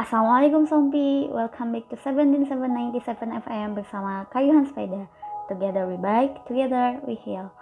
Assalamualaikum 0.00 0.64
Sompi, 0.64 1.28
welcome 1.28 1.76
back 1.76 1.84
to 1.92 1.96
17797 2.00 3.36
FM 3.44 3.76
bersama 3.76 4.24
Kayuhan 4.32 4.64
Sepeda. 4.64 5.04
Together 5.44 5.84
we 5.84 6.00
bike, 6.00 6.40
together 6.48 7.04
we 7.04 7.20
heal. 7.20 7.52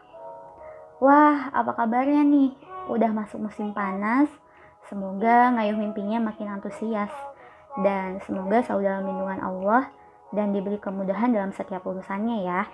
Wah, 1.02 1.50
apa 1.50 1.74
kabarnya 1.74 2.22
nih? 2.22 2.54
Udah 2.94 3.10
masuk 3.10 3.42
musim 3.42 3.74
panas, 3.74 4.30
semoga 4.86 5.50
ngayuh 5.50 5.82
mimpinya 5.82 6.30
makin 6.30 6.46
antusias. 6.54 7.10
Dan 7.82 8.22
semoga 8.22 8.62
selalu 8.62 8.86
dalam 8.86 9.02
lindungan 9.10 9.40
Allah 9.42 9.82
dan 10.30 10.54
diberi 10.54 10.78
kemudahan 10.78 11.34
dalam 11.34 11.50
setiap 11.50 11.82
urusannya 11.90 12.46
ya. 12.46 12.70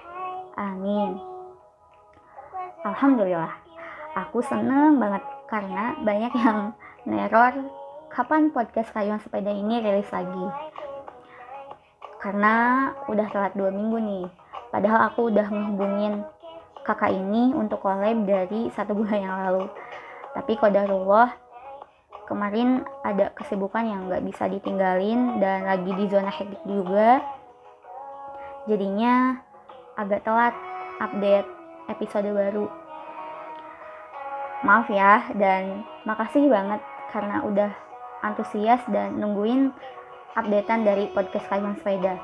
Amin. 0.61 1.17
Alhamdulillah, 2.85 3.57
aku 4.13 4.45
seneng 4.45 5.01
banget 5.01 5.25
karena 5.49 5.97
banyak 6.05 6.33
yang 6.37 6.77
neror 7.09 7.84
kapan 8.15 8.55
podcast 8.55 8.95
kayuan 8.95 9.19
sepeda 9.19 9.51
ini 9.51 9.83
rilis 9.83 10.07
lagi. 10.15 10.47
Karena 12.23 12.89
udah 13.11 13.27
telat 13.35 13.59
dua 13.59 13.75
minggu 13.75 13.99
nih. 13.99 14.27
Padahal 14.71 15.11
aku 15.11 15.35
udah 15.35 15.51
ngehubungin 15.51 16.23
kakak 16.87 17.11
ini 17.11 17.51
untuk 17.51 17.83
collab 17.83 18.23
dari 18.23 18.71
satu 18.71 18.95
bulan 18.95 19.19
yang 19.19 19.37
lalu. 19.51 19.67
Tapi 20.31 20.55
kodarullah 20.55 21.35
kemarin 22.31 22.87
ada 23.03 23.35
kesibukan 23.35 23.83
yang 23.83 24.07
nggak 24.07 24.23
bisa 24.31 24.47
ditinggalin 24.47 25.43
dan 25.43 25.67
lagi 25.67 25.91
di 25.91 26.07
zona 26.07 26.31
hektik 26.31 26.63
juga. 26.71 27.19
Jadinya 28.71 29.43
agak 29.99 30.23
telat 30.23 30.55
update 31.03 31.51
episode 31.91 32.31
baru. 32.31 32.71
Maaf 34.63 34.87
ya 34.87 35.35
dan 35.35 35.83
makasih 36.07 36.47
banget 36.47 36.79
karena 37.11 37.45
udah 37.45 37.84
antusias 38.25 38.81
dan 38.89 39.21
nungguin 39.21 39.69
updatean 40.33 40.89
dari 40.89 41.13
podcast 41.13 41.45
Kayuhan 41.53 41.77
Sepeda. 41.79 42.17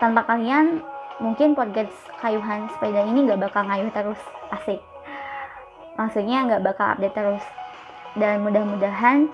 Tanpa 0.00 0.24
kalian, 0.24 0.80
mungkin 1.20 1.52
podcast 1.52 1.92
Kayuhan 2.24 2.72
Sepeda 2.72 3.04
ini 3.04 3.28
gak 3.28 3.44
bakal 3.44 3.68
ngayuh 3.68 3.92
terus, 3.92 4.20
asik. 4.48 4.80
Maksudnya 6.00 6.48
gak 6.48 6.64
bakal 6.64 6.86
update 6.96 7.12
terus. 7.12 7.44
Dan 8.16 8.42
mudah-mudahan 8.42 9.28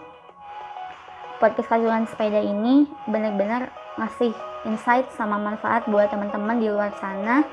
podcast 1.38 1.70
Kayuhan 1.70 2.10
Sepeda 2.10 2.42
ini 2.42 2.90
benar-benar 3.06 3.70
ngasih 3.96 4.34
insight 4.66 5.08
sama 5.14 5.38
manfaat 5.38 5.86
buat 5.88 6.10
teman-teman 6.10 6.60
di 6.60 6.68
luar 6.68 6.92
sana, 6.98 7.46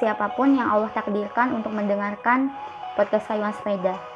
siapa 0.00 0.32
pun 0.32 0.56
yang 0.56 0.70
Allah 0.70 0.88
takdirkan 0.94 1.52
untuk 1.58 1.74
mendengarkan 1.74 2.54
podcast 2.96 3.28
Kayuhan 3.28 3.52
Sepeda. 3.58 4.11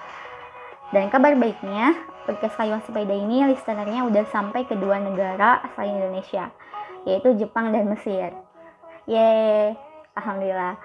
Dan 0.94 1.10
kabar 1.10 1.34
baiknya, 1.34 1.98
podcast 2.30 2.54
Kayuan 2.54 2.78
Sepeda 2.86 3.10
ini 3.10 3.42
listenernya 3.50 4.06
udah 4.06 4.22
sampai 4.30 4.70
ke 4.70 4.78
dua 4.78 5.02
negara 5.02 5.58
selain 5.74 5.98
Indonesia, 5.98 6.54
yaitu 7.02 7.34
Jepang 7.34 7.74
dan 7.74 7.90
Mesir. 7.90 8.30
Yeay, 9.10 9.74
Alhamdulillah. 10.14 10.78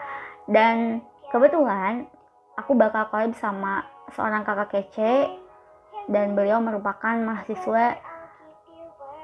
Dan 0.49 1.05
kebetulan 1.29 2.09
aku 2.57 2.73
bakal 2.73 3.13
collab 3.13 3.37
sama 3.37 3.85
seorang 4.17 4.41
kakak 4.41 4.73
kece 4.73 5.37
dan 6.09 6.33
beliau 6.33 6.57
merupakan 6.57 7.13
mahasiswa 7.21 8.01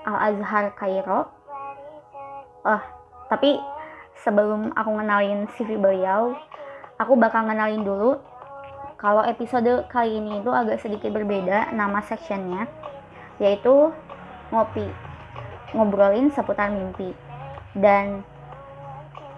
Al-Azhar 0.06 0.78
Kairo. 0.78 1.26
Oh, 2.62 2.84
tapi 3.34 3.58
sebelum 4.22 4.78
aku 4.78 4.90
ngenalin 4.94 5.50
CV 5.58 5.74
beliau, 5.82 6.38
aku 7.02 7.18
bakal 7.18 7.50
ngenalin 7.50 7.82
dulu 7.82 8.22
kalau 8.98 9.22
episode 9.22 9.86
kali 9.94 10.18
ini 10.18 10.42
itu 10.42 10.50
agak 10.50 10.82
sedikit 10.82 11.14
berbeda 11.14 11.70
nama 11.70 12.02
sectionnya, 12.02 12.66
yaitu 13.38 13.94
ngopi, 14.50 14.90
ngobrolin 15.78 16.34
seputar 16.34 16.74
mimpi. 16.74 17.14
Dan 17.78 18.26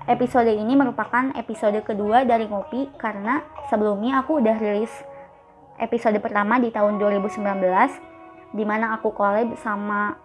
episode 0.07 0.47
ini 0.47 0.79
merupakan 0.79 1.35
episode 1.35 1.75
kedua 1.84 2.23
dari 2.23 2.47
ngopi 2.47 2.88
karena 2.95 3.44
sebelumnya 3.67 4.23
aku 4.23 4.39
udah 4.39 4.56
rilis 4.56 4.91
episode 5.75 6.16
pertama 6.23 6.55
di 6.55 6.72
tahun 6.72 6.95
2019 6.95 7.44
di 8.55 8.63
mana 8.63 8.95
aku 8.95 9.11
collab 9.11 9.59
sama 9.59 10.16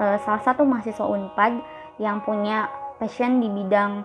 uh, 0.00 0.16
salah 0.24 0.42
satu 0.42 0.64
mahasiswa 0.64 1.04
Unpad 1.04 1.52
yang 2.00 2.24
punya 2.24 2.66
passion 2.96 3.38
di 3.38 3.46
bidang 3.52 4.02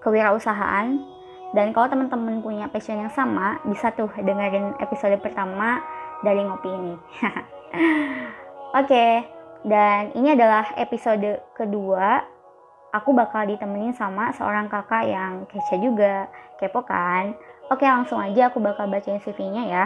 kewirausahaan 0.00 1.17
dan 1.56 1.72
kalau 1.72 1.88
teman-teman 1.88 2.44
punya 2.44 2.68
passion 2.68 3.00
yang 3.00 3.12
sama, 3.12 3.56
bisa 3.64 3.88
tuh 3.96 4.12
dengerin 4.20 4.76
episode 4.84 5.16
pertama 5.24 5.80
dari 6.20 6.44
ngopi 6.44 6.68
ini. 6.68 6.94
Oke, 8.76 8.84
okay, 8.84 9.12
dan 9.64 10.12
ini 10.12 10.36
adalah 10.36 10.76
episode 10.76 11.40
kedua. 11.56 12.20
Aku 12.92 13.12
bakal 13.16 13.48
ditemenin 13.48 13.96
sama 13.96 14.32
seorang 14.36 14.68
kakak 14.68 15.08
yang 15.08 15.44
kece 15.48 15.80
juga, 15.80 16.28
kepo 16.60 16.84
kan? 16.84 17.36
Oke, 17.68 17.84
langsung 17.84 18.20
aja 18.20 18.48
aku 18.48 18.60
bakal 18.60 18.88
bacain 18.88 19.20
CV-nya 19.20 19.64
ya. 19.68 19.84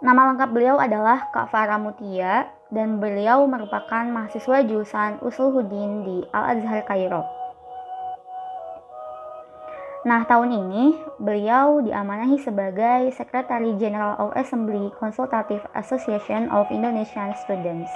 Nama 0.00 0.32
lengkap 0.32 0.50
beliau 0.56 0.80
adalah 0.80 1.28
Kak 1.28 1.52
Farah 1.52 1.76
Mutia 1.76 2.59
dan 2.70 3.02
beliau 3.02 3.46
merupakan 3.50 4.06
mahasiswa 4.06 4.62
jurusan 4.62 5.18
Usul 5.26 5.50
Hudin 5.50 6.06
di 6.06 6.16
Al-Azhar 6.30 6.86
Kairo. 6.86 7.26
Nah, 10.00 10.24
tahun 10.24 10.48
ini 10.48 10.96
beliau 11.20 11.84
diamanahi 11.84 12.40
sebagai 12.40 13.12
Secretary 13.12 13.76
General 13.76 14.16
of 14.16 14.32
Assembly 14.32 14.88
Consultative 14.96 15.60
Association 15.76 16.48
of 16.48 16.64
Indonesian 16.72 17.36
Students. 17.44 17.92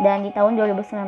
Dan 0.00 0.24
di 0.24 0.32
tahun 0.32 0.56
2019, 0.56 1.04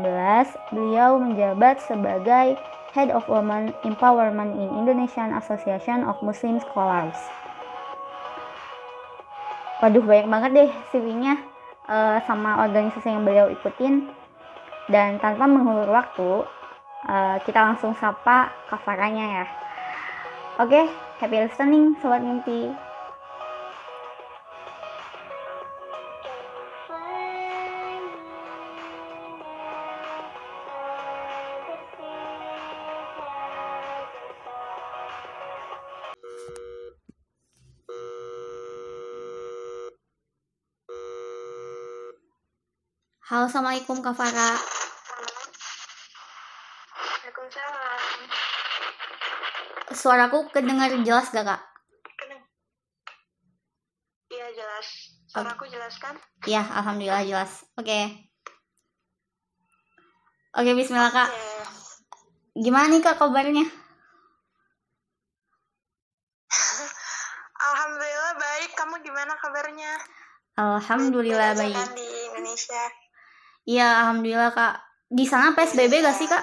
beliau 0.77 1.17
menjabat 1.17 1.81
sebagai 1.81 2.61
Head 2.93 3.15
of 3.15 3.25
Women 3.31 3.72
Empowerment 3.87 4.59
in 4.59 4.69
Indonesian 4.77 5.33
Association 5.33 6.05
of 6.05 6.19
Muslim 6.21 6.61
Scholars. 6.61 7.17
Waduh 9.81 10.05
banyak 10.05 10.28
banget 10.28 10.51
deh 10.53 10.71
CV-nya 10.93 11.50
uh, 11.91 12.23
sama 12.25 12.62
organisasi 12.62 13.11
yang 13.11 13.27
beliau 13.27 13.51
ikutin. 13.51 14.06
Dan 14.87 15.19
tanpa 15.19 15.51
mengulur 15.51 15.91
waktu, 15.91 16.47
uh, 17.11 17.37
kita 17.43 17.59
langsung 17.59 17.95
sapa 17.99 18.55
kafarannya 18.71 19.27
ya. 19.43 19.47
Oke, 20.62 20.71
okay, 20.71 20.84
happy 21.19 21.37
listening 21.43 21.99
sobat 21.99 22.23
mimpi. 22.23 22.90
Halo, 43.41 43.49
Assalamualaikum 43.49 44.05
Kak 44.05 44.21
Farah. 44.21 44.53
Waalaikumsalam. 46.93 48.01
Suaraku 49.97 50.53
kedengar 50.53 50.93
jelas 51.01 51.33
gak 51.33 51.49
Kak? 51.49 51.56
Iya 54.28 54.45
jelas. 54.53 55.17
Suaraku 55.25 55.73
jelas 55.73 55.97
kan? 55.97 56.21
Iya, 56.45 56.69
Alhamdulillah 56.69 57.25
jelas. 57.25 57.65
Oke. 57.81 57.89
Okay. 57.89 58.28
Oke, 60.60 60.60
okay, 60.60 60.77
bismillah 60.77 61.09
Kak. 61.09 61.33
Okay. 61.33 62.60
Gimana 62.60 62.93
nih 62.93 63.01
Kak 63.01 63.25
kabarnya? 63.25 63.65
Alhamdulillah 67.72 68.33
baik. 68.36 68.77
Kamu 68.77 69.01
gimana 69.01 69.33
kabarnya? 69.41 69.97
Alhamdulillah 70.60 71.57
baik. 71.57 71.89
Di 71.97 72.04
Indonesia. 72.36 72.99
Iya, 73.71 74.03
alhamdulillah 74.03 74.51
Kak. 74.51 74.75
Di 75.07 75.22
sana 75.31 75.55
PSBB 75.55 76.03
gak 76.03 76.19
sih 76.19 76.27
Kak? 76.27 76.43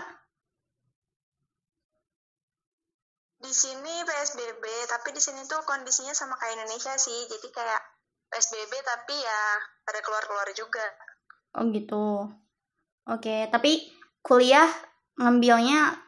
Di 3.44 3.52
sini 3.52 3.96
PSBB, 4.08 4.64
tapi 4.88 5.12
di 5.12 5.20
sini 5.20 5.44
tuh 5.44 5.60
kondisinya 5.68 6.16
sama 6.16 6.40
kayak 6.40 6.56
Indonesia 6.56 6.96
sih. 6.96 7.28
Jadi 7.28 7.48
kayak 7.52 7.82
PSBB 8.32 8.72
tapi 8.80 9.16
ya 9.20 9.42
pada 9.84 10.00
keluar-keluar 10.00 10.48
juga. 10.56 10.88
Oh 11.60 11.68
gitu. 11.68 12.32
Oke, 13.12 13.52
tapi 13.52 13.92
kuliah 14.24 14.68
ngambilnya 15.20 16.00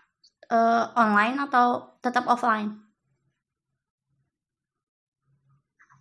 uh, 0.51 0.83
online 0.95 1.35
atau 1.51 1.99
tetap 1.99 2.31
offline? 2.31 2.88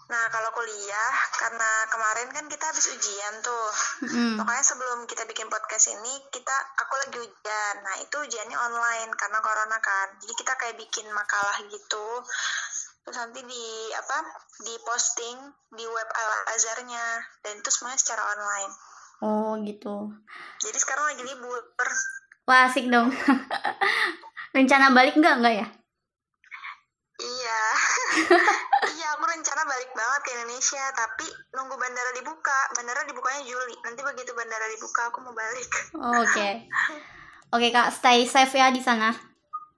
Nah, 0.09 0.25
kalau 0.33 0.51
kuliah, 0.57 1.13
karena 1.37 1.71
kemarin 1.93 2.29
kan 2.33 2.45
kita 2.49 2.65
habis 2.65 2.89
ujian 2.97 3.35
tuh. 3.45 3.69
Mm. 4.09 4.41
Pokoknya 4.41 4.65
sebelum 4.65 5.05
kita 5.05 5.29
bikin 5.29 5.53
podcast 5.53 5.93
ini, 5.93 6.25
kita 6.33 6.57
aku 6.81 6.95
lagi 6.97 7.19
ujian. 7.29 7.75
Nah, 7.85 7.97
itu 8.01 8.17
ujiannya 8.17 8.57
online 8.57 9.13
karena 9.21 9.39
corona 9.45 9.79
kan. 9.85 10.09
Jadi 10.25 10.33
kita 10.33 10.53
kayak 10.57 10.81
bikin 10.81 11.07
makalah 11.13 11.61
gitu. 11.69 12.09
terus 13.09 13.25
nanti 13.25 13.41
di 13.41 13.89
apa 13.97 14.21
di 14.69 14.77
posting 14.85 15.37
di 15.73 15.81
web 15.81 16.09
Al 16.13 16.53
Azharnya 16.53 17.25
dan 17.41 17.57
itu 17.57 17.73
semuanya 17.73 17.97
secara 17.97 18.21
online 18.21 18.73
oh 19.25 19.57
gitu 19.65 20.13
jadi 20.61 20.77
sekarang 20.77 21.17
lagi 21.17 21.25
libur 21.25 21.57
wah 22.45 22.69
asik 22.69 22.85
dong 22.93 23.09
rencana 24.55 24.93
balik 24.93 25.17
nggak 25.17 25.37
nggak 25.41 25.55
ya 25.57 25.67
iya 27.17 27.61
iya 28.93 29.08
rencana 29.29 29.63
balik 29.69 29.91
banget 29.93 30.21
ke 30.25 30.31
Indonesia 30.41 30.85
tapi 30.97 31.27
nunggu 31.53 31.77
bandara 31.77 32.11
dibuka 32.17 32.59
bandara 32.75 33.01
dibukanya 33.05 33.43
Juli 33.45 33.77
nanti 33.85 34.01
begitu 34.01 34.33
bandara 34.33 34.67
dibuka 34.73 35.13
aku 35.13 35.19
mau 35.21 35.37
balik 35.37 35.71
oke 35.97 36.25
okay. 36.25 36.53
oke 37.55 37.61
okay, 37.61 37.71
kak 37.71 37.93
stay 37.93 38.25
safe 38.25 38.57
ya 38.57 38.73
di 38.73 38.81
sana 38.81 39.13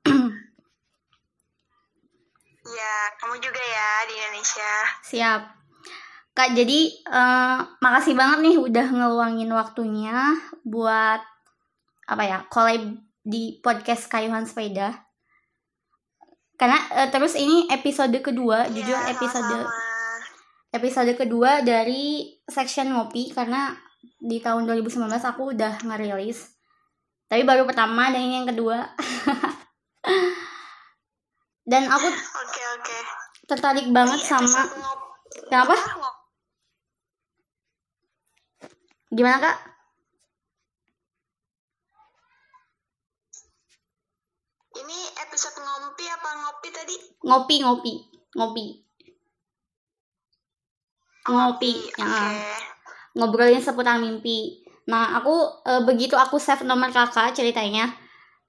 Iya, 2.70 2.96
kamu 3.18 3.42
juga 3.42 3.58
ya 3.58 3.88
di 4.06 4.14
Indonesia. 4.14 4.72
Siap. 5.02 5.42
Kak, 6.30 6.54
jadi 6.54 6.80
uh, 7.10 7.58
makasih 7.82 8.14
banget 8.14 8.38
nih 8.46 8.56
udah 8.62 8.86
ngeluangin 8.94 9.50
waktunya 9.50 10.38
buat 10.62 11.18
apa 12.06 12.22
ya, 12.22 12.38
collab 12.46 12.94
di 13.26 13.58
podcast 13.58 14.06
Kayuhan 14.06 14.46
Sepeda. 14.46 15.09
Karena 16.60 16.76
uh, 16.92 17.08
terus 17.08 17.32
ini 17.40 17.64
episode 17.72 18.12
kedua, 18.20 18.68
ya, 18.68 18.72
jujur 18.76 18.98
episode 19.08 19.48
sama-sama. 19.64 19.88
episode 20.76 21.12
kedua 21.16 21.64
dari 21.64 22.36
section 22.44 22.92
ngopi 22.92 23.32
karena 23.32 23.72
di 24.20 24.44
tahun 24.44 24.68
2019 24.68 25.08
aku 25.08 25.56
udah 25.56 25.80
ngerilis. 25.80 26.52
Tapi 27.32 27.48
baru 27.48 27.64
pertama 27.64 28.12
dan 28.12 28.20
ini 28.20 28.44
yang 28.44 28.48
kedua. 28.52 28.76
dan 31.70 31.86
aku 31.86 32.08
okay, 32.10 32.66
okay. 32.82 33.00
tertarik 33.46 33.86
banget 33.94 34.18
sama 34.26 34.66
kenapa 35.46 35.78
gimana 39.14 39.38
kak 39.38 39.56
ini 44.82 44.98
episode 45.30 45.62
ngopi 45.62 46.04
apa 46.10 46.28
ngopi 46.42 46.68
tadi? 46.74 46.96
Ngopi 47.22 47.54
ngopi 47.62 47.94
ngopi. 48.34 48.64
Ngopi 51.30 51.72
okay. 51.94 52.02
ya. 52.02 52.58
ngobrolin 53.14 53.62
seputar 53.62 54.02
mimpi. 54.02 54.66
Nah 54.90 55.14
aku 55.22 55.62
e, 55.62 55.72
begitu 55.86 56.18
aku 56.18 56.42
save 56.42 56.66
nomor 56.66 56.90
kakak 56.90 57.30
ceritanya 57.30 57.94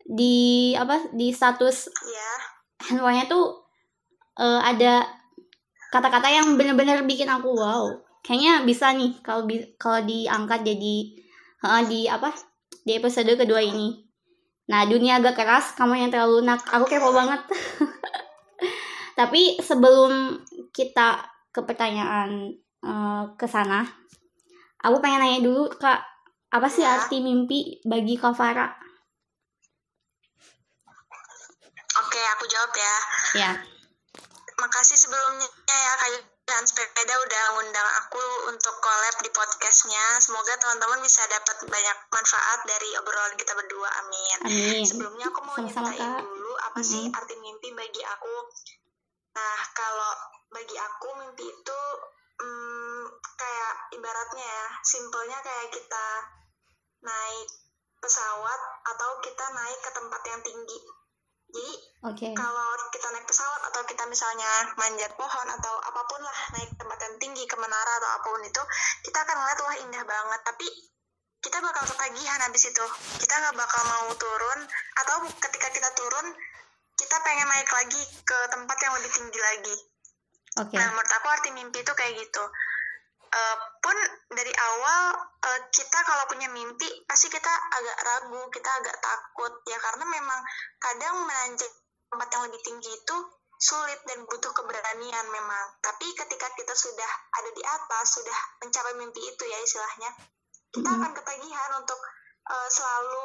di 0.01 0.73
apa 0.73 1.13
di 1.13 1.29
status 1.29 1.85
yeah 2.01 2.51
handphonenya 2.89 3.29
tuh 3.29 3.61
uh, 4.41 4.61
ada 4.61 5.05
kata-kata 5.93 6.27
yang 6.31 6.57
bener-bener 6.57 7.05
bikin 7.05 7.29
aku 7.29 7.53
wow 7.53 7.85
kayaknya 8.25 8.65
bisa 8.65 8.93
nih 8.95 9.17
kalau 9.21 9.45
kalau 9.77 10.01
diangkat 10.05 10.65
jadi 10.65 10.95
uh, 11.65 11.83
di 11.85 12.09
apa 12.09 12.33
di 12.85 12.97
episode 12.97 13.37
kedua 13.37 13.61
ini 13.61 14.01
nah 14.71 14.87
dunia 14.87 15.19
agak 15.19 15.35
keras 15.35 15.75
kamu 15.75 16.07
yang 16.07 16.09
terlalu 16.15 16.39
lunak 16.39 16.63
aku 16.71 16.87
kepo 16.87 17.11
banget 17.11 17.43
tapi 19.19 19.59
sebelum 19.59 20.39
kita 20.71 21.27
ke 21.51 21.59
pertanyaan 21.67 22.55
uh, 22.79 23.35
ke 23.35 23.51
sana 23.51 23.83
aku 24.79 25.03
pengen 25.03 25.19
nanya 25.19 25.43
dulu 25.43 25.67
kak 25.75 25.99
apa 26.51 26.67
sih 26.71 26.87
ya. 26.87 26.95
arti 26.99 27.19
mimpi 27.19 27.83
bagi 27.83 28.15
Kak 28.15 28.35
Farah 28.35 28.71
Oke, 31.91 32.23
aku 32.23 32.47
jawab 32.47 32.71
ya. 32.71 32.95
Ya. 33.35 33.51
Makasih 34.55 34.95
sebelumnya 34.95 35.47
ya 35.67 35.91
kayak 35.99 36.30
dan 36.51 36.67
sepeda 36.67 37.15
udah 37.15 37.43
ngundang 37.55 37.89
aku 38.03 38.23
untuk 38.51 38.75
collab 38.83 39.15
di 39.23 39.31
podcastnya. 39.31 40.19
Semoga 40.19 40.51
teman-teman 40.59 40.99
bisa 40.99 41.23
dapat 41.31 41.63
banyak 41.63 41.97
manfaat 42.11 42.59
dari 42.67 42.91
obrolan 42.99 43.39
kita 43.39 43.55
berdua. 43.55 43.87
Amin. 44.03 44.37
Amin. 44.51 44.83
Sebelumnya 44.83 45.31
aku 45.31 45.47
mau 45.47 45.55
Sama-sama, 45.55 45.95
nyatain 45.95 46.27
dulu 46.27 46.51
apa 46.59 46.75
mm 46.75 46.83
-hmm. 46.83 46.91
sih 46.91 47.03
arti 47.07 47.35
mimpi 47.39 47.71
bagi 47.71 48.03
aku. 48.03 48.35
Nah, 49.31 49.59
kalau 49.71 50.11
bagi 50.51 50.75
aku 50.75 51.07
mimpi 51.23 51.47
itu 51.47 51.79
hmm, 52.43 53.03
kayak 53.39 53.75
ibaratnya 53.95 54.43
ya, 54.43 54.67
simpelnya 54.83 55.39
kayak 55.39 55.71
kita 55.71 56.07
naik 56.99 57.47
pesawat 58.03 58.61
atau 58.91 59.23
kita 59.23 59.45
naik 59.55 59.79
ke 59.79 59.91
tempat 59.95 60.21
yang 60.27 60.41
tinggi 60.43 60.79
jadi 61.51 61.67
okay. 62.07 62.31
kalau 62.31 62.69
kita 62.95 63.07
naik 63.11 63.27
pesawat 63.27 63.61
atau 63.67 63.83
kita 63.83 64.07
misalnya 64.07 64.71
manjat 64.79 65.11
pohon 65.19 65.47
atau 65.51 65.75
apa 65.83 66.01
pun 66.07 66.23
lah 66.23 66.37
naik 66.55 66.71
tempat 66.79 66.95
yang 67.03 67.15
tinggi 67.19 67.43
ke 67.43 67.55
menara 67.59 67.93
atau 67.99 68.09
apa 68.15 68.27
pun 68.31 68.41
itu, 68.47 68.63
kita 69.03 69.17
akan 69.19 69.35
ngeliat 69.35 69.59
wah 69.59 69.75
indah 69.83 70.03
banget. 70.07 70.41
Tapi 70.47 70.67
kita 71.43 71.57
bakal 71.59 71.83
ketagihan 71.91 72.39
habis 72.39 72.63
itu. 72.71 72.85
Kita 73.19 73.33
nggak 73.35 73.55
bakal 73.59 73.81
mau 73.83 74.07
turun 74.15 74.59
atau 75.03 75.15
ketika 75.27 75.67
kita 75.75 75.89
turun 75.99 76.31
kita 76.95 77.15
pengen 77.19 77.47
naik 77.51 77.67
lagi 77.67 78.01
ke 78.23 78.37
tempat 78.47 78.77
yang 78.79 78.93
lebih 78.95 79.11
tinggi 79.11 79.39
lagi. 79.43 79.75
Okay. 80.51 80.77
Nah 80.79 80.87
menurut 80.95 81.11
aku 81.19 81.27
arti 81.35 81.49
mimpi 81.51 81.83
itu 81.83 81.93
kayak 81.95 82.15
gitu 82.15 82.43
uh, 83.31 83.57
pun 83.79 83.97
dari 84.31 84.51
awal 84.51 85.03
uh, 85.23 85.61
kita 85.71 85.99
kalau 86.03 86.23
punya 86.27 86.51
mimpi 86.51 86.87
pasti 87.07 87.31
kita 87.31 87.49
agak 87.49 87.97
ragu, 88.03 88.41
kita 88.51 88.69
agak 88.69 88.97
takut 88.99 89.53
ya 89.67 89.77
karena 89.79 90.05
memang 90.07 90.39
kadang 90.79 91.15
menanjak 91.23 91.71
tempat 92.11 92.27
yang 92.35 92.43
lebih 92.51 92.61
tinggi 92.63 92.91
itu 92.91 93.17
sulit 93.61 93.99
dan 94.09 94.25
butuh 94.25 94.51
keberanian 94.57 95.25
memang. 95.29 95.65
Tapi 95.79 96.07
ketika 96.17 96.49
kita 96.57 96.73
sudah 96.73 97.11
ada 97.37 97.49
di 97.53 97.63
atas, 97.63 98.17
sudah 98.17 98.37
mencapai 98.65 98.97
mimpi 98.97 99.21
itu 99.21 99.43
ya 99.45 99.57
istilahnya, 99.61 100.09
kita 100.73 100.81
mm 100.81 100.91
-hmm. 100.91 100.97
akan 101.05 101.11
ketagihan 101.13 101.71
untuk 101.77 101.99
uh, 102.49 102.67
selalu 102.73 103.23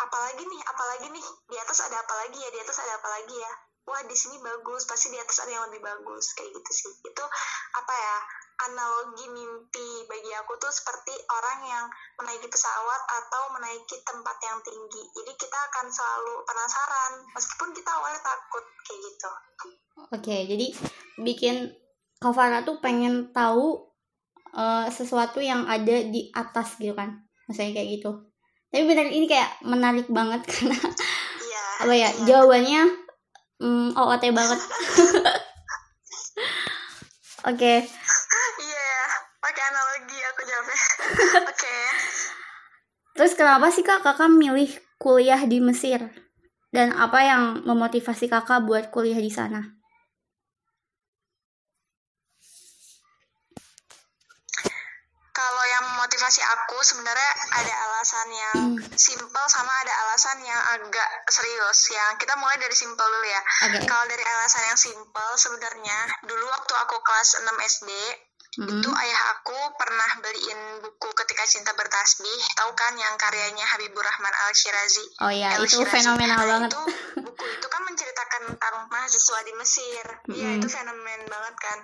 apalagi 0.00 0.42
nih, 0.48 0.62
apalagi 0.64 1.06
nih 1.12 1.26
di 1.52 1.56
atas 1.60 1.84
ada 1.84 2.00
apa 2.00 2.14
lagi 2.24 2.40
ya, 2.40 2.50
di 2.50 2.60
atas 2.64 2.76
ada 2.80 2.92
apa 2.96 3.08
lagi 3.20 3.36
ya. 3.36 3.52
Wah 3.84 4.02
di 4.08 4.16
sini 4.16 4.40
bagus, 4.40 4.88
pasti 4.88 5.12
di 5.12 5.18
atas 5.20 5.44
ada 5.44 5.52
yang 5.52 5.64
lebih 5.68 5.84
bagus 5.84 6.32
kayak 6.32 6.56
gitu 6.56 6.70
sih. 6.72 6.90
Itu 7.04 7.24
apa 7.76 7.94
ya? 7.94 8.16
Analogi 8.68 9.26
mimpi 9.32 9.88
bagi 10.04 10.32
aku 10.36 10.52
tuh 10.60 10.68
seperti 10.68 11.16
orang 11.32 11.58
yang 11.64 11.86
menaiki 12.20 12.48
pesawat 12.48 13.02
atau 13.08 13.42
menaiki 13.56 13.96
tempat 14.04 14.36
yang 14.44 14.58
tinggi. 14.60 15.02
Jadi 15.16 15.32
kita 15.40 15.58
akan 15.72 15.86
selalu 15.88 16.34
penasaran 16.44 17.12
meskipun 17.32 17.68
kita 17.72 17.90
awalnya 17.96 18.20
takut 18.20 18.64
kayak 18.84 19.00
gitu. 19.00 19.30
Oke, 20.10 20.36
jadi 20.44 20.66
bikin 21.24 21.56
Kavara 22.20 22.60
tuh 22.60 22.84
pengen 22.84 23.32
tahu 23.32 23.80
uh, 24.52 24.86
sesuatu 24.92 25.40
yang 25.40 25.64
ada 25.64 26.04
di 26.04 26.28
atas 26.36 26.76
gitu 26.76 26.92
kan. 26.92 27.24
Maksudnya 27.48 27.80
kayak 27.80 27.88
gitu. 27.96 28.28
Tapi 28.68 28.84
benar 28.84 29.08
ini 29.08 29.24
kayak 29.24 29.64
menarik 29.64 30.06
banget 30.12 30.44
karena 30.52 30.76
iya, 31.42 31.64
apa 31.80 31.94
ya 31.96 31.96
iya. 31.96 32.10
jawabannya 32.28 32.82
mm, 33.56 33.88
OOT 33.96 34.24
banget. 34.36 34.60
Oke. 37.48 37.56
Okay 37.56 37.99
oke 41.42 41.50
okay. 41.50 41.82
terus 43.18 43.34
kenapa 43.34 43.68
sih 43.74 43.82
kak 43.82 44.02
kakak 44.06 44.30
milih 44.30 44.70
kuliah 45.00 45.42
di 45.44 45.58
Mesir 45.58 46.06
dan 46.70 46.94
apa 46.94 47.18
yang 47.26 47.42
memotivasi 47.66 48.30
kakak 48.30 48.62
buat 48.62 48.94
kuliah 48.94 49.18
di 49.18 49.32
sana 49.32 49.80
kalau 55.40 55.64
yang 55.72 55.84
memotivasi 55.96 56.44
aku 56.44 56.78
sebenarnya 56.84 57.32
ada 57.56 57.74
alasan 57.88 58.28
yang 58.28 58.56
hmm. 58.76 58.92
simple 58.92 59.46
sama 59.48 59.72
ada 59.82 59.94
alasan 60.04 60.38
yang 60.44 60.60
agak 60.76 61.08
serius 61.32 61.88
yang 61.90 62.20
kita 62.20 62.36
mulai 62.36 62.60
dari 62.60 62.76
simple 62.76 63.00
dulu 63.00 63.24
ya 63.24 63.42
okay. 63.66 63.82
kalau 63.88 64.04
dari 64.04 64.20
alasan 64.20 64.68
yang 64.68 64.78
simple 64.78 65.32
sebenarnya 65.40 65.98
dulu 66.28 66.44
waktu 66.44 66.72
aku 66.76 66.96
kelas 67.00 67.40
6 67.40 67.50
SD 67.72 67.90
Mm-hmm. 68.58 68.82
Itu 68.82 68.90
ayah 68.90 69.22
aku 69.38 69.58
pernah 69.78 70.10
beliin 70.18 70.82
buku 70.82 71.08
Ketika 71.14 71.46
Cinta 71.46 71.70
Bertasbih, 71.78 72.38
tahu 72.58 72.74
kan 72.74 72.98
yang 72.98 73.14
karyanya 73.14 73.62
Habibur 73.62 74.02
Rahman 74.02 74.34
Al 74.34 74.50
Shirazi. 74.50 75.06
Oh 75.22 75.30
iya, 75.30 75.54
itu 75.62 75.78
Shirazi. 75.78 75.94
fenomenal 76.02 76.42
nah, 76.42 76.48
banget. 76.50 76.70
Itu 76.74 76.82
buku 77.30 77.44
itu 77.46 77.66
kan 77.70 77.82
menceritakan 77.86 78.40
tentang 78.50 78.74
mahasiswa 78.90 79.38
di 79.46 79.52
Mesir. 79.54 80.04
Iya, 80.34 80.48
mm-hmm. 80.50 80.58
itu 80.58 80.66
fenomen 80.66 81.20
banget 81.30 81.54
kan. 81.62 81.78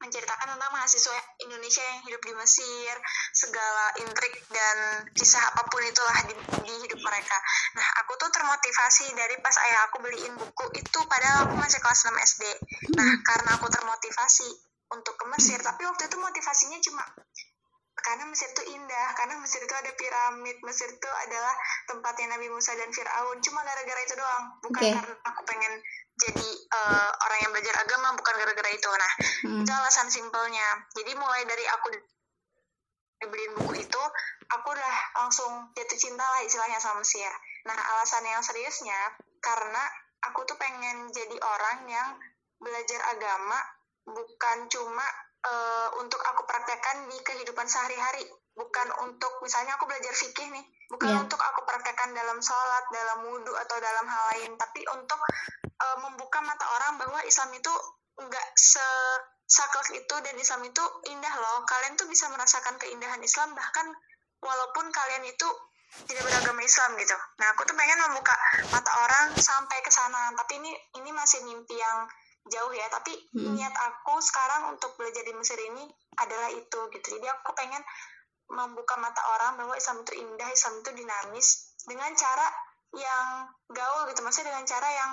Menceritakan 0.00 0.46
tentang 0.56 0.70
mahasiswa 0.70 1.18
Indonesia 1.42 1.82
yang 1.82 2.00
hidup 2.06 2.22
di 2.22 2.32
Mesir, 2.38 2.94
segala 3.34 3.84
intrik 3.98 4.32
dan 4.54 5.04
kisah 5.10 5.42
apa 5.42 5.66
pun 5.66 5.82
itulah 5.82 6.18
di, 6.24 6.34
di 6.70 6.74
hidup 6.86 7.02
mereka. 7.02 7.36
Nah, 7.74 7.88
aku 8.06 8.14
tuh 8.14 8.30
termotivasi 8.30 9.10
dari 9.18 9.42
pas 9.42 9.58
ayah 9.58 9.90
aku 9.90 10.06
beliin 10.06 10.38
buku 10.38 10.70
itu 10.78 10.98
padahal 11.10 11.50
aku 11.50 11.58
masih 11.58 11.82
kelas 11.82 12.06
6 12.06 12.14
SD. 12.14 12.44
Nah, 12.94 13.10
karena 13.26 13.58
aku 13.58 13.66
termotivasi 13.68 14.69
untuk 14.90 15.14
ke 15.16 15.24
Mesir. 15.34 15.58
Tapi 15.62 15.82
waktu 15.86 16.02
itu 16.10 16.16
motivasinya 16.18 16.78
cuma 16.82 17.04
karena 18.00 18.24
Mesir 18.32 18.48
itu 18.48 18.62
indah 18.72 19.08
karena 19.12 19.36
Mesir 19.44 19.60
itu 19.60 19.74
ada 19.76 19.92
piramid 19.92 20.56
Mesir 20.64 20.88
itu 20.88 21.10
adalah 21.28 21.52
tempatnya 21.84 22.32
Nabi 22.36 22.48
Musa 22.48 22.72
dan 22.74 22.88
Fir'aun. 22.90 23.38
Cuma 23.44 23.60
gara-gara 23.60 24.00
itu 24.02 24.14
doang. 24.16 24.44
Bukan 24.64 24.82
Oke. 24.82 24.90
karena 24.96 25.14
aku 25.28 25.40
pengen 25.44 25.72
jadi 26.20 26.48
eh, 26.48 27.10
orang 27.12 27.38
yang 27.44 27.50
belajar 27.52 27.74
agama 27.80 28.16
bukan 28.16 28.34
gara-gara 28.40 28.70
itu. 28.72 28.88
Nah 28.88 29.12
Mm. 29.40 29.64
itu 29.64 29.72
alasan 29.72 30.08
simpelnya. 30.12 30.68
Jadi 30.92 31.16
mulai 31.16 31.44
dari 31.48 31.64
aku 31.64 31.86
dibeliin 33.20 33.52
buku 33.56 33.84
itu 33.84 34.02
aku 34.50 34.66
udah 34.72 34.94
langsung 35.20 35.72
jatuh 35.76 35.98
cinta 36.00 36.24
lah 36.24 36.40
istilahnya 36.44 36.80
sama 36.80 37.00
Mesir. 37.04 37.30
Nah 37.68 37.76
alasan 37.76 38.24
yang 38.24 38.40
seriusnya 38.40 39.16
karena 39.40 39.80
aku 40.24 40.44
tuh 40.44 40.56
pengen 40.60 41.08
jadi 41.12 41.36
orang 41.40 41.88
yang 41.88 42.08
belajar 42.60 43.00
agama 43.16 43.56
bukan 44.12 44.58
cuma 44.68 45.06
eh, 45.40 45.88
untuk 45.96 46.20
aku 46.20 46.44
praktekkan 46.44 47.08
di 47.08 47.16
kehidupan 47.24 47.64
sehari-hari. 47.64 48.28
Bukan 48.52 48.88
untuk 49.08 49.40
misalnya 49.40 49.78
aku 49.80 49.88
belajar 49.88 50.12
fikih 50.12 50.52
nih. 50.52 50.64
Bukan 50.92 51.08
Iya. 51.08 51.22
untuk 51.24 51.40
aku 51.40 51.64
praktekkan 51.64 52.12
dalam 52.12 52.36
sholat 52.42 52.84
dalam 52.92 53.24
wudhu 53.24 53.54
atau 53.56 53.76
dalam 53.80 54.04
hal 54.04 54.22
lain. 54.36 54.52
Tapi 54.60 54.84
untuk 54.92 55.20
eh, 55.64 55.96
membuka 56.04 56.44
mata 56.44 56.66
orang 56.76 57.00
bahwa 57.00 57.24
Islam 57.24 57.50
itu 57.56 57.72
nggak 58.20 58.46
se 58.52 58.84
saklek 59.50 60.04
itu 60.06 60.14
dan 60.22 60.36
Islam 60.38 60.62
itu 60.62 60.84
indah 61.10 61.34
loh. 61.40 61.64
Kalian 61.66 61.96
tuh 61.98 62.06
bisa 62.06 62.28
merasakan 62.30 62.76
keindahan 62.78 63.18
Islam. 63.24 63.56
Bahkan 63.56 63.86
walaupun 64.44 64.92
kalian 64.92 65.24
itu 65.26 65.48
tidak 66.06 66.22
beragama 66.22 66.62
Islam 66.62 66.94
gitu. 67.02 67.16
Nah 67.42 67.46
aku 67.50 67.66
tuh 67.66 67.74
pengen 67.74 67.98
membuka 67.98 68.36
mata 68.70 68.92
orang 69.08 69.34
sampai 69.34 69.78
ke 69.82 69.90
sana. 69.90 70.30
Tapi 70.38 70.62
ini 70.62 70.70
ini 71.02 71.10
masih 71.10 71.42
mimpi 71.42 71.74
yang 71.74 72.06
jauh 72.48 72.72
ya 72.72 72.86
tapi 72.88 73.12
Mm-mm. 73.36 73.58
niat 73.58 73.74
aku 73.74 74.16
sekarang 74.22 74.72
untuk 74.72 74.96
belajar 74.96 75.22
di 75.22 75.34
Mesir 75.36 75.60
ini 75.60 75.84
adalah 76.16 76.48
itu 76.50 76.78
gitu 76.90 77.06
jadi 77.20 77.26
aku 77.36 77.52
pengen 77.52 77.82
membuka 78.50 78.98
mata 78.98 79.22
orang 79.38 79.60
bahwa 79.60 79.74
Islam 79.78 80.02
itu 80.02 80.12
indah 80.18 80.48
Islam 80.50 80.82
itu 80.82 80.90
dinamis 80.96 81.76
dengan 81.86 82.10
cara 82.16 82.46
yang 82.96 83.46
gaul 83.70 84.10
gitu 84.10 84.20
maksudnya 84.26 84.50
dengan 84.50 84.66
cara 84.66 84.88
yang 84.90 85.10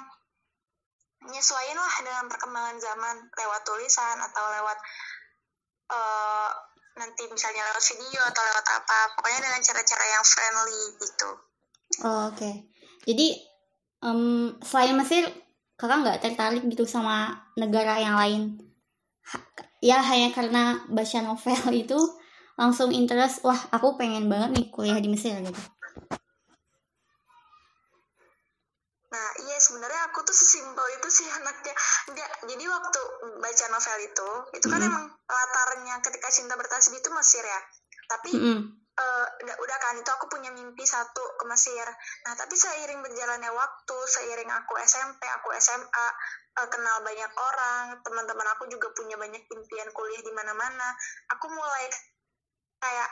nyesuaiin 1.30 1.78
lah 1.78 1.96
dengan 2.02 2.26
perkembangan 2.30 2.78
zaman 2.82 3.16
lewat 3.30 3.62
tulisan 3.66 4.18
atau 4.22 4.46
lewat 4.58 4.78
eh, 5.94 6.50
nanti 6.98 7.24
misalnya 7.30 7.62
lewat 7.70 7.84
video 7.86 8.22
atau 8.26 8.42
lewat 8.42 8.66
apa 8.82 9.00
pokoknya 9.14 9.40
dengan 9.46 9.62
cara-cara 9.62 10.06
yang 10.10 10.24
friendly 10.26 10.84
gitu 10.98 11.30
Oh, 12.04 12.30
Oke. 12.30 12.68
Jadi 13.08 13.28
em, 14.04 14.54
selain 14.62 14.94
Mesir, 15.00 15.24
kakak 15.80 15.98
nggak 16.04 16.20
tertarik 16.24 16.64
gitu 16.66 16.84
sama 16.90 17.16
negara 17.62 18.02
yang 18.02 18.16
lain? 18.18 18.42
Ha- 19.32 19.46
ya 19.82 19.98
hanya 20.10 20.30
karena 20.38 20.64
baca 20.90 21.20
novel 21.22 21.62
itu 21.86 22.00
langsung 22.58 22.90
interest. 22.92 23.46
Wah, 23.46 23.62
aku 23.76 23.88
pengen 24.00 24.26
banget 24.32 24.50
nih 24.58 24.66
kuliah 24.74 24.98
di 24.98 25.10
Mesir 25.14 25.38
gitu. 25.46 25.62
Nah, 29.08 29.30
iya 29.48 29.56
sebenarnya 29.56 30.12
aku 30.12 30.20
tuh 30.28 30.36
sesimpel 30.36 30.84
itu 31.00 31.08
sih 31.08 31.28
anaknya. 31.32 31.74
Enggak, 32.12 32.30
jadi 32.44 32.64
waktu 32.68 33.00
baca 33.40 33.66
novel 33.72 33.98
itu, 34.04 34.30
itu 34.60 34.68
kan 34.68 34.80
Mm-mm. 34.84 34.92
emang 34.92 35.06
latarnya 35.32 35.96
ketika 36.04 36.28
cinta 36.28 36.54
bertasbih 36.60 37.00
itu 37.00 37.10
Mesir 37.16 37.44
ya. 37.48 37.60
Tapi 38.12 38.32
Mm-mm. 38.36 38.58
eh, 38.60 38.60
udah, 39.44 39.56
udah 39.58 39.78
kan 39.78 39.96
itu 39.98 40.10
aku 40.10 40.26
punya 40.30 40.50
mimpi 40.54 40.84
satu 40.84 41.24
ke 41.38 41.46
Mesir. 41.50 41.86
Nah, 42.26 42.34
tapi 42.34 42.58
seiring 42.58 43.00
berjalannya 43.02 43.52
waktu, 43.54 43.98
seiring 44.08 44.50
aku 44.50 44.74
SMP, 44.82 45.22
aku 45.42 45.54
SMA, 45.58 46.08
eh, 46.58 46.68
kenal 46.70 46.98
banyak 47.06 47.32
orang, 47.38 47.84
teman-teman 48.02 48.48
aku 48.58 48.66
juga 48.70 48.90
punya 48.94 49.16
banyak 49.18 49.44
impian 49.50 49.90
kuliah 49.94 50.22
di 50.22 50.34
mana-mana. 50.34 50.90
Aku 51.38 51.46
mulai 51.52 51.86
kayak 52.82 53.10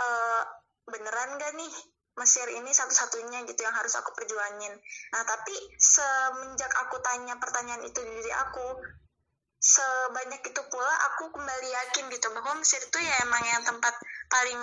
eh, 0.00 0.42
beneran 0.90 1.38
gak 1.38 1.54
nih 1.54 1.74
Mesir 2.18 2.44
ini 2.52 2.68
satu-satunya 2.74 3.48
gitu 3.48 3.60
yang 3.64 3.72
harus 3.72 3.94
aku 3.96 4.12
perjuangin. 4.12 4.74
Nah, 5.14 5.22
tapi 5.24 5.56
semenjak 5.78 6.68
aku 6.84 7.00
tanya 7.00 7.38
pertanyaan 7.38 7.80
itu 7.86 7.96
di 8.02 8.12
diri 8.20 8.32
aku, 8.34 8.76
sebanyak 9.60 10.40
itu 10.40 10.62
pula 10.72 10.88
aku 11.12 11.28
kembali 11.36 11.68
yakin 11.68 12.08
gitu 12.08 12.32
bahwa 12.32 12.56
Mesir 12.56 12.80
itu 12.80 12.98
ya 12.98 13.14
emang 13.28 13.44
yang 13.44 13.60
tempat 13.60 13.92
paling 14.32 14.56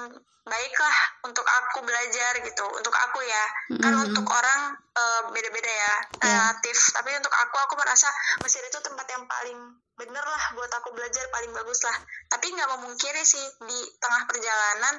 baik 0.48 0.76
lah 0.80 0.98
untuk 1.30 1.46
aku 1.46 1.86
belajar 1.86 2.34
gitu. 2.42 2.66
Untuk 2.74 2.96
aku 2.96 3.20
ya, 3.22 3.46
kan 3.78 3.94
Mm-mm. 3.94 4.06
untuk 4.10 4.26
orang 4.26 4.74
eh, 4.98 5.22
beda-beda 5.30 5.70
ya, 5.70 5.94
Iya. 6.18 6.34
relatif. 6.34 6.78
Tapi 6.98 7.14
untuk 7.14 7.30
aku, 7.30 7.56
aku 7.70 7.74
merasa 7.78 8.10
Mesir 8.42 8.66
itu 8.66 8.80
tempat 8.82 9.06
yang 9.14 9.24
paling 9.30 9.60
bener 9.98 10.26
lah 10.26 10.44
buat 10.58 10.72
aku 10.82 10.98
belajar, 10.98 11.30
paling 11.30 11.54
bagus 11.54 11.86
lah. 11.86 11.98
Tapi 12.34 12.50
nggak 12.58 12.70
memungkiri 12.80 13.22
sih 13.22 13.46
di 13.70 13.80
tengah 14.02 14.26
perjalanan 14.26 14.98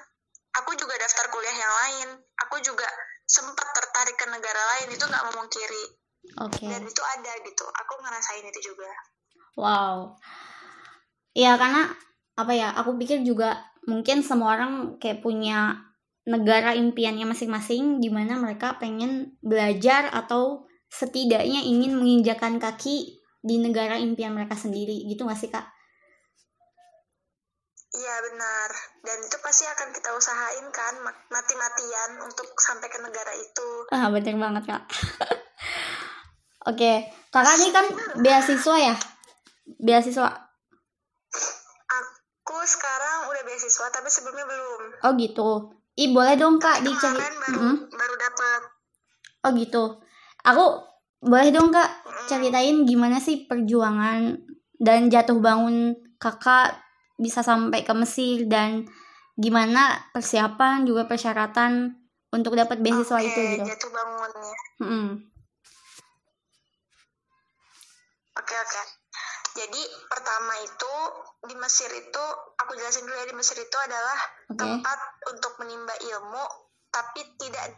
aku 0.62 0.78
juga 0.78 0.94
daftar 0.94 1.26
kuliah 1.34 1.56
yang 1.58 1.74
lain. 1.86 2.08
Aku 2.46 2.62
juga 2.62 2.86
sempat 3.26 3.66
tertarik 3.74 4.14
ke 4.14 4.26
negara 4.30 4.62
lain 4.78 4.94
itu 4.94 5.04
nggak 5.04 5.26
memungkiri 5.34 5.84
Oke. 6.46 6.64
dan 6.70 6.82
itu 6.86 7.02
ada 7.18 7.32
gitu. 7.42 7.66
Aku 7.66 7.92
ngerasain 7.98 8.46
itu 8.46 8.60
juga. 8.72 8.90
Wow. 9.58 10.14
Ya 11.34 11.58
karena 11.58 11.90
apa 12.38 12.52
ya? 12.54 12.70
Aku 12.78 12.94
pikir 12.94 13.26
juga 13.26 13.58
mungkin 13.90 14.22
semua 14.22 14.54
orang 14.54 15.02
kayak 15.02 15.18
punya 15.18 15.82
negara 16.28 16.78
impiannya 16.78 17.26
masing-masing 17.26 17.98
di 17.98 18.06
mana 18.12 18.38
mereka 18.38 18.78
pengen 18.78 19.34
belajar 19.42 20.14
atau 20.14 20.68
setidaknya 20.86 21.64
ingin 21.66 21.98
menginjakan 21.98 22.62
kaki 22.62 23.18
di 23.42 23.56
negara 23.58 23.98
impian 23.98 24.36
mereka 24.36 24.54
sendiri 24.54 25.08
gitu 25.10 25.26
gak 25.26 25.40
sih 25.40 25.50
kak? 25.50 25.66
Iya 27.88 28.14
benar. 28.30 28.70
Dan 29.02 29.18
itu 29.24 29.36
pasti 29.40 29.64
akan 29.66 29.88
kita 29.90 30.12
usahain 30.14 30.66
kan 30.70 30.94
ma- 31.02 31.24
mati-matian 31.32 32.20
untuk 32.22 32.46
sampai 32.60 32.86
ke 32.92 33.00
negara 33.00 33.32
itu. 33.34 33.68
Ah 33.90 34.12
bener 34.12 34.36
banget 34.36 34.62
kak. 34.68 34.82
Oke, 36.68 37.08
kakak 37.32 37.56
ini 37.56 37.72
kan 37.72 37.86
beasiswa 38.20 38.76
ya? 38.76 38.94
Beasiswa. 39.76 40.28
Aku 41.88 42.56
sekarang 42.64 43.28
udah 43.28 43.42
beasiswa 43.44 43.86
tapi 43.92 44.08
sebelumnya 44.08 44.48
belum. 44.48 44.80
Oh 45.04 45.12
gitu. 45.20 45.50
Ih 46.00 46.16
boleh 46.16 46.40
dong 46.40 46.56
kak 46.56 46.80
dicari. 46.80 47.20
Baru 47.20 47.60
Mm-mm. 47.60 47.76
baru 47.92 48.14
dapat. 48.16 48.60
Oh 49.44 49.50
gitu. 49.52 49.84
Aku 50.48 50.64
boleh 51.20 51.52
dong 51.52 51.68
kak 51.68 51.90
Mm. 52.08 52.26
ceritain 52.30 52.76
gimana 52.88 53.20
sih 53.20 53.44
perjuangan 53.44 54.40
dan 54.80 55.12
jatuh 55.12 55.36
bangun 55.42 55.92
kakak 56.16 56.78
bisa 57.18 57.42
sampai 57.42 57.82
ke 57.82 57.92
Mesir 57.92 58.46
dan 58.46 58.86
gimana 59.34 60.08
persiapan 60.14 60.86
juga 60.86 61.04
persyaratan 61.04 61.94
untuk 62.32 62.54
dapat 62.56 62.80
beasiswa 62.80 63.18
Oke, 63.18 63.26
itu 63.28 63.40
gitu. 63.54 63.64
jatuh 63.66 63.90
bangunnya. 63.92 64.52
Mm-mm. 64.82 65.06
Oke 68.38 68.54
oke. 68.54 68.82
Jadi 69.58 69.82
pertama 70.06 70.54
itu 70.62 70.94
di 71.50 71.54
Mesir 71.58 71.90
itu 71.90 72.24
aku 72.62 72.78
jelasin 72.78 73.02
dulu 73.02 73.18
ya 73.18 73.26
di 73.26 73.34
Mesir 73.34 73.58
itu 73.58 73.74
adalah 73.74 74.18
Oke. 74.54 74.58
tempat 74.62 74.98
untuk 75.34 75.58
menimba 75.58 75.98
ilmu 75.98 76.44
tapi 76.94 77.26
tidak 77.42 77.74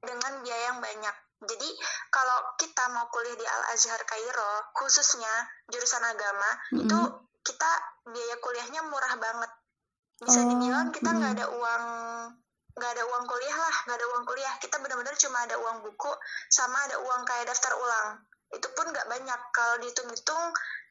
dengan 0.00 0.32
biaya 0.40 0.72
yang 0.72 0.80
banyak. 0.80 1.16
Jadi 1.44 1.68
kalau 2.08 2.56
kita 2.56 2.88
mau 2.96 3.12
kuliah 3.12 3.36
di 3.36 3.44
Al 3.44 3.76
Azhar 3.76 4.00
Kairo 4.08 4.72
khususnya 4.72 5.28
jurusan 5.68 6.00
agama 6.00 6.50
Mm-mm. 6.72 6.88
itu 6.88 6.98
kita 7.44 7.70
biaya 8.08 8.36
kuliahnya 8.40 8.80
murah 8.88 9.14
banget. 9.20 9.50
Bisa 10.16 10.40
Oh, 10.40 10.48
dibilang 10.48 10.88
kita 10.96 11.12
nggak 11.12 11.32
mm-mm. 11.36 11.44
ada 11.44 11.46
uang 11.52 11.84
nggak 12.76 12.92
ada 12.92 13.04
uang 13.08 13.24
kuliah 13.24 13.56
lah, 13.56 13.76
nggak 13.88 13.96
ada 14.00 14.06
uang 14.16 14.24
kuliah. 14.28 14.54
Kita 14.60 14.76
benar-benar 14.80 15.16
cuma 15.16 15.38
ada 15.44 15.56
uang 15.60 15.76
buku 15.84 16.12
sama 16.48 16.76
ada 16.88 16.96
uang 17.04 17.20
kayak 17.28 17.48
daftar 17.52 17.72
ulang. 17.76 18.08
Itu 18.52 18.68
pun 18.72 18.88
nggak 18.88 19.08
banyak. 19.08 19.40
Kalau 19.52 19.74
dihitung-hitung 19.80 20.44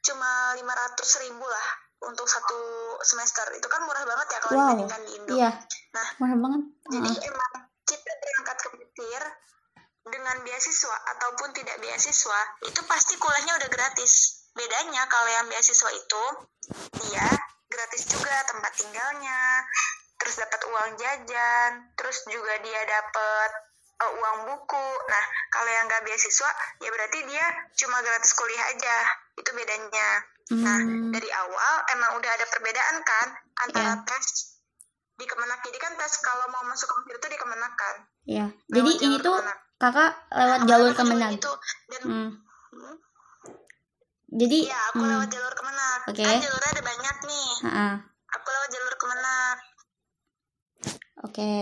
cuma 0.06 0.54
500 0.54 1.24
ribu 1.26 1.46
lah 1.46 1.68
untuk 2.06 2.28
satu 2.30 2.60
semester. 3.02 3.46
Itu 3.58 3.66
kan 3.66 3.82
murah 3.84 4.06
banget 4.06 4.28
ya 4.30 4.40
kalau 4.46 4.54
Wow. 4.54 4.62
dibandingkan 4.70 5.02
di 5.06 5.12
Indo. 5.18 5.34
Iya. 5.36 5.52
Nah, 5.96 6.08
Murah 6.22 6.38
banget. 6.38 6.62
Jadi 6.94 7.10
Heeh. 7.10 7.30
emang 7.32 7.52
kita 7.86 8.12
berangkat 8.22 8.58
ke 8.62 8.70
Mesir 8.78 9.22
dengan 10.06 10.36
beasiswa 10.46 10.98
ataupun 11.18 11.50
tidak 11.58 11.78
beasiswa 11.82 12.40
itu 12.70 12.82
pasti 12.86 13.14
kuliahnya 13.18 13.58
udah 13.58 13.70
gratis. 13.74 14.14
Bedanya 14.54 15.04
kalau 15.10 15.28
yang 15.28 15.50
beasiswa 15.50 15.90
itu 15.92 16.24
dia 17.02 17.28
gratis 17.68 18.04
juga 18.08 18.36
tempat 18.48 18.72
tinggalnya, 18.78 19.42
terus 20.22 20.38
dapat 20.40 20.62
uang 20.64 20.90
jajan, 20.96 21.72
terus 21.98 22.24
juga 22.30 22.54
dia 22.62 22.82
dapat 22.86 23.50
eh, 23.96 24.12
uang 24.16 24.38
buku. 24.48 24.88
Nah, 25.10 25.26
kalau 25.50 25.70
yang 25.74 25.90
nggak 25.90 26.04
beasiswa 26.06 26.52
ya 26.80 26.90
berarti 26.94 27.20
dia 27.26 27.46
cuma 27.76 28.00
gratis 28.06 28.32
kuliah 28.38 28.66
aja. 28.72 28.98
Itu 29.36 29.50
bedanya. 29.52 30.10
Nah, 30.56 30.78
Hmm. 30.78 31.10
dari 31.10 31.26
awal 31.28 31.74
emang 31.90 32.12
udah 32.16 32.32
ada 32.32 32.46
perbedaan 32.46 32.98
kan 33.02 33.28
antara 33.60 33.94
Iya. 33.94 34.06
tes 34.06 34.28
di 35.16 35.26
Kemenak. 35.26 35.60
Jadi 35.60 35.78
kan 35.78 35.94
tes 35.96 36.14
kalau 36.20 36.46
mau 36.48 36.64
masuk 36.64 36.86
ke 36.86 36.96
Mesir 37.00 37.18
itu 37.18 37.28
di 37.28 37.38
Kemenak 37.38 37.74
kan. 37.74 37.96
Iya. 38.24 38.46
Lewat 38.48 38.70
Jadi 38.70 38.92
ini 39.02 39.18
tuh 39.20 39.36
Kemenak. 39.36 39.58
kakak 39.76 40.12
lewat 40.30 40.60
Nah, 40.60 40.68
jalur 40.68 40.92
Kemenag. 40.94 41.32
gitu. 41.34 41.52
Dan 41.88 42.02
Hmm. 42.04 42.30
Hmm, 42.72 42.96
Jadi 44.28 44.58
iya, 44.64 44.80
aku 44.90 45.00
hmm. 45.00 45.12
lewat 45.12 45.30
jalur 45.30 45.54
Kemenak. 45.54 46.00
Oke. 46.06 46.24
Kan 46.24 46.38
jalurnya 46.40 46.70
ada 46.70 46.84
banyak 46.84 47.16
nih. 47.24 47.50
Heeh. 47.64 47.94
Aku 48.32 48.48
lewat 48.48 48.70
jalur 48.70 48.94
Kemenak. 48.96 49.58
Oke. 51.24 51.54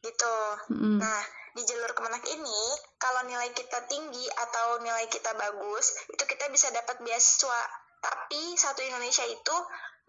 gitu. 0.00 0.34
Mm-mm. 0.70 0.96
Nah, 0.96 1.22
di 1.60 1.68
jalur 1.68 1.92
Kemenak 1.92 2.24
ini, 2.24 2.60
kalau 2.96 3.28
nilai 3.28 3.52
kita 3.52 3.84
tinggi 3.84 4.24
atau 4.32 4.80
nilai 4.80 5.04
kita 5.12 5.36
bagus, 5.36 5.92
itu 6.08 6.24
kita 6.24 6.48
bisa 6.48 6.72
dapat 6.72 6.96
beasiswa. 7.04 7.60
Tapi 8.00 8.56
satu 8.56 8.80
Indonesia 8.80 9.28
itu 9.28 9.56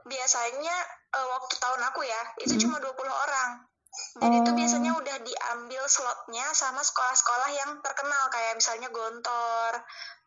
biasanya 0.08 0.76
eh, 1.12 1.28
waktu 1.28 1.60
tahun 1.60 1.82
aku 1.92 2.08
ya, 2.08 2.22
itu 2.40 2.56
Mm. 2.56 2.62
cuma 2.64 2.78
20 2.80 3.12
orang. 3.12 3.68
Dan 4.16 4.32
itu 4.40 4.48
Oh. 4.48 4.56
biasanya 4.56 4.92
udah 4.96 5.18
diambil 5.20 5.84
slotnya 5.92 6.48
sama 6.56 6.80
sekolah-sekolah 6.80 7.52
yang 7.52 7.72
terkenal 7.84 8.32
kayak 8.32 8.56
misalnya 8.56 8.88
Gontor 8.88 9.76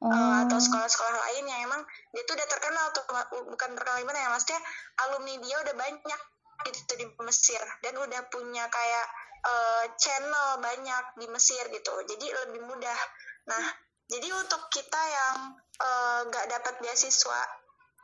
Oh. 0.05 0.13
eh, 0.13 0.37
atau 0.45 0.61
sekolah-sekolah 0.61 1.17
lain 1.17 1.49
yang 1.49 1.61
emang 1.65 1.81
dia 2.13 2.21
tuh 2.29 2.37
udah 2.37 2.49
terkenal 2.53 2.93
tuh 2.93 3.09
bukan 3.49 3.71
terkenal 3.73 3.97
gimana 4.05 4.21
ya 4.21 4.29
maksudnya 4.29 4.61
alumni 5.01 5.41
dia 5.41 5.57
udah 5.65 5.75
banyak 5.81 6.21
gitu 6.69 6.93
di 7.01 7.05
Mesir 7.25 7.65
dan 7.81 7.97
udah 7.97 8.21
punya 8.29 8.69
kayak 8.69 9.07
eh, 9.45 9.85
channel 9.95 10.49
banyak 10.59 11.05
di 11.17 11.27
Mesir 11.29 11.65
gitu 11.69 11.95
jadi 12.05 12.27
lebih 12.45 12.65
mudah 12.65 12.99
nah 13.45 13.65
jadi 14.07 14.29
untuk 14.33 14.69
kita 14.69 15.01
yang 15.01 15.37
eh, 15.75 16.21
nggak 16.27 16.47
dapat 16.51 16.75
beasiswa 16.81 17.43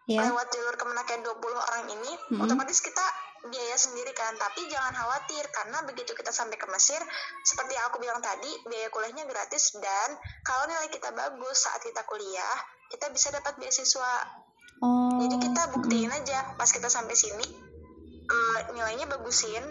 Ya. 0.08 0.26
lewat 0.26 0.50
jalur 0.50 0.74
kemenak 0.74 1.06
yang 1.06 1.22
20 1.22 1.38
orang 1.54 1.86
ini 1.88 2.12
Mhm. 2.34 2.42
otomatis 2.42 2.82
kita 2.82 3.04
biaya 3.42 3.72
sendiri 3.72 4.10
kan 4.10 4.34
tapi 4.34 4.66
jangan 4.66 4.90
khawatir 4.92 5.44
karena 5.46 5.86
begitu 5.86 6.12
kita 6.12 6.28
sampai 6.28 6.58
ke 6.58 6.66
Mesir 6.66 6.98
seperti 7.40 7.72
yang 7.72 7.86
aku 7.86 7.96
bilang 7.96 8.18
tadi 8.18 8.50
biaya 8.66 8.90
kuliahnya 8.90 9.22
gratis 9.24 9.70
dan 9.78 10.08
kalau 10.42 10.66
nilai 10.66 10.88
kita 10.88 11.14
bagus 11.14 11.62
saat 11.62 11.78
kita 11.80 12.02
kuliah 12.02 12.56
kita 12.88 13.06
bisa 13.08 13.30
dapat 13.30 13.54
beasiswa 13.56 14.12
Oh. 14.82 15.20
jadi 15.20 15.36
kita 15.38 15.62
buktiin 15.70 16.10
aja 16.10 16.56
pas 16.56 16.66
kita 16.66 16.88
sampai 16.88 17.14
sini 17.14 17.46
eh, 18.26 18.58
nilainya 18.72 19.06
bagusin 19.06 19.62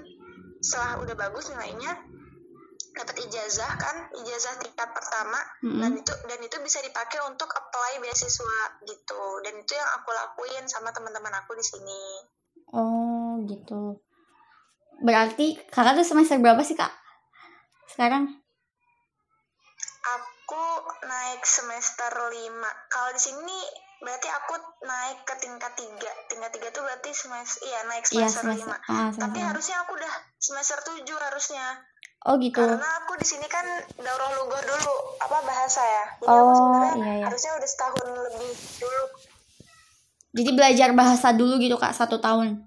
setelah 0.59 0.99
udah 0.99 1.15
bagus 1.17 1.49
nilainya 1.49 1.91
dapat 2.89 3.15
ijazah 3.21 3.71
kan 3.75 3.95
ijazah 4.13 4.59
tingkat 4.59 4.89
pertama 4.91 5.39
Mm-mm. 5.61 5.79
dan 5.79 5.91
itu 5.93 6.11
dan 6.25 6.39
itu 6.39 6.57
bisa 6.59 6.79
dipakai 6.79 7.23
untuk 7.23 7.47
apply 7.47 7.95
beasiswa 7.97 8.59
gitu 8.83 9.21
dan 9.39 9.55
itu 9.55 9.71
yang 9.71 9.89
aku 9.95 10.09
lakuin 10.11 10.65
sama 10.65 10.91
teman-teman 10.91 11.31
aku 11.37 11.53
di 11.53 11.63
sini 11.63 12.03
Oh, 12.69 13.41
gitu. 13.43 13.97
Berarti 14.99 15.57
kakak 15.65 15.97
tuh 15.97 16.05
semester 16.05 16.37
berapa 16.37 16.61
sih, 16.61 16.77
Kak? 16.77 16.93
Sekarang? 17.87 18.29
aku 19.99 20.61
naik 21.03 21.41
semester 21.41 22.09
5 22.09 22.33
kalau 22.89 23.09
di 23.09 23.21
sini 23.21 23.57
berarti 23.99 24.25
aku 24.27 24.53
naik 24.81 25.21
ke 25.21 25.35
tingkat 25.37 25.73
3 25.75 25.85
tingkat 26.25 26.51
3 26.51 26.69
tuh 26.69 26.81
berarti 26.81 27.09
semester 27.11 27.61
iya 27.63 27.79
naik 27.85 28.05
Iya, 28.07 28.25
semester, 28.25 28.41
semester. 28.57 28.77
5 28.81 28.85
Ah, 28.85 29.09
tapi 29.09 29.13
semester. 29.13 29.45
harusnya 29.45 29.77
aku 29.79 29.91
udah 29.93 30.13
semester 30.49 30.77
7 30.81 31.05
harusnya 31.05 31.85
Oh, 32.19 32.35
gitu. 32.35 32.59
karena 32.59 32.83
aku 32.99 33.15
di 33.15 33.23
sini 33.23 33.47
kan 33.47 33.63
daurah 33.95 34.29
lugor 34.35 34.59
dulu 34.59 34.93
apa 35.23 35.39
bahasa 35.39 35.79
ya 35.79 36.05
jadi 36.19 36.35
aku 36.35 36.43
Oh, 36.43 36.55
sebenarnya 36.57 36.91
iya, 36.99 37.13
iya. 37.15 37.25
harusnya 37.25 37.51
udah 37.55 37.69
setahun 37.69 38.05
lebih 38.27 38.51
dulu 38.75 39.03
Jadi 40.29 40.49
belajar 40.53 40.89
bahasa 40.93 41.33
dulu 41.33 41.57
gitu, 41.57 41.73
Kak, 41.73 41.89
satu 41.89 42.21
tahun. 42.21 42.61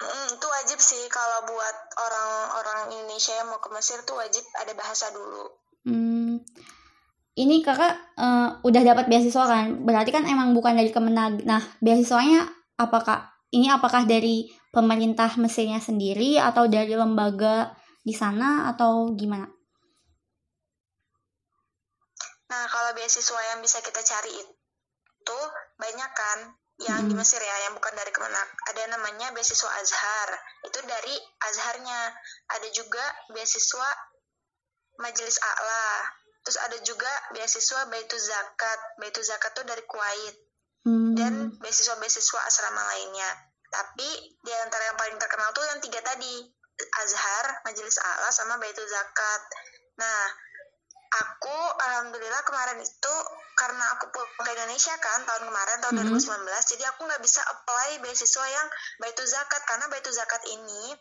Mm, 0.00 0.26
itu 0.32 0.46
wajib 0.48 0.78
sih 0.80 1.02
kalau 1.12 1.44
buat 1.44 1.76
orang-orang 1.92 2.80
Indonesia 2.94 3.36
yang 3.36 3.52
mau 3.52 3.60
ke 3.60 3.68
Mesir 3.68 4.00
tuh 4.00 4.16
wajib 4.16 4.40
ada 4.54 4.72
bahasa 4.72 5.12
dulu 5.12 5.44
Hmm. 5.80 6.40
Ini 7.32 7.60
kakak 7.60 7.94
eh, 8.14 8.48
udah 8.60 8.82
dapat 8.82 9.08
beasiswa 9.08 9.44
kan? 9.44 9.80
Berarti 9.80 10.08
kan 10.08 10.24
emang 10.24 10.52
bukan 10.52 10.76
dari 10.76 10.88
Kemenag. 10.88 11.40
Nah, 11.42 11.64
beasiswanya 11.80 12.44
apakah 12.76 13.32
ini 13.50 13.66
apakah 13.66 14.06
dari 14.06 14.46
pemerintah 14.70 15.34
Mesirnya 15.38 15.82
sendiri 15.82 16.38
atau 16.38 16.70
dari 16.70 16.94
lembaga 16.94 17.74
di 18.06 18.14
sana 18.14 18.70
atau 18.70 19.10
gimana? 19.18 19.46
Nah, 22.50 22.64
kalau 22.66 22.90
beasiswa 22.94 23.40
yang 23.54 23.62
bisa 23.62 23.78
kita 23.82 24.02
cari 24.02 24.34
itu 25.20 25.40
banyak 25.78 26.10
kan 26.14 26.38
yang 26.80 27.04
di 27.06 27.12
Mm. 27.12 27.20
Mesir 27.20 27.38
ya, 27.38 27.56
yang 27.68 27.76
bukan 27.76 27.92
dari 27.92 28.08
Kemenak. 28.08 28.48
Ada 28.72 28.88
namanya 28.88 29.36
beasiswa 29.36 29.68
Azhar. 29.68 30.28
Itu 30.64 30.80
dari 30.88 31.12
Azharnya. 31.44 32.08
Ada 32.56 32.68
juga 32.72 33.04
beasiswa 33.36 33.88
Majelis 34.96 35.36
A'la. 35.44 35.88
Terus 36.40 36.56
ada 36.56 36.78
juga 36.80 37.12
beasiswa 37.36 37.84
Baitu 37.92 38.16
Zakat. 38.16 38.80
Baitu 38.96 39.20
Zakat 39.20 39.52
tuh 39.60 39.68
dari 39.68 39.84
Kuwait 39.84 40.49
Hmm. 40.80 41.12
dan 41.12 41.32
beasiswa-beasiswa 41.60 42.40
asrama 42.40 42.80
lainnya. 42.88 43.30
Tapi 43.68 44.08
di 44.40 44.52
antara 44.64 44.88
yang 44.88 44.98
paling 44.98 45.16
terkenal 45.20 45.52
tuh 45.52 45.62
yang 45.68 45.78
tiga 45.78 46.00
tadi, 46.00 46.40
Azhar, 47.04 47.60
Majelis 47.68 48.00
A'la, 48.00 48.32
sama 48.32 48.56
Baitul 48.56 48.88
Zakat. 48.88 49.42
Nah, 50.00 50.20
aku 51.10 51.56
alhamdulillah 51.84 52.40
kemarin 52.48 52.80
itu 52.80 53.14
karena 53.60 53.84
aku 53.92 54.08
pulang 54.08 54.32
ke 54.40 54.50
Indonesia 54.56 54.96
kan 54.96 55.20
tahun 55.28 55.52
kemarin 55.52 55.78
tahun 55.84 55.94
Mhm. 56.00 56.16
2019, 56.16 56.64
jadi 56.64 56.84
aku 56.96 57.04
nggak 57.04 57.20
bisa 57.20 57.44
apply 57.44 58.00
beasiswa 58.00 58.46
yang 58.48 58.66
Baitul 58.98 59.28
Zakat 59.28 59.62
karena 59.68 59.84
Baitul 59.92 60.16
Zakat 60.16 60.40
ini 60.48 60.96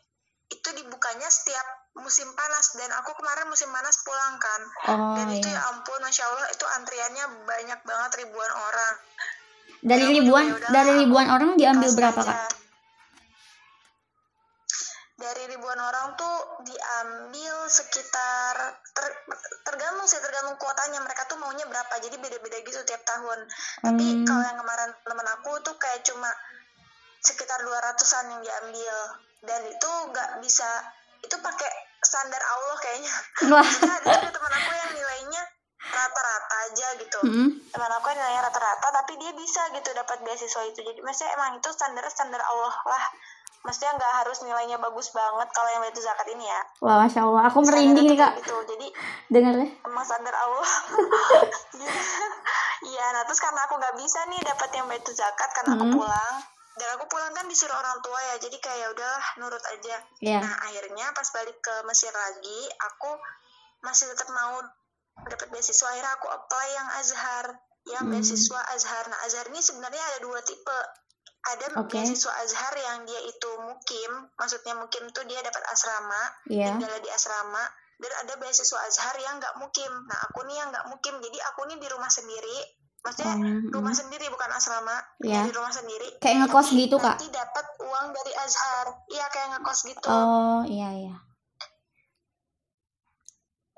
itu 0.49 0.69
dibukanya 0.73 1.29
setiap 1.29 1.63
musim 1.93 2.25
panas 2.33 2.73
dan 2.73 2.89
aku 2.97 3.13
kemarin 3.13 3.45
musim 3.47 3.69
panas 3.69 4.01
pulang 4.01 4.33
kan 4.41 4.61
Oh 4.89 5.13
dan 5.13 5.29
itu 5.29 5.45
ya. 5.45 5.61
ya 5.61 5.61
ampun 5.69 6.01
masya 6.01 6.25
allah 6.25 6.49
itu 6.49 6.65
antriannya 6.65 7.25
banyak 7.45 7.79
banget 7.85 8.11
ribuan 8.25 8.49
orang 8.49 8.95
Dari 9.79 10.05
Ya, 10.05 10.12
ribuan 10.12 10.45
dari 10.69 10.91
ribuan 10.99 11.27
orang 11.29 11.55
diambil 11.55 11.89
berapa, 11.95 12.19
aja. 12.19 12.34
Kak? 12.36 12.51
Dari 15.19 15.43
ribuan 15.51 15.75
orang 15.75 16.15
tuh 16.15 16.36
diambil 16.63 17.67
sekitar 17.67 18.55
ter- 18.89 19.19
tergantung 19.63 20.08
sih 20.08 20.15
tergantung 20.17 20.55
kuotanya 20.55 21.03
mereka 21.03 21.27
tuh 21.27 21.36
maunya 21.36 21.67
berapa 21.67 21.91
jadi 21.99 22.15
beda-beda 22.15 22.58
gitu 22.63 22.79
tiap 22.84 23.03
tahun. 23.03 23.39
Tapi 23.84 24.05
Hmm. 24.05 24.23
kalau 24.23 24.43
yang 24.47 24.58
kemarin 24.58 24.89
temen 24.95 25.27
aku 25.29 25.51
tuh 25.60 25.75
kayak 25.75 26.08
cuma 26.08 26.32
sekitar 27.19 27.60
200-an 27.60 28.32
yang 28.32 28.41
diambil 28.41 28.95
dan 29.43 29.62
itu 29.67 29.89
nggak 30.08 30.39
bisa 30.39 30.67
itu 31.19 31.36
pakai 31.36 31.71
standar 31.99 32.39
Allah 32.39 32.77
kayaknya. 32.79 33.13
Wah. 33.51 33.67
Ada 33.99 34.23
juga 34.23 34.32
teman 34.32 34.53
aku 34.55 34.71
yang 34.71 34.91
nilainya 34.93 35.41
rata-rata 35.81 36.55
aja 36.65 36.87
gitu. 36.97 37.19
Mm-mm. 37.23 37.49
teman 37.69 37.91
aku 37.93 38.05
yang 38.07 38.19
nilainya 38.19 38.43
rata-rata 38.43 38.87
tapi 38.93 39.15
dia 39.15 39.31
bisa 39.31 39.61
gitu 39.71 39.89
dapat 39.91 40.19
beasiswa 40.21 40.61
itu. 40.65 40.79
Jadi 40.81 40.99
maksudnya 40.99 41.31
emang 41.33 41.55
itu 41.55 41.69
standar 41.69 42.03
standar 42.05 42.41
Allah 42.41 42.75
lah. 42.85 43.05
Maksudnya 43.59 43.91
nggak 43.93 44.13
harus 44.17 44.39
nilainya 44.41 44.77
bagus 44.77 45.11
banget 45.11 45.47
kalau 45.49 45.69
yang 45.69 45.83
itu 45.85 45.99
zakat 45.99 46.27
ini 46.29 46.43
ya. 46.43 46.61
Wah, 46.79 46.95
masya 46.97 47.21
Allah, 47.21 47.43
aku 47.45 47.59
merinding 47.61 48.07
nih 48.07 48.15
kak. 48.15 48.31
kayak 48.31 48.39
gitu. 48.41 48.55
Jadi 48.65 48.87
dengarnya. 49.29 49.67
emang 49.81 50.03
standar 50.03 50.31
Allah. 50.33 50.69
Iya 52.79 53.05
nah 53.11 53.23
terus 53.23 53.39
karena 53.39 53.59
aku 53.61 53.75
nggak 53.75 53.95
bisa 53.97 54.19
nih 54.25 54.39
dapat 54.41 54.69
yang 54.71 54.87
itu 54.89 55.11
zakat 55.11 55.51
karena 55.51 55.75
aku 55.75 55.85
Hmm. 55.85 55.95
pulang. 55.95 56.35
Dan 56.79 56.87
aku 56.95 57.05
pulang 57.07 57.31
kan 57.33 57.43
disuruh 57.45 57.75
orang 57.75 57.99
tua 57.99 58.15
ya. 58.25 58.35
Jadi 58.39 58.55
kayak 58.55 58.77
ya 58.77 58.87
udahlah 58.89 59.25
nurut 59.35 59.63
aja. 59.67 59.95
Iya. 60.17 60.39
Nah 60.39 60.55
akhirnya 60.63 61.11
pas 61.11 61.27
balik 61.29 61.59
ke 61.59 61.75
Mesir 61.83 62.07
lagi, 62.09 62.59
aku 62.79 63.11
masih 63.81 64.07
tetap 64.07 64.31
mau 64.31 64.63
dapat 65.25 65.47
beasiswa. 65.49 65.88
Akhirnya 65.88 66.13
aku 66.15 66.27
apply 66.27 66.67
yang 66.69 66.89
Azhar, 66.95 67.45
yang 67.88 68.03
Hmm. 68.08 68.13
beasiswa 68.13 68.60
Azhar. 68.71 69.03
Nah 69.08 69.19
Azhar 69.23 69.45
ini 69.47 69.60
sebenarnya 69.60 69.99
ada 69.99 70.19
dua 70.21 70.39
tipe. 70.41 70.79
Ada 71.39 71.65
Oke. 71.79 71.95
beasiswa 71.95 72.32
Azhar 72.36 72.73
yang 72.75 73.08
dia 73.08 73.19
itu 73.23 73.49
mukim, 73.63 74.12
maksudnya 74.36 74.75
mukim 74.75 75.08
tuh 75.10 75.23
dia 75.23 75.39
dapat 75.39 75.63
asrama, 75.67 76.21
Iya. 76.45 76.75
tinggal 76.75 76.99
di 76.99 77.10
asrama. 77.10 77.63
Dan 77.99 78.12
ada 78.15 78.34
beasiswa 78.38 78.79
Azhar 78.84 79.15
yang 79.17 79.39
nggak 79.39 79.55
mukim. 79.58 79.91
Nah 80.08 80.19
aku 80.23 80.47
nih 80.47 80.55
yang 80.55 80.71
nggak 80.71 80.88
mukim, 80.88 81.15
jadi 81.19 81.39
aku 81.51 81.67
nih 81.67 81.79
di 81.79 81.88
rumah 81.88 82.08
sendiri. 82.08 82.60
Maksudnya 82.99 83.32
Hmm, 83.32 83.71
rumah 83.71 83.95
sendiri 83.95 84.27
bukan 84.27 84.51
asrama, 84.51 84.91
ya, 85.23 85.47
di 85.47 85.55
rumah 85.55 85.71
sendiri. 85.71 86.19
Kayak 86.19 86.51
ngekos 86.51 86.75
gitu, 86.75 86.99
Kak? 86.99 87.15
Nanti 87.15 87.32
dapat 87.32 87.65
uang 87.79 88.12
dari 88.12 88.34
Azhar, 88.36 88.86
iya 89.08 89.23
kayak 89.32 89.47
ngekos 89.55 89.79
gitu. 89.88 90.12
Oh, 90.12 90.67
iya 90.67 90.91
iya. 90.91 91.15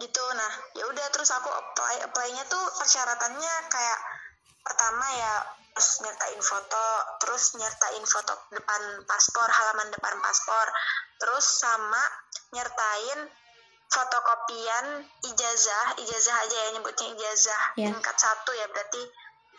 Gitu 0.02 0.24
nah 0.34 0.52
ya 0.74 0.84
udah 0.90 1.08
terus 1.14 1.30
aku 1.32 1.48
apply 1.48 1.96
apply-nya 2.04 2.44
tuh 2.50 2.64
persyaratannya 2.76 3.54
kayak 3.70 4.00
pertama 4.62 5.06
ya 5.14 5.34
terus 5.72 6.04
nyertain 6.04 6.42
foto 6.42 6.86
terus 7.18 7.44
nyertain 7.56 8.04
foto 8.04 8.34
depan 8.52 8.82
paspor 9.06 9.48
halaman 9.48 9.88
depan 9.90 10.18
paspor 10.20 10.68
terus 11.18 11.46
sama 11.62 12.02
nyertain 12.52 13.20
fotokopian 13.88 14.86
ijazah 15.28 15.88
ijazah 16.00 16.36
aja 16.44 16.58
ya 16.58 16.70
nyebutnya 16.76 17.08
ijazah 17.12 17.62
Iya. 17.76 17.88
tingkat 17.92 18.18
satu 18.18 18.52
ya 18.54 18.68
berarti 18.72 19.04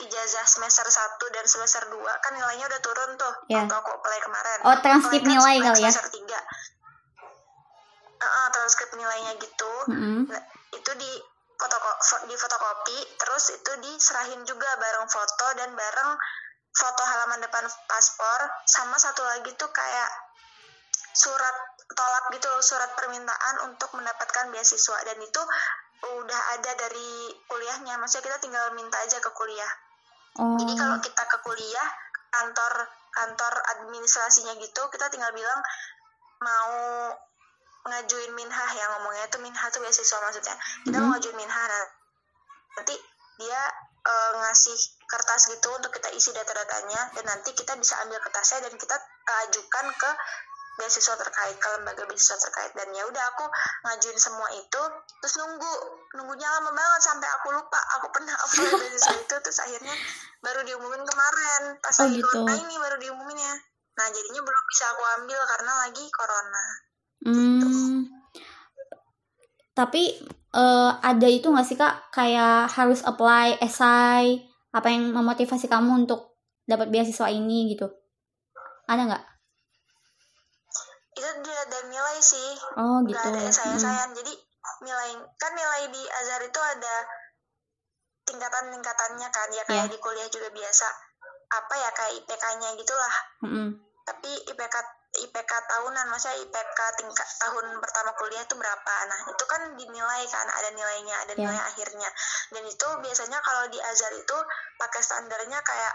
ijazah 0.03 0.45
semester 0.49 0.85
1 0.85 1.35
dan 1.37 1.45
semester 1.45 1.83
2 1.87 2.01
kan 2.01 2.33
nilainya 2.33 2.65
udah 2.67 2.81
turun 2.81 3.11
tuh 3.17 3.35
Iya. 3.49 3.65
waktu 3.65 3.75
aku 3.77 3.91
apply 3.93 4.19
kemarin 4.21 4.59
Oh, 4.65 4.77
transkrip 4.81 5.23
kan 5.23 5.31
nilai 5.31 5.55
kali 5.61 5.81
ya? 5.85 5.91
semester 5.93 6.09
3 6.17 6.33
Transkrip 8.73 8.97
nilainya 8.97 9.37
gitu. 9.37 9.73
Nah, 10.33 10.43
itu 10.73 10.91
di 10.97 11.13
fotoko- 11.61 12.25
di 12.25 12.33
fotokopi 12.41 12.99
terus 13.21 13.45
itu 13.53 13.73
diserahin 13.85 14.41
juga 14.49 14.65
bareng 14.81 15.05
foto 15.13 15.47
dan 15.61 15.77
bareng 15.77 16.11
foto 16.73 17.03
halaman 17.05 17.45
depan 17.45 17.69
paspor 17.85 18.41
sama 18.65 18.97
satu 18.97 19.21
lagi 19.21 19.53
tuh 19.61 19.69
kayak 19.69 20.09
surat 21.13 21.57
tolak 21.93 22.25
gitu 22.33 22.49
loh 22.49 22.65
surat 22.65 22.89
permintaan 22.97 23.69
untuk 23.69 23.93
mendapatkan 23.93 24.49
beasiswa. 24.49 24.99
Dan 25.05 25.21
itu 25.21 25.43
udah 26.17 26.41
ada 26.57 26.73
dari 26.73 27.29
kuliahnya 27.45 28.01
maksudnya 28.01 28.33
kita 28.33 28.39
tinggal 28.41 28.73
minta 28.73 28.97
aja 29.05 29.21
ke 29.21 29.31
kuliah. 29.37 29.73
Oh. 30.41 30.57
Jadi 30.57 30.73
kalau 30.81 30.97
kita 31.05 31.23
ke 31.29 31.39
kuliah 31.45 31.89
kantor 32.33 32.89
kantor 33.13 33.53
administrasinya 33.77 34.57
gitu 34.57 34.89
kita 34.89 35.13
tinggal 35.13 35.29
bilang 35.37 35.61
mau 36.41 37.13
ngajuin 37.83 38.33
minhah 38.33 38.71
ya 38.71 38.85
ngomongnya 38.95 39.27
itu 39.27 39.39
minhah 39.39 39.67
tuh 39.69 39.81
beasiswa 39.81 40.19
maksudnya. 40.21 40.55
Kita 40.85 40.97
Mhm. 40.97 41.03
mau 41.03 41.11
ngajuin 41.15 41.37
minhah 41.37 41.65
nah, 41.67 41.87
nanti 42.79 42.95
dia 43.39 43.63
eh, 44.03 44.33
ngasih 44.35 44.75
kertas 45.07 45.47
gitu 45.47 45.69
untuk 45.71 45.95
kita 45.95 46.11
isi 46.11 46.35
data-datanya 46.35 47.15
dan 47.15 47.23
nanti 47.23 47.55
kita 47.55 47.79
bisa 47.79 48.03
ambil 48.03 48.19
kertasnya 48.19 48.67
dan 48.67 48.75
kita 48.75 48.97
eh, 48.99 49.39
ajukan 49.47 49.87
ke 49.95 50.11
beasiswa 50.73 51.15
terkait 51.15 51.55
ke 51.55 51.69
lembaga 51.71 52.03
beasiswa 52.07 52.35
terkait. 52.41 52.75
Dan 52.75 52.91
ya 52.91 53.07
udah 53.07 53.25
aku 53.31 53.45
ngajuin 53.85 54.19
semua 54.19 54.49
itu 54.53 54.83
terus 55.21 55.39
nunggu 55.39 55.73
nunggunya 56.19 56.49
lama 56.51 56.73
banget 56.73 57.01
sampai 57.05 57.29
aku 57.31 57.53
lupa 57.53 57.79
aku 57.95 58.11
pernah 58.11 58.35
apply 58.35 58.67
beasiswa 58.83 59.15
itu 59.17 59.35
terus 59.39 59.59
akhirnya 59.61 59.95
baru 60.41 60.67
diumumin 60.67 61.03
kemarin. 61.07 61.63
Pas 61.79 61.95
Oh, 61.95 62.09
lagi 62.09 62.19
gitu. 62.19 62.27
corona 62.27 62.53
ini 62.59 62.75
baru 62.79 62.97
diumuminnya. 62.99 63.55
Nah 63.93 64.07
jadinya 64.11 64.41
belum 64.43 64.65
bisa 64.67 64.85
aku 64.91 65.03
ambil 65.21 65.41
karena 65.47 65.73
lagi 65.87 66.05
corona 66.11 66.65
Hmm. 67.23 68.07
Tapi 69.73 70.03
eh, 70.53 70.91
ada 71.01 71.29
itu 71.29 71.49
nggak 71.49 71.65
sih 71.65 71.75
kak 71.75 72.11
kayak 72.11 72.69
harus 72.69 73.01
apply 73.03 73.57
esai 73.59 74.43
apa 74.71 74.89
yang 74.89 75.11
memotivasi 75.11 75.67
kamu 75.67 76.05
untuk 76.05 76.37
dapat 76.63 76.89
beasiswa 76.89 77.29
ini 77.29 77.73
gitu? 77.73 77.89
Ada 78.87 79.03
nggak? 79.07 79.25
itu 81.13 81.29
dilihat 81.39 81.69
dari 81.69 81.87
nilai 81.87 82.19
sih 82.19 82.51
Oh 82.75 83.05
gitu. 83.05 83.21
ada 83.21 83.37
Mm. 83.37 83.77
esayan 83.77 84.11
jadi 84.11 84.33
nilai 84.81 85.11
kan 85.37 85.53
nilai 85.53 85.93
di 85.93 86.03
Azhar 86.09 86.41
itu 86.41 86.57
ada 86.57 86.95
tingkatan-tingkatannya 88.25 89.29
kan 89.29 89.49
ya 89.53 89.63
kayak 89.63 89.87
Iya. 89.87 89.93
di 89.93 89.99
kuliah 90.01 90.29
juga 90.29 90.49
biasa 90.49 90.89
apa 91.53 91.75
ya 91.77 91.91
kayak 91.93 92.13
IPK-nya 92.17 92.69
gitulah 92.75 93.15
Mm-mm. 93.45 93.69
tapi 94.03 94.31
IPK 94.49 94.75
IPK 95.13 95.53
tahunan 95.69 96.09
maksudnya 96.09 96.41
IPK 96.41 96.79
tingkat 96.97 97.29
tahun 97.37 97.77
pertama 97.85 98.17
kuliah 98.17 98.41
itu 98.41 98.57
berapa? 98.57 98.95
Nah 99.13 99.19
itu 99.29 99.45
kan 99.45 99.61
dinilai 99.77 100.25
kan 100.33 100.49
ada 100.49 100.73
nilainya 100.73 101.17
ada 101.29 101.33
Iya. 101.37 101.45
nilai 101.45 101.61
akhirnya. 101.69 102.09
Dan 102.49 102.65
itu 102.65 102.89
biasanya 103.05 103.39
kalau 103.45 103.69
di 103.69 103.77
Azhar 103.77 104.13
itu 104.17 104.37
pakai 104.81 105.01
standarnya 105.05 105.61
kayak 105.61 105.95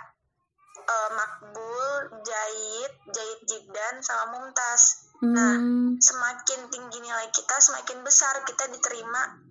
eh, 0.77 1.09
makbul, 1.09 2.21
jahit, 2.21 2.93
jahit 3.09 3.39
jibdan 3.49 3.97
sama 4.05 4.37
mumtaz. 4.37 5.09
Nah, 5.25 5.57
Hmm. 5.57 5.97
semakin 5.97 6.69
tinggi 6.69 7.01
nilai 7.01 7.33
kita 7.33 7.57
semakin 7.57 8.05
besar 8.05 8.45
kita 8.45 8.69
diterima 8.69 9.41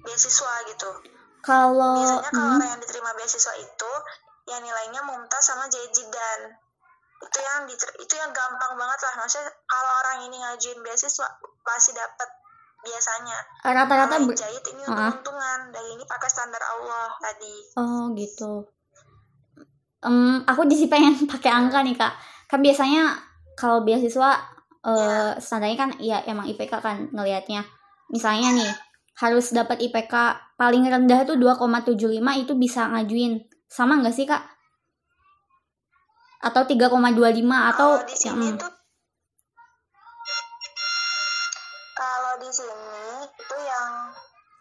beasiswa 0.00 0.54
gitu. 0.72 0.90
Kalau 1.44 2.00
biasanya 2.00 2.30
kalau 2.32 2.48
mm, 2.48 2.56
orang 2.56 2.68
yang 2.72 2.80
diterima 2.80 3.10
beasiswa 3.12 3.54
itu 3.60 3.92
yang 4.48 4.64
nilainya 4.64 5.04
mumtaz 5.04 5.44
sama 5.44 5.68
jahit 5.68 5.92
jibdan 5.92 6.56
itu 7.22 7.38
yang 7.38 7.62
diter- 7.64 7.96
itu 7.96 8.14
yang 8.14 8.30
gampang 8.30 8.74
banget 8.74 8.98
lah 9.00 9.14
maksudnya 9.16 9.46
kalau 9.64 9.90
orang 9.96 10.18
ini 10.22 10.36
ngajuin 10.36 10.78
beasiswa 10.80 11.26
pasti 11.62 11.90
dapat 11.92 12.28
biasanya 12.80 13.38
rata-rata 13.62 14.16
ber- 14.20 14.34
jahit 14.34 14.64
ini 14.66 14.82
Ah. 14.82 15.06
untung-untungan 15.08 15.60
dan 15.70 15.84
ini 15.88 16.02
pakai 16.02 16.26
standar 16.26 16.58
Allah 16.60 17.14
tadi 17.16 17.54
Oh 17.74 18.10
gitu. 18.12 18.66
Em, 20.02 20.42
aku 20.42 20.66
jadi 20.66 20.90
pengen 20.90 21.14
pakai 21.30 21.50
angka 21.50 21.78
nih 21.80 21.94
kak. 21.94 22.12
Kan 22.46 22.58
biasanya 22.58 23.14
kalau 23.54 23.80
beasiswa 23.80 24.30
eh 24.82 25.32
standarnya 25.38 25.78
kan 25.78 25.90
ya 25.96 26.18
emang 26.26 26.42
IPK 26.44 26.74
kan 26.76 27.06
ngelihatnya. 27.08 27.62
Misalnya 28.10 28.50
nih 28.52 28.72
harus 29.14 29.54
dapat 29.54 29.78
IPK 29.80 30.10
paling 30.56 30.82
rendah 30.82 31.22
tuh 31.22 31.38
2,75 31.38 31.94
itu 32.34 32.52
bisa 32.56 32.90
ngajuin. 32.90 33.38
Sama 33.64 34.02
nggak 34.02 34.10
sih 34.10 34.26
kak? 34.26 34.42
Atau 36.42 36.66
3,25 36.66 36.90
atau 37.70 37.88
kalau 37.96 38.02
di 38.02 38.16
sini 38.18 38.48
Mm, 38.50 38.58
tuh 38.58 38.72
kalau 41.92 42.34
di 42.42 42.50
sini 42.50 43.02
itu 43.30 43.56
yang 43.62 43.90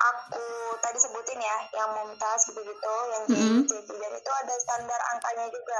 aku 0.01 0.45
tadi 0.81 0.97
sebutin 1.01 1.41
ya 1.41 1.57
yang 1.73 1.89
mumtaz 1.93 2.49
gitu-gitu 2.49 2.95
yang 3.09 3.23
Mm-mm. 3.29 3.65
jadi 3.65 3.93
dan 3.97 4.13
itu 4.13 4.31
ada 4.31 4.53
standar 4.61 4.99
angkanya 5.13 5.45
juga 5.49 5.79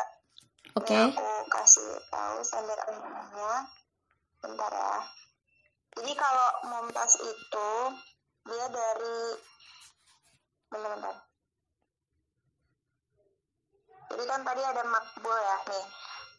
Oke. 0.71 0.93
Ini 0.95 1.11
aku 1.11 1.27
kasih 1.51 1.89
tahu 2.09 2.37
standar 2.41 2.79
angkanya 2.85 3.51
bentar 4.41 4.71
ya 4.73 4.95
jadi 5.97 6.11
kalau 6.17 6.49
mumtaz 6.65 7.13
itu 7.21 7.69
dia 8.49 8.65
dari 8.73 9.17
bentar-bentar 10.71 11.15
jadi 14.11 14.23
kan 14.27 14.41
tadi 14.43 14.61
ada 14.61 14.83
makbul 14.83 15.37
ya 15.39 15.57
nih. 15.71 15.85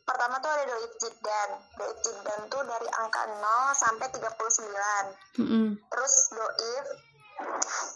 Pertama 0.02 0.34
tuh 0.42 0.50
ada 0.50 0.64
doib 0.68 0.92
jiddan. 1.00 1.50
Doib 1.78 1.98
jiddan 2.04 2.40
tuh 2.52 2.62
dari 2.68 2.88
angka 3.00 3.22
0 3.26 3.72
sampai 3.72 4.06
39 4.12 4.52
Mm-mm. 5.40 5.66
terus 5.88 6.14
doif 6.36 6.86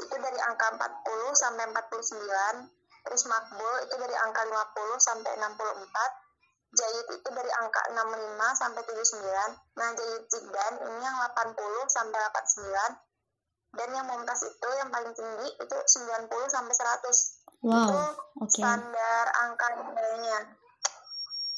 itu 0.02 0.16
dari 0.16 0.38
angka 0.40 0.66
40 0.74 1.36
sampai 1.36 1.64
49 1.70 3.06
terus 3.06 3.22
makbul 3.30 3.74
itu 3.86 3.94
dari 4.00 4.16
angka 4.18 4.42
50 4.42 4.98
sampai 4.98 5.32
64 5.38 6.74
jahit 6.76 7.06
itu 7.14 7.28
dari 7.30 7.50
angka 7.62 7.80
65 7.94 8.60
sampai 8.60 8.82
79 8.82 9.78
nah 9.78 9.90
jahit 9.94 10.22
jiddan 10.32 10.72
ini 10.82 11.00
yang 11.04 11.16
80 11.30 11.54
sampai 11.92 12.18
89 12.18 13.76
dan 13.76 13.88
yang 13.92 14.06
mumtaz 14.08 14.40
itu 14.42 14.68
yang 14.80 14.88
paling 14.90 15.12
tinggi 15.14 15.48
itu 15.60 15.76
90 15.76 16.26
sampai 16.50 16.74
100 16.74 17.45
itu 17.58 17.66
Wow. 17.66 18.12
Oke. 18.38 18.52
standar 18.52 19.24
angka 19.34 19.66
nilainya 19.74 20.38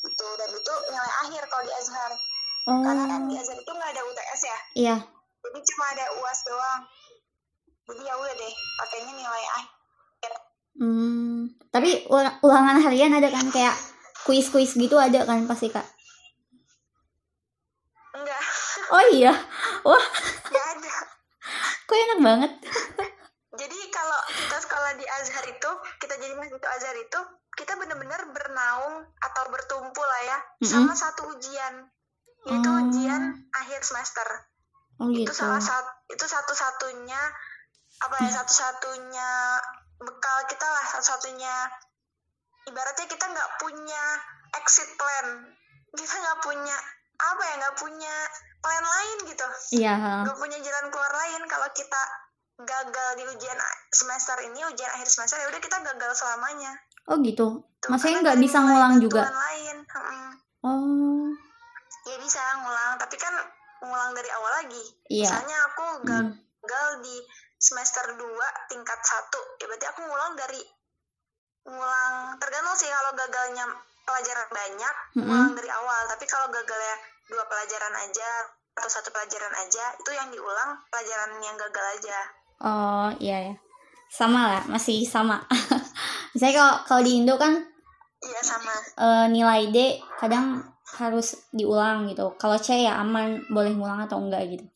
itu 0.01 0.27
dan 0.33 0.49
itu 0.49 0.73
nilai 0.87 1.13
akhir 1.21 1.43
kalau 1.45 1.63
di 1.63 1.73
Azhar 1.73 2.13
karena 2.65 3.05
kan 3.05 3.21
di 3.25 3.35
Oh. 3.35 3.41
Azhar 3.41 3.57
itu 3.57 3.71
nggak 3.71 3.91
ada 3.91 4.03
UTS 4.05 4.41
ya 4.43 4.59
Iya. 4.77 4.97
jadi 5.41 5.59
cuma 5.65 5.85
ada 5.91 6.05
uas 6.15 6.39
doang 6.43 6.81
jadi 7.85 8.03
ya 8.05 8.15
udah 8.15 8.35
deh 8.35 8.53
pakainya 8.77 9.13
nilai 9.13 9.45
akhir 9.53 10.33
Hmm. 10.75 11.51
Tapi 11.69 12.07
ul- 12.07 12.37
ulangan 12.41 12.79
harian 12.79 13.11
ada 13.11 13.27
kan 13.29 13.51
kayak 13.51 13.75
kuis-kuis 14.23 14.73
gitu 14.73 14.95
ada 14.95 15.27
kan 15.27 15.43
pasti 15.45 15.67
kak? 15.67 15.83
enggak 18.15 18.43
Oh 18.89 19.03
iya. 19.11 19.35
Wah, 19.89 20.05
nggak 20.45 20.67
ada 20.73 20.95
kok 21.83 21.97
enak 21.99 22.21
banget. 22.21 22.53
Kalau 24.69 24.91
di 24.95 25.07
Azhar 25.11 25.45
itu 25.45 25.71
kita 25.99 26.15
jadi 26.15 26.33
mahasiswa 26.33 26.69
Azhar 26.71 26.95
itu 26.95 27.21
kita 27.53 27.75
benar-benar 27.75 28.23
bernaung 28.29 28.97
atau 29.19 29.45
bertumpu 29.49 29.99
lah 29.99 30.21
ya 30.25 30.39
Mm-mm. 30.61 30.69
sama 30.69 30.93
satu 30.95 31.33
ujian 31.33 31.89
yaitu 32.47 32.69
Oh. 32.69 32.81
ujian 32.87 33.23
akhir 33.51 33.81
semester 33.83 34.29
Oh 34.99 35.11
itu 35.11 35.27
gitu. 35.27 35.33
salah 35.35 35.59
satu 35.59 35.91
itu 36.09 36.23
satu-satunya 36.23 37.19
apa 37.99 38.15
ya 38.23 38.31
satu-satunya 38.33 39.29
bekal 39.99 40.39
kita 40.47 40.63
lah 40.65 40.85
satu-satunya 40.89 41.55
ibaratnya 42.65 43.07
kita 43.07 43.25
nggak 43.27 43.51
punya 43.59 44.03
exit 44.55 44.87
plan 44.95 45.27
kita 45.91 46.15
nggak 46.15 46.41
punya 46.41 46.77
apa 47.19 47.43
ya 47.43 47.55
nggak 47.59 47.77
punya 47.77 48.15
plan 48.59 48.85
lain 48.87 49.19
gitu 49.27 49.47
Iya. 49.75 49.95
nggak 50.23 50.39
punya 50.39 50.59
jalan 50.63 50.87
keluar 50.89 51.13
lain 51.13 51.43
kalau 51.47 51.67
kita 51.75 52.03
gagal 52.59 53.11
di 53.15 53.25
ujian 53.25 53.59
semester 53.89 54.35
ini 54.43 54.61
ujian 54.65 54.91
akhir 54.91 55.07
semester 55.07 55.37
ya 55.37 55.47
udah 55.47 55.61
kita 55.61 55.79
gagal 55.81 56.13
selamanya 56.13 56.75
Oh 57.09 57.17
gitu. 57.19 57.65
Tuh, 57.79 57.89
Maksudnya 57.89 58.21
nggak 58.21 58.37
bisa 58.39 58.61
ngulang 58.61 59.01
juga. 59.01 59.25
lain 59.25 59.77
Mm-mm. 59.81 60.29
Oh. 60.61 61.31
ya 62.05 62.17
bisa 62.19 62.37
ngulang 62.59 62.97
tapi 62.97 63.17
kan 63.17 63.33
ngulang 63.81 64.13
dari 64.13 64.29
awal 64.29 64.53
lagi 64.57 64.85
Iya. 65.09 65.25
misalnya 65.25 65.57
aku 65.65 65.85
Hmm. 66.03 66.05
gagal 66.05 66.89
di 67.01 67.17
semester 67.57 68.05
2 68.13 68.27
tingkat 68.69 68.99
1 68.99 69.39
ya 69.57 69.65
berarti 69.65 69.87
aku 69.87 70.01
ngulang 70.03 70.33
dari 70.35 70.61
ngulang 71.65 72.15
tergantung 72.37 72.75
sih 72.75 72.89
kalau 72.89 73.13
gagalnya 73.15 73.65
pelajaran 74.03 74.49
banyak 74.51 74.95
Mm-mm. 75.15 75.25
ngulang 75.25 75.53
dari 75.55 75.71
awal 75.71 76.01
tapi 76.09 76.25
kalau 76.25 76.49
gagalnya 76.49 76.97
dua 77.25 77.45
pelajaran 77.45 77.95
aja 77.99 78.29
atau 78.73 78.89
satu 78.91 79.09
pelajaran 79.09 79.53
aja 79.55 79.85
itu 79.95 80.11
yang 80.11 80.29
diulang 80.29 80.71
pelajaran 80.89 81.37
yang 81.39 81.57
gagal 81.57 81.87
aja 81.95 82.19
Oh 82.65 83.11
iya 83.23 83.53
ya. 83.53 83.55
Sama 84.09 84.41
lah, 84.57 84.63
masih 84.67 85.05
sama. 85.05 85.45
Misalnya 86.33 86.55
kalau 86.57 86.75
kalau 86.89 87.03
di 87.05 87.13
Indo 87.21 87.35
kan 87.37 87.55
iya 88.19 88.41
sama 88.43 88.73
eh, 88.99 89.27
nilai 89.31 89.71
D 89.71 90.01
kadang 90.19 90.65
harus 90.99 91.39
diulang 91.55 92.09
gitu. 92.11 92.35
Kalau 92.41 92.57
C 92.59 92.83
ya 92.89 92.99
aman, 92.99 93.45
boleh 93.53 93.73
ngulang 93.77 94.03
atau 94.09 94.19
enggak 94.19 94.45
gitu. 94.51 94.67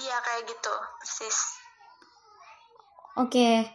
iya 0.00 0.16
kayak 0.24 0.48
gitu 0.48 0.72
persis 0.96 1.60
Oke. 3.20 3.68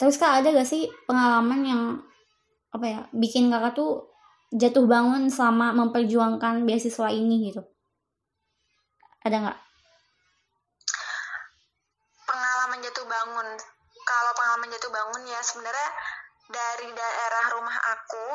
Terus 0.00 0.16
kak 0.16 0.40
ada 0.40 0.48
gak 0.54 0.64
sih 0.64 0.88
pengalaman 1.04 1.60
yang 1.60 1.82
apa 2.72 2.86
ya 2.88 3.00
bikin 3.12 3.52
kakak 3.52 3.76
tuh 3.76 4.08
jatuh 4.52 4.88
bangun 4.88 5.28
selama 5.28 5.76
memperjuangkan 5.76 6.64
beasiswa 6.64 7.08
ini 7.12 7.52
gitu 7.52 7.60
ada 9.24 9.36
nggak 9.44 9.58
pengalaman 12.24 12.78
jatuh 12.80 13.04
bangun. 13.42 13.58
Kalau 14.02 14.30
pengalaman 14.38 14.70
jatuh 14.70 14.90
bangun 14.90 15.22
ya 15.26 15.40
sebenarnya 15.42 15.90
dari 16.50 16.88
daerah 16.90 17.44
rumah 17.58 17.76
aku 17.98 18.26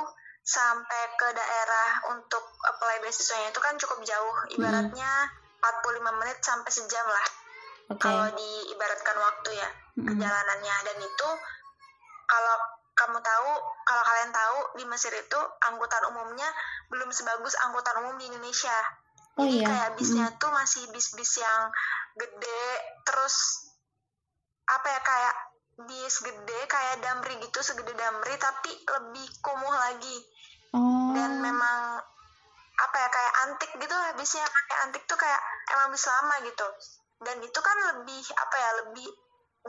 sampai 0.47 1.01
ke 1.19 1.27
daerah 1.35 1.89
untuk 2.15 2.43
apply 2.63 3.03
beasiswanya 3.03 3.51
itu 3.51 3.59
kan 3.59 3.75
cukup 3.79 3.99
jauh. 4.03 4.35
Ibaratnya 4.55 5.11
45 5.59 6.19
menit 6.23 6.39
sampai 6.39 6.71
sejam 6.71 7.07
lah. 7.07 7.27
Oke. 7.91 8.03
Kalau 8.03 8.27
diibaratkan 8.35 9.17
waktu 9.19 9.49
ya 9.59 9.69
Mm-mm. 9.99 10.07
perjalanannya. 10.07 10.75
Dan 10.87 10.97
itu 11.03 11.29
kalau 12.27 12.55
kamu 12.95 13.19
tahu 13.19 13.51
kalau 13.83 14.03
kalian 14.03 14.31
tahu 14.31 14.57
di 14.79 14.83
Mesir 14.87 15.13
itu 15.13 15.39
angkutan 15.67 16.03
umumnya 16.15 16.47
belum 16.91 17.11
sebagus 17.11 17.55
angkutan 17.67 18.07
umum 18.07 18.15
di 18.15 18.31
Indonesia. 18.31 18.75
Oh 19.37 19.45
jadi 19.45 19.61
iya. 19.61 19.67
kayak 19.69 19.89
bisnya 19.99 20.27
tuh 20.41 20.49
masih 20.49 20.89
bis-bis 20.89 21.43
yang 21.43 21.69
gede 22.17 22.65
terus 23.05 23.66
apa 24.67 24.87
ya 24.91 24.99
kayak 25.01 25.35
bis 25.87 26.15
gede 26.25 26.59
kayak 26.65 27.05
damri 27.05 27.37
gitu 27.37 27.59
segede 27.61 27.93
damri 27.93 28.33
tapi 28.41 28.71
lebih 28.73 29.27
kumuh 29.45 29.75
lagi. 29.77 30.17
Oh. 30.73 31.13
Dan 31.13 31.39
memang 31.39 32.01
apa 32.77 32.95
ya 32.97 33.09
kayak 33.09 33.33
antik 33.47 33.71
gitu 33.77 33.93
lah 33.93 34.13
bisnya 34.17 34.45
kayak 34.45 34.79
antik 34.89 35.03
tuh 35.05 35.17
kayak 35.17 35.41
emang 35.73 35.93
bis 35.93 36.05
lama 36.05 36.35
gitu. 36.45 36.67
Dan 37.21 37.37
itu 37.41 37.59
kan 37.61 37.77
lebih 37.93 38.23
apa 38.37 38.55
ya 38.57 38.69
lebih 38.85 39.07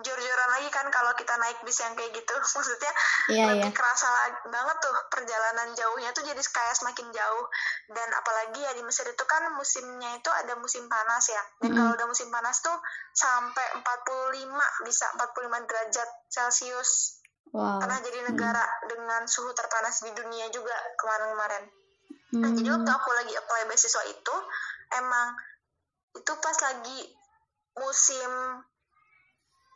jor-joran 0.02 0.50
lagi 0.54 0.68
kan 0.70 0.86
kalau 0.88 1.12
kita 1.14 1.34
naik 1.38 1.58
bis 1.62 1.78
yang 1.82 1.94
kayak 1.94 2.12
gitu. 2.14 2.34
Maksudnya 2.56 2.92
iya 3.32 3.44
lebih 3.54 3.72
kerasa 3.72 4.06
lagi 4.08 4.40
banget 4.48 4.76
tuh 4.82 4.94
perjalanan 5.10 5.68
jauhnya 5.74 6.10
tuh 6.14 6.24
jadi 6.24 6.40
kayak 6.40 6.74
semakin 6.76 7.08
jauh. 7.12 7.44
Dan 7.90 8.08
apalagi 8.14 8.60
ya 8.62 8.72
di 8.74 8.82
Mesir 8.82 9.06
itu 9.08 9.24
kan 9.24 9.48
musimnya 9.54 10.18
itu 10.18 10.30
ada 10.32 10.54
musim 10.58 10.86
panas 10.86 11.24
ya. 11.28 11.42
Dan 11.62 11.72
Mm-mm. 11.72 11.78
kalau 11.78 11.90
udah 11.98 12.06
musim 12.06 12.28
panas 12.28 12.56
tuh 12.60 12.76
sampai 13.14 13.66
45 13.82 14.86
bisa 14.86 15.06
45 15.16 15.68
derajat 15.68 16.08
celcius. 16.30 17.20
Wow. 17.48 17.80
Pernah 17.80 17.98
jadi 18.04 18.28
negara 18.28 18.64
dengan 18.84 19.24
suhu 19.24 19.56
terpanas 19.56 20.04
di 20.04 20.12
dunia 20.12 20.52
juga 20.52 20.76
kemarin-kemarin. 21.00 21.64
Nah 22.28 22.50
jadi 22.52 22.68
waktu 22.76 22.90
aku 22.92 23.10
lagi 23.16 23.32
apply 23.32 23.64
beasiswa 23.72 24.04
itu 24.04 24.34
emang 25.00 25.32
itu 26.12 26.32
pas 26.44 26.56
lagi 26.60 27.00
musim 27.78 28.30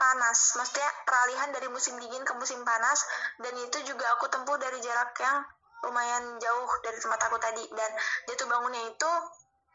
panas. 0.03 0.59
Maksudnya 0.59 0.91
peralihan 1.07 1.55
dari 1.55 1.71
musim 1.71 1.95
dingin 2.03 2.27
ke 2.27 2.35
musim 2.35 2.59
panas 2.67 3.07
dan 3.39 3.55
itu 3.55 3.79
juga 3.87 4.11
aku 4.19 4.27
tempuh 4.27 4.59
dari 4.59 4.83
jarak 4.83 5.15
yang 5.23 5.47
lumayan 5.87 6.43
jauh 6.43 6.71
dari 6.83 6.99
tempat 6.99 7.21
aku 7.31 7.39
tadi. 7.39 7.63
Dan 7.71 7.91
jatuh 8.27 8.47
bangunnya 8.51 8.83
itu 8.91 9.13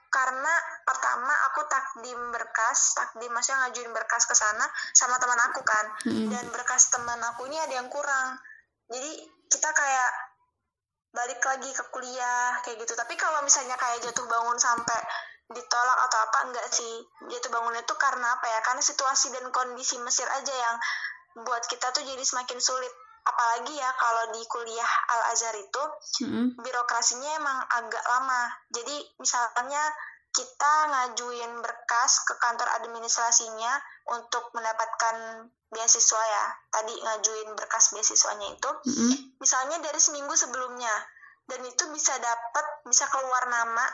karena 0.08 0.54
pertama 0.88 1.36
aku 1.52 1.68
takdim 1.68 2.20
berkas 2.32 2.96
takdim 2.96 3.28
maksudnya 3.28 3.68
ngajuin 3.68 3.92
berkas 3.92 4.24
ke 4.24 4.36
sana 4.36 4.63
sama 4.92 5.16
teman 5.20 5.40
aku 5.52 5.63
kan. 5.63 5.86
Mm-mm. 6.08 6.32
dan 6.32 6.46
berkas 6.52 6.92
teman 6.92 7.20
aku 7.32 7.48
ini 7.48 7.56
ada 7.63 7.80
yang 7.80 7.88
kurang. 7.88 8.36
Jadi 8.92 9.12
kita 9.48 9.70
kayak 9.72 10.12
balik 11.16 11.42
lagi 11.42 11.72
ke 11.72 11.84
kuliah 11.90 12.60
kayak 12.62 12.78
gitu. 12.84 12.94
Tapi 12.94 13.16
kalau 13.16 13.40
misalnya 13.42 13.80
kayak 13.80 14.04
jatuh 14.04 14.28
bangun 14.28 14.60
sampai 14.60 15.00
ditolak 15.47 15.97
atau 16.12 16.19
apa 16.27 16.38
enggak 16.51 16.67
sih 16.75 16.93
jatuh 17.31 17.51
bangunnya 17.51 17.83
tuh 17.88 17.95
karena 17.95 18.36
apa 18.36 18.45
ya 18.51 18.60
karena 18.67 18.83
situasi 18.83 19.31
dan 19.31 19.47
kondisi 19.51 19.95
Mesir 20.03 20.27
aja 20.27 20.51
yang 20.51 20.75
buat 21.47 21.63
kita 21.71 21.93
tuh 21.95 22.03
jadi 22.03 22.19
semakin 22.19 22.60
sulit 22.60 22.91
apalagi 23.27 23.75
ya 23.75 23.89
kalau 23.99 24.23
di 24.31 24.41
kuliah 24.47 24.91
Al 25.12 25.21
Azhar 25.36 25.55
itu 25.60 25.83
Mm-mm. 26.23 26.63
birokrasinya 26.63 27.31
emang 27.36 27.60
agak 27.75 28.03
lama. 28.07 28.47
Jadi 28.71 28.95
misalnya 29.19 29.83
kita 30.31 30.73
ngajuin 30.88 31.60
berkas 31.60 32.23
ke 32.23 32.33
kantor 32.39 32.69
administrasinya 32.79 33.73
untuk 34.15 34.47
mendapatkan 34.55 35.47
beasiswa 35.67 36.23
ya. 36.23 36.45
Tadi 36.71 36.93
ngajuin 37.03 37.49
berkas 37.60 37.91
beasiswanya 37.91 38.47
itu 38.55 38.71
Mm-mm. 38.88 39.12
misalnya 39.43 39.83
dari 39.83 39.99
seminggu 39.99 40.31
sebelumnya 40.31 40.93
dan 41.47 41.63
itu 41.63 41.83
bisa 41.91 42.15
dapat 42.19 42.65
bisa 42.88 43.07
keluar 43.07 43.43
nama 43.47 43.88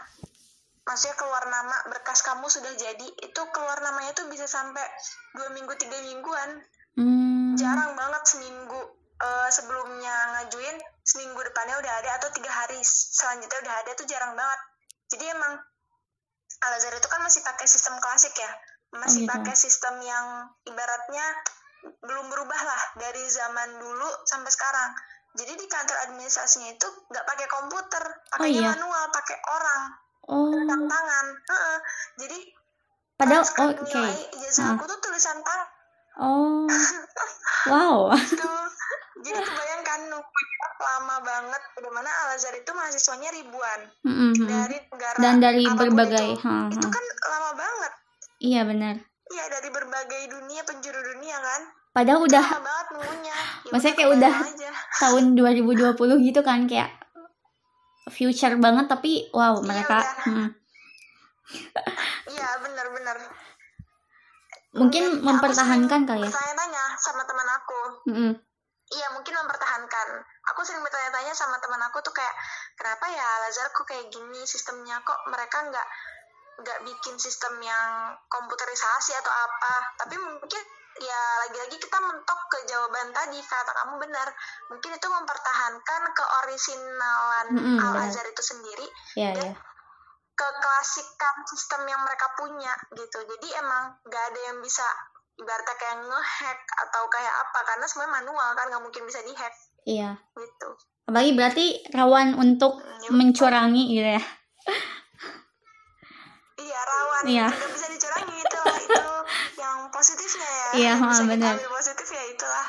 maksudnya 0.83 1.15
keluar 1.15 1.43
nama 1.47 1.77
berkas 1.87 2.19
kamu 2.23 2.45
sudah 2.51 2.73
jadi 2.75 3.07
itu 3.23 3.41
keluar 3.55 3.79
namanya 3.79 4.11
tuh 4.11 4.27
bisa 4.27 4.43
sampai 4.47 4.83
dua 5.35 5.51
minggu 5.55 5.73
tiga 5.79 5.97
mingguan 6.03 6.63
Hmm. 6.93 7.57
jarang 7.57 7.97
banget 7.97 8.21
seminggu 8.21 8.77
eh, 9.17 9.49
sebelumnya 9.49 10.13
ngajuin 10.13 10.77
seminggu 11.01 11.41
depannya 11.41 11.81
udah 11.81 11.93
ada 12.05 12.21
atau 12.21 12.29
tiga 12.37 12.53
hari 12.53 12.77
selanjutnya 12.85 13.65
udah 13.65 13.75
ada 13.81 13.91
tuh 13.97 14.05
jarang 14.05 14.37
banget 14.37 14.59
jadi 15.09 15.33
emang 15.33 15.57
Al 16.63 16.73
Azhar 16.77 16.93
itu 16.93 17.09
kan 17.09 17.17
masih 17.25 17.41
pakai 17.41 17.65
sistem 17.65 17.97
klasik 17.97 18.29
ya 18.37 18.51
masih 18.93 19.25
Oh, 19.25 19.25
gitu. 19.25 19.33
pakai 19.33 19.55
sistem 19.57 19.95
yang 20.05 20.53
ibaratnya 20.69 21.25
belum 22.05 22.29
berubah 22.29 22.61
lah 22.61 22.81
dari 23.01 23.25
zaman 23.25 23.73
dulu 23.81 24.09
sampai 24.29 24.53
sekarang 24.53 24.93
jadi 25.33 25.49
di 25.57 25.65
kantor 25.65 25.97
administrasinya 26.05 26.77
itu 26.77 26.87
nggak 27.09 27.25
pakai 27.25 27.47
komputer 27.49 28.03
pakainya 28.29 28.61
iya. 28.61 28.69
manual 28.69 29.09
pakai 29.09 29.37
orang 29.49 29.81
oh. 30.25 30.49
tulisan 30.49 30.81
tangan. 30.83 31.25
Heeh. 31.43 31.77
jadi 32.17 32.37
padahal 33.13 33.43
oke. 33.43 33.83
nilai 33.85 34.15
ijazah 34.33 34.63
Heeh. 34.63 34.75
aku 34.75 34.85
tuh 34.85 34.99
tulisan 34.99 35.37
tangan 35.39 35.67
oh. 36.17 36.67
Wow. 37.63 38.11
Gitu. 38.11 38.43
Jadi 39.23 39.39
kebayangkan 39.47 39.99
nunggunya 40.11 40.67
lama 40.75 41.15
banget. 41.21 41.61
Bagaimana 41.73 42.09
Al 42.11 42.35
Azhar 42.35 42.51
itu 42.51 42.67
mahasiswanya 42.69 43.31
ribuan. 43.31 43.79
Mm-mm. 44.03 44.35
dari 44.43 44.77
negara 44.83 45.15
dan 45.15 45.39
dari 45.39 45.63
berbagai 45.63 46.27
itu, 46.35 46.43
ha, 46.43 46.67
itu 46.67 46.83
kan 46.83 47.03
lama 47.23 47.51
banget. 47.55 47.91
Iya 48.43 48.61
benar. 48.67 48.95
Iya 49.31 49.45
dari 49.47 49.69
berbagai 49.71 50.21
dunia 50.27 50.61
penjuru 50.61 50.99
dunia 51.15 51.39
kan. 51.39 51.61
Padahal 51.95 52.19
Itu 52.19 52.35
udah 52.35 52.45
lama 52.45 52.61
banget 52.61 52.87
nunggunya. 52.91 53.35
Ya 53.63 53.71
Maksudnya 53.71 53.95
kayak 53.95 54.11
udah- 54.11 54.35
aja. 54.43 54.69
tahun 54.99 55.23
2020 55.39 56.27
gitu 56.27 56.41
kan 56.43 56.59
kayak 56.67 56.91
future 58.11 58.55
banget 58.59 58.85
tapi 58.91 59.31
wow 59.31 59.59
Iya, 59.59 59.67
mereka 59.67 59.97
hmm, 60.27 60.47
iya 62.33 62.49
benar-benar 62.59 63.17
mungkin 64.73 65.03
Dan 65.03 65.13
aku 65.21 65.25
mempertahankan 65.29 65.87
sering 65.87 66.09
kali 66.09 66.21
ya 66.25 66.29
bertanya-tanya 66.31 66.83
sama 66.97 67.21
teman 67.23 67.47
aku 67.47 67.81
Mm-mm. 68.09 68.33
Iya 68.93 69.07
mungkin 69.17 69.33
mempertahankan. 69.33 70.07
Aku 70.53 70.61
sering 70.61 70.85
bertanya-tanya 70.85 71.33
sama 71.33 71.57
teman 71.57 71.81
aku 71.81 72.05
tuh 72.05 72.13
kayak 72.13 72.35
kenapa 72.77 73.09
ya 73.09 73.25
Al 73.25 73.49
Azhar 73.49 73.73
kok 73.73 73.89
kayak 73.89 74.13
gini 74.13 74.45
sistemnya 74.45 75.01
kok 75.01 75.17
mereka 75.33 75.65
nggak 75.65 75.87
nggak 76.61 76.79
bikin 76.85 77.17
sistem 77.17 77.57
yang 77.65 78.13
komputerisasi 78.29 79.17
atau 79.17 79.33
apa. 79.33 79.73
Tapi 79.97 80.15
mungkin 80.21 80.61
ya 80.99 81.21
lagi-lagi 81.41 81.77
kita 81.77 81.97
mentok 81.97 82.39
ke 82.47 82.57
jawaban 82.65 83.09
tadi 83.09 83.39
kata 83.39 83.71
kamu 83.73 83.97
benar. 83.99 84.27
Mungkin 84.67 84.91
itu 84.91 85.07
mempertahankan 85.07 86.01
keorisinalan 86.11 87.47
Mm-mm, 87.51 87.77
Al 87.79 87.91
benar. 87.93 88.07
Azhar 88.07 88.25
itu 88.25 88.43
sendiri 88.43 88.87
ya 89.15 89.33
Dan- 89.33 89.49
ya 89.49 89.53
keklasikan 90.33 91.45
sistem 91.45 91.85
yang 91.85 92.01
mereka 92.01 92.25
punya 92.33 92.73
gitu. 92.91 93.21
Jadi 93.21 93.47
emang 93.53 93.93
nggak 94.01 94.23
ada 94.33 94.39
yang 94.49 94.57
bisa 94.59 94.81
ibaratnya 95.33 95.75
kayak 95.77 95.97
ngehack 96.03 96.59
atau 96.79 97.05
kayak 97.07 97.33
apa 97.33 97.59
karena 97.63 97.85
semuanya 97.85 98.13
manual 98.17 98.49
kan 98.53 98.65
nggak 98.69 98.81
mungkin 98.81 99.01
bisa 99.03 99.17
dihack 99.21 99.49
iya 99.83 100.13
gitu. 100.37 100.69
apalagi 101.03 101.31
berarti 101.33 101.65
rawan 101.89 102.37
untuk 102.37 102.77
Hmm, 102.77 103.01
ya 103.01 103.09
mencurangi 103.09 103.83
gitu 103.89 104.09
ya 104.13 104.23
Iya 106.63 106.79
rawan 106.81 107.23
Iya. 107.25 107.47
tidak 107.49 107.71
bisa 107.71 107.87
dicurangi 107.89 108.35
itu 108.37 108.61
itu 108.81 109.07
yang 109.55 109.77
positifnya 109.89 110.47
ya. 110.47 110.67
Iya, 110.73 110.93
Yang 110.93 110.99
bisa 111.03 111.13
ha, 111.13 111.25
kita 111.25 111.29
benar. 111.29 111.55
positif 111.69 112.07
ya 112.09 112.23
itulah. 112.25 112.67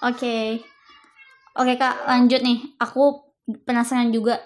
oke 0.00 0.36
oke 1.54 1.72
kak 1.74 1.94
lanjut 2.04 2.40
nih 2.40 2.58
aku 2.76 3.02
penasaran 3.64 4.10
juga 4.10 4.38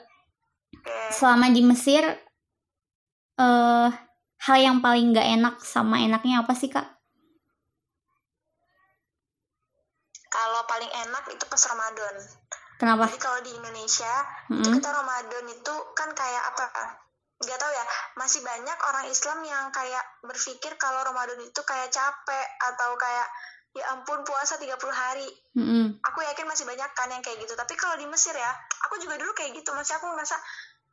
Oke. 0.73 0.97
selama 1.13 1.49
di 1.49 1.61
Mesir 1.61 2.05
eh 3.35 3.89
hal 4.41 4.59
yang 4.59 4.81
paling 4.81 5.13
nggak 5.13 5.29
enak 5.35 5.55
sama 5.61 6.01
enaknya 6.01 6.41
apa 6.41 6.53
sih 6.53 6.69
kak 6.69 6.89
Kalau 10.27 10.65
paling 10.65 10.89
enak 10.89 11.29
itu 11.29 11.45
pas 11.45 11.61
Ramadan. 11.67 12.15
kenapa 12.77 13.05
Jadi 13.05 13.21
kalau 13.21 13.41
di 13.43 13.53
Indonesia 13.53 14.15
itu 14.49 14.65
Mm-mm. 14.65 14.75
kita 14.75 14.89
Ramadan 14.91 15.45
itu 15.47 15.75
kan 15.93 16.09
kayak 16.11 16.43
apa? 16.49 16.67
Gak 17.43 17.59
tau 17.59 17.73
ya, 17.75 17.85
masih 18.17 18.41
banyak 18.47 18.79
orang 18.87 19.07
Islam 19.11 19.39
yang 19.43 19.69
kayak 19.75 20.05
berpikir 20.23 20.79
kalau 20.79 21.03
Ramadan 21.03 21.43
itu 21.43 21.61
kayak 21.67 21.91
capek 21.91 22.47
atau 22.71 22.95
kayak 22.95 23.27
ya 23.73 23.85
ampun 23.97 24.21
puasa 24.23 24.61
30 24.61 24.77
hari. 24.93 25.29
Mm-mm. 25.57 25.97
Aku 26.13 26.19
yakin 26.21 26.45
masih 26.45 26.69
banyak 26.69 26.91
kan 26.93 27.09
yang 27.09 27.25
kayak 27.25 27.41
gitu. 27.41 27.57
Tapi 27.57 27.73
kalau 27.75 27.97
di 27.97 28.05
Mesir 28.05 28.37
ya, 28.37 28.53
aku 28.85 29.01
juga 29.01 29.17
dulu 29.17 29.33
kayak 29.33 29.57
gitu. 29.57 29.73
Masih 29.73 29.97
aku 29.97 30.13
merasa 30.13 30.37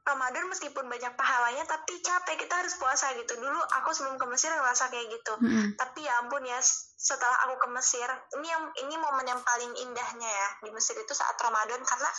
Ramadan 0.07 0.47
meskipun 0.49 0.89
banyak 0.89 1.13
pahalanya 1.13 1.67
tapi 1.67 2.01
capek 2.01 2.39
kita 2.39 2.55
harus 2.55 2.73
puasa 2.79 3.11
gitu. 3.19 3.35
Dulu 3.35 3.59
aku 3.59 3.91
sebelum 3.91 4.15
ke 4.15 4.25
Mesir 4.31 4.49
ngerasa 4.55 4.87
kayak 4.89 5.11
gitu. 5.11 5.33
Mm-mm. 5.43 5.75
Tapi 5.75 6.07
ya 6.07 6.13
ampun 6.23 6.41
ya, 6.47 6.57
setelah 6.95 7.45
aku 7.45 7.67
ke 7.67 7.69
Mesir, 7.75 8.07
ini 8.39 8.47
yang 8.47 8.63
ini 8.87 8.95
momen 8.95 9.27
yang 9.27 9.41
paling 9.43 9.71
indahnya 9.75 10.29
ya 10.31 10.49
di 10.63 10.71
Mesir 10.71 10.95
itu 10.97 11.11
saat 11.11 11.35
Ramadan 11.37 11.83
karena 11.83 12.09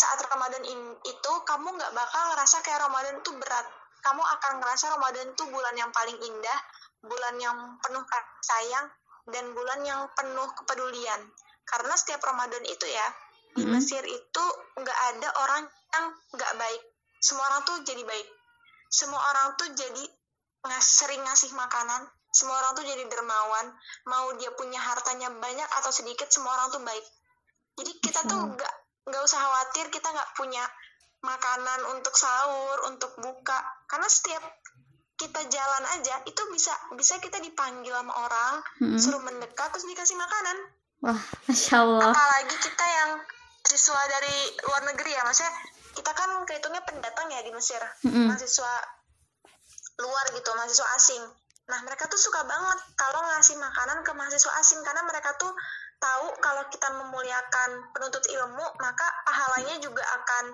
saat 0.00 0.16
Ramadan 0.32 0.64
in, 0.64 0.80
itu 1.04 1.32
kamu 1.44 1.76
nggak 1.76 1.92
bakal 1.92 2.22
ngerasa 2.32 2.64
kayak 2.64 2.80
Ramadan 2.88 3.20
tuh 3.20 3.36
berat. 3.36 3.66
Kamu 4.00 4.22
akan 4.24 4.52
ngerasa 4.64 4.96
Ramadan 4.96 5.36
tuh 5.36 5.44
bulan 5.52 5.76
yang 5.76 5.92
paling 5.92 6.16
indah 6.24 6.60
bulan 7.00 7.34
yang 7.40 7.56
penuh 7.80 8.04
kasih 8.04 8.44
sayang 8.44 8.86
dan 9.32 9.44
bulan 9.56 9.80
yang 9.84 10.00
penuh 10.12 10.48
kepedulian. 10.56 11.20
Karena 11.64 11.94
setiap 11.96 12.20
Ramadan 12.24 12.64
itu 12.66 12.86
ya 12.88 13.06
di 13.56 13.64
Mm-mm. 13.64 13.78
Mesir 13.78 14.02
itu 14.04 14.44
nggak 14.76 14.98
ada 15.14 15.28
orang 15.44 15.62
yang 15.68 16.06
nggak 16.36 16.52
baik. 16.60 16.82
Semua 17.20 17.44
orang 17.52 17.62
tuh 17.64 17.76
jadi 17.84 18.02
baik. 18.04 18.28
Semua 18.90 19.20
orang 19.20 19.46
tuh 19.56 19.68
jadi 19.72 20.04
ngas 20.66 20.86
sering 20.86 21.22
ngasih 21.24 21.52
makanan. 21.56 22.04
Semua 22.30 22.58
orang 22.62 22.72
tuh 22.78 22.84
jadi 22.84 23.04
dermawan. 23.06 23.66
Mau 24.06 24.34
dia 24.38 24.50
punya 24.54 24.80
hartanya 24.80 25.30
banyak 25.30 25.68
atau 25.82 25.90
sedikit 25.94 26.28
semua 26.28 26.52
orang 26.58 26.68
tuh 26.74 26.82
baik. 26.84 27.06
Jadi 27.80 27.92
kita 28.02 28.20
tuh 28.28 28.40
nggak 28.54 28.74
nggak 29.08 29.22
usah 29.24 29.38
khawatir 29.40 29.88
kita 29.88 30.08
nggak 30.10 30.30
punya 30.36 30.64
makanan 31.20 31.80
untuk 31.96 32.16
sahur 32.16 32.88
untuk 32.92 33.12
buka 33.20 33.58
karena 33.84 34.08
setiap 34.08 34.40
kita 35.20 35.40
jalan 35.52 35.84
aja 36.00 36.16
itu 36.24 36.42
bisa 36.48 36.72
bisa 36.96 37.20
kita 37.20 37.36
dipanggil 37.44 37.92
sama 37.92 38.12
orang 38.16 38.54
Mm-mm. 38.80 38.96
suruh 38.96 39.20
mendekat 39.20 39.68
terus 39.68 39.84
dikasih 39.84 40.16
makanan 40.16 40.56
Wah, 41.04 41.20
masya 41.48 41.84
Allah. 41.84 42.12
apalagi 42.12 42.56
kita 42.56 42.86
yang 42.88 43.10
siswa 43.60 44.00
dari 44.08 44.36
luar 44.64 44.82
negeri 44.88 45.12
ya 45.12 45.22
maksudnya 45.28 45.52
kita 45.92 46.12
kan 46.16 46.30
kehitungnya 46.48 46.80
pendatang 46.88 47.28
ya 47.28 47.44
di 47.44 47.52
Mesir 47.52 47.80
Mm-mm. 48.08 48.32
mahasiswa 48.32 48.72
luar 50.00 50.24
gitu 50.32 50.48
mahasiswa 50.56 50.88
asing 50.96 51.22
nah 51.68 51.84
mereka 51.84 52.08
tuh 52.08 52.16
suka 52.16 52.40
banget 52.48 52.78
kalau 52.96 53.20
ngasih 53.20 53.60
makanan 53.60 54.00
ke 54.00 54.10
mahasiswa 54.16 54.52
asing 54.56 54.80
karena 54.80 55.04
mereka 55.04 55.36
tuh 55.36 55.52
tahu 56.00 56.26
kalau 56.40 56.64
kita 56.66 56.88
memuliakan 56.90 57.70
penuntut 57.92 58.24
ilmu 58.26 58.66
maka 58.76 59.06
pahalanya 59.22 59.76
juga 59.78 60.00
akan 60.02 60.44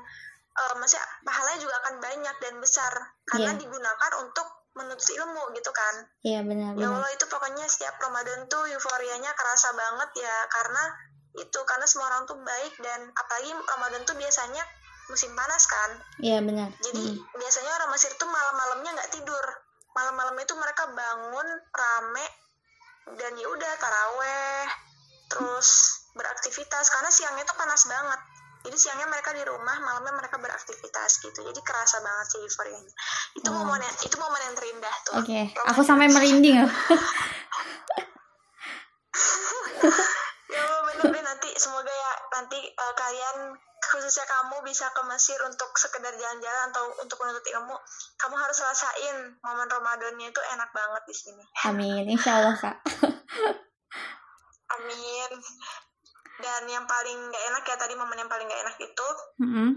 eh, 0.53 0.75
maksudnya 0.75 1.07
pahalanya 1.23 1.61
juga 1.61 1.75
akan 1.79 1.95
banyak 1.99 2.37
dan 2.39 2.55
besar 2.59 2.93
karena 3.25 3.53
Iya. 3.53 3.61
digunakan 3.61 4.13
untuk 4.21 4.47
menuntut 4.73 5.09
ilmu 5.09 5.43
gitu 5.53 5.71
kan 5.71 5.95
Iya 6.21 6.41
benar 6.43 6.75
ya. 6.75 6.85
Allah 6.85 7.09
itu 7.09 7.25
pokoknya 7.27 7.65
setiap 7.65 7.97
Ramadan 7.97 8.45
tuh 8.47 8.67
euforianya 8.67 9.33
kerasa 9.33 9.73
banget 9.73 10.11
ya 10.19 10.37
karena 10.51 10.83
itu 11.35 11.59
karena 11.63 11.85
semua 11.85 12.09
orang 12.09 12.25
tuh 12.25 12.37
baik 12.37 12.75
dan 12.79 13.09
apalagi 13.11 13.53
Ramadan 13.53 14.03
tuh 14.03 14.17
biasanya 14.17 14.65
musim 15.07 15.31
panas 15.33 15.65
kan 15.65 15.91
Iya 16.19 16.41
benar. 16.41 16.69
jadi 16.83 17.05
Mm. 17.07 17.37
biasanya 17.37 17.71
orang 17.73 17.91
Mesir 17.91 18.11
tuh 18.15 18.27
malam-malamnya 18.27 18.91
nggak 18.93 19.13
tidur 19.13 19.45
malam-malamnya 19.93 20.45
itu 20.45 20.57
mereka 20.57 20.85
bangun 20.89 21.49
rame 21.71 22.27
dan 23.15 23.33
ya 23.33 23.47
udah 23.47 23.73
taraweh 23.77 24.65
terus 25.27 25.69
beraktivitas 26.13 26.87
karena 26.89 27.11
siangnya 27.11 27.45
tuh 27.45 27.55
panas 27.55 27.83
banget 27.85 28.21
jadi 28.63 28.77
siangnya 28.77 29.07
mereka 29.07 29.31
di 29.31 29.43
rumah 29.43 29.79
malamnya 29.79 30.17
mereka 30.17 30.37
beraktivitas 30.37 31.21
gitu 31.21 31.39
jadi 31.41 31.61
kerasa 31.61 32.01
banget 32.01 32.27
sih 32.29 32.41
euforianya 32.41 32.93
itu 33.35 33.47
Wow. 33.47 33.63
momen 33.63 33.79
yang, 33.81 33.97
itu 34.01 34.17
momen 34.17 34.41
yang 34.41 34.55
terindah 34.55 34.95
tuh 35.03 35.13
Oke, 35.19 35.39
Ramadan. 35.47 35.71
aku 35.71 35.81
sampai 35.83 36.07
merinding 36.09 36.57
loh. 36.61 36.73
ya 40.47 40.63
bener 40.83 41.07
deh 41.11 41.23
nanti 41.23 41.49
semoga 41.57 41.91
ya 41.91 42.13
nanti 42.33 42.59
eh, 42.65 42.95
kalian 42.97 43.37
khususnya 43.77 44.25
kamu 44.25 44.57
bisa 44.65 44.91
ke 44.91 45.03
Mesir 45.07 45.39
untuk 45.45 45.71
sekedar 45.77 46.11
jalan-jalan 46.11 46.63
atau 46.71 46.85
untuk 46.99 47.19
menuntut 47.21 47.45
ilmu 47.47 47.77
kamu 48.17 48.35
harus 48.35 48.59
rasain 48.59 49.17
momen 49.39 49.69
Ramadannya 49.69 50.27
itu 50.27 50.41
enak 50.55 50.71
banget 50.73 51.03
di 51.07 51.15
sini 51.15 51.45
Amin, 51.65 52.05
insya 52.09 52.41
Allah 52.41 52.57
kak. 52.57 52.77
amin 54.69 55.31
dan 56.37 56.63
yang 56.67 56.85
paling 56.85 57.19
gak 57.27 57.45
enak 57.47 57.65
ya 57.65 57.77
tadi 57.77 57.95
momen 57.95 58.17
yang 58.17 58.29
paling 58.29 58.45
gak 58.45 58.61
enak 58.61 58.77
itu 58.79 59.09
Mm-mm. 59.39 59.69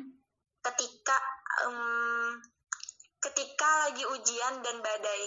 ketika 0.61 1.15
em, 1.61 2.35
ketika 3.19 3.69
lagi 3.85 4.03
ujian 4.05 4.59
dan 4.59 4.79
badai 4.79 5.23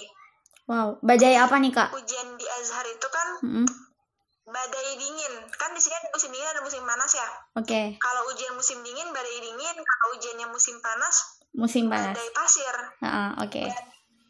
Wow, 0.63 1.03
badai 1.03 1.35
apa 1.37 1.59
nih 1.59 1.71
kak? 1.71 1.91
ujian 1.93 2.29
di 2.35 2.47
Azhar 2.47 2.87
itu 2.87 3.07
kan 3.09 3.29
Mm-mm. 3.43 3.67
badai 4.45 4.91
dingin 4.95 5.35
kan 5.53 5.71
di 5.71 5.81
sini 5.81 5.95
ada 5.95 6.11
musim 6.11 6.31
dingin 6.31 6.49
ada 6.49 6.61
musim 6.61 6.83
panas 6.83 7.13
ya 7.13 7.29
Oke, 7.55 7.97
kalau 7.97 8.23
ujian 8.29 8.53
musim 8.53 8.79
dingin 8.81 9.09
badai 9.11 9.39
dingin 9.41 9.77
kalau 9.77 10.09
ujiannya 10.15 10.47
musim 10.49 10.79
panas 10.79 11.41
musim 11.53 11.87
panas. 11.87 12.13
badai 12.13 12.29
pasir 12.31 12.77
Ah, 13.01 13.33
Oke. 13.39 13.63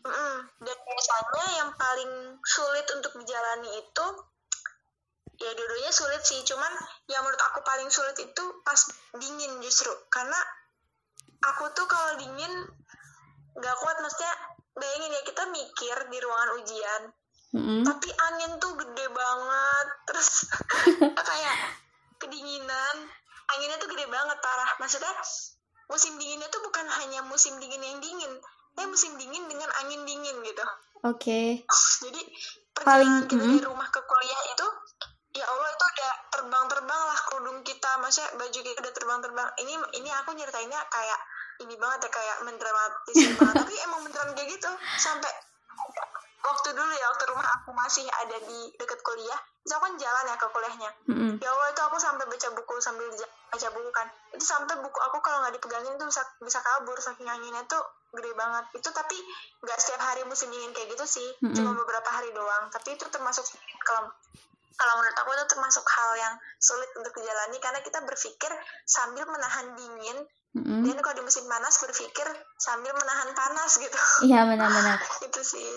Mm-mm. 0.02 0.34
dan 0.58 0.76
biasanya 0.82 1.44
yang 1.56 1.70
paling 1.72 2.12
sulit 2.42 2.86
untuk 2.92 3.12
dijalani 3.16 3.70
itu 3.76 4.06
ya 5.42 5.50
dua-duanya 5.52 5.90
sulit 5.90 6.22
sih 6.22 6.38
cuman 6.46 6.70
yang 7.06 7.22
menurut 7.22 7.42
aku 7.50 7.60
paling 7.60 7.90
sulit 7.90 8.14
itu 8.16 8.44
pas 8.62 8.78
dingin 9.18 9.58
justru 9.58 9.90
karena 10.06 10.38
aku 11.42 11.66
tuh 11.74 11.84
kalau 11.84 12.14
dingin 12.16 12.52
nggak 13.52 13.76
kuat 13.78 13.96
maksudnya 13.98 14.32
bayangin 14.72 15.10
ya 15.10 15.22
kita 15.26 15.42
mikir 15.50 15.96
di 16.08 16.18
ruangan 16.22 16.50
ujian 16.62 17.02
Mm-mm. 17.52 17.82
tapi 17.84 18.08
angin 18.08 18.56
tuh 18.56 18.72
gede 18.78 19.06
banget 19.10 19.86
terus 20.08 20.48
kayak 21.28 21.56
kedinginan 22.16 22.96
anginnya 23.52 23.76
tuh 23.76 23.90
gede 23.90 24.06
banget 24.06 24.38
parah 24.38 24.70
maksudnya 24.78 25.12
musim 25.90 26.16
dinginnya 26.16 26.48
tuh 26.48 26.62
bukan 26.62 26.86
hanya 27.02 27.20
musim 27.26 27.58
dingin 27.58 27.82
yang 27.82 27.98
dingin 28.00 28.32
tapi 28.72 28.88
musim 28.88 29.12
dingin 29.20 29.44
dengan 29.50 29.68
angin 29.84 30.00
dingin 30.06 30.36
gitu 30.40 30.64
Oke. 31.02 31.66
jadi 32.00 32.22
Paling- 32.72 33.26
kita 33.26 33.36
mm-mm. 33.36 33.52
dari 33.52 33.60
rumah 33.60 33.88
ke 33.90 34.00
kuliah 34.00 34.42
itu 34.48 34.66
ya 35.32 35.44
Allah 35.48 35.68
itu 35.72 35.84
udah 35.84 36.12
terbang-terbang 36.32 37.02
lah 37.08 37.18
kerudung 37.28 37.58
kita. 37.64 37.90
Maksudnya 38.00 38.28
baju 38.36 38.58
kita 38.60 38.78
udah 38.80 38.94
terbang-terbang. 38.94 39.48
Ini 39.64 39.74
ini 40.00 40.10
aku 40.12 40.30
nyeritainnya 40.36 40.80
kayak 40.92 41.20
ini 41.64 41.74
banget 41.76 42.08
ya 42.08 42.10
kayak 42.12 42.36
mendramatisir 42.44 43.32
banget. 43.40 43.54
Tapi 43.64 43.74
emang 43.88 44.00
beneran 44.04 44.30
kayak 44.36 44.48
gitu. 44.52 44.70
Sampai 45.00 45.32
waktu 46.42 46.68
dulu 46.74 46.92
ya 46.92 47.06
waktu 47.14 47.24
rumah 47.30 47.46
aku 47.60 47.70
masih 47.72 48.04
ada 48.10 48.36
di 48.44 48.60
dekat 48.76 49.00
kuliah. 49.00 49.40
Terus 49.62 49.78
aku 49.78 49.82
kan 49.86 49.94
jalan 49.94 50.24
ya 50.26 50.34
ke 50.36 50.46
kuliahnya. 50.50 50.90
Mm-mm. 51.06 51.32
ya 51.38 51.48
Allah 51.54 51.68
itu 51.70 51.82
aku 51.86 51.96
sampai 52.02 52.24
baca 52.26 52.48
buku 52.50 52.74
sambil 52.82 53.06
baca 53.48 53.68
buku 53.70 53.90
kan. 53.94 54.06
Itu 54.34 54.44
sampai 54.44 54.74
buku 54.82 54.98
aku 54.98 55.22
kalau 55.22 55.46
nggak 55.46 55.54
dipegangin 55.56 55.94
tuh 55.96 56.10
bisa 56.10 56.22
bisa 56.42 56.58
kabur. 56.60 56.98
Saking 56.98 57.30
anginnya 57.30 57.62
tuh 57.70 57.80
gede 58.10 58.34
banget. 58.34 58.64
Itu 58.74 58.90
tapi 58.90 59.14
nggak 59.62 59.78
setiap 59.78 60.02
hari 60.02 60.26
musim 60.26 60.50
dingin 60.50 60.74
kayak 60.74 60.92
gitu 60.92 61.06
sih. 61.06 61.28
Mm-mm. 61.40 61.54
cuma 61.54 61.78
beberapa 61.78 62.10
hari 62.10 62.34
doang. 62.34 62.68
Tapi 62.74 62.98
itu 62.98 63.06
termasuk 63.06 63.46
kalau 63.86 64.10
kalau 64.74 64.94
menurut 64.96 65.16
aku 65.16 65.30
itu 65.32 65.46
termasuk 65.48 65.84
hal 65.84 66.10
yang 66.16 66.34
sulit 66.56 66.90
untuk 66.94 67.12
dijalani 67.14 67.58
karena 67.58 67.80
kita 67.80 67.98
berpikir 68.00 68.52
sambil 68.82 69.24
menahan 69.24 69.72
dingin 69.72 70.18
Mm-mm. 70.52 70.84
dan 70.84 70.96
kalau 71.00 71.16
di 71.16 71.24
musim 71.24 71.44
panas 71.46 71.76
berpikir 71.78 72.28
sambil 72.56 72.92
menahan 72.92 73.32
panas 73.32 73.72
gitu 73.76 73.98
Iya 74.22 74.44
benar-benar. 74.44 74.98
itu 75.26 75.40
sih 75.40 75.70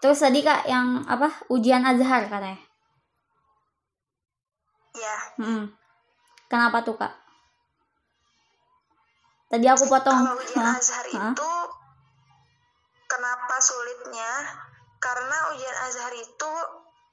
Terus 0.00 0.16
tadi 0.16 0.40
kak 0.40 0.64
yang 0.64 1.04
apa 1.04 1.28
ujian 1.48 1.84
Azhar 1.84 2.24
katanya? 2.24 2.56
ya 4.90 5.16
Mm-mm. 5.38 5.70
Kenapa 6.46 6.82
tuh 6.82 6.96
kak? 6.96 7.14
Tadi 9.50 9.66
aku 9.66 9.84
potong. 9.86 10.14
kalau 10.14 10.38
ujian 10.38 10.62
Hah? 10.62 10.78
Azhar 10.78 11.04
Hah? 11.04 11.34
itu 11.34 11.50
kenapa 13.06 13.56
sulitnya 13.58 14.30
karena 15.02 15.36
ujian 15.50 15.76
Azhar 15.84 16.12
itu 16.14 16.52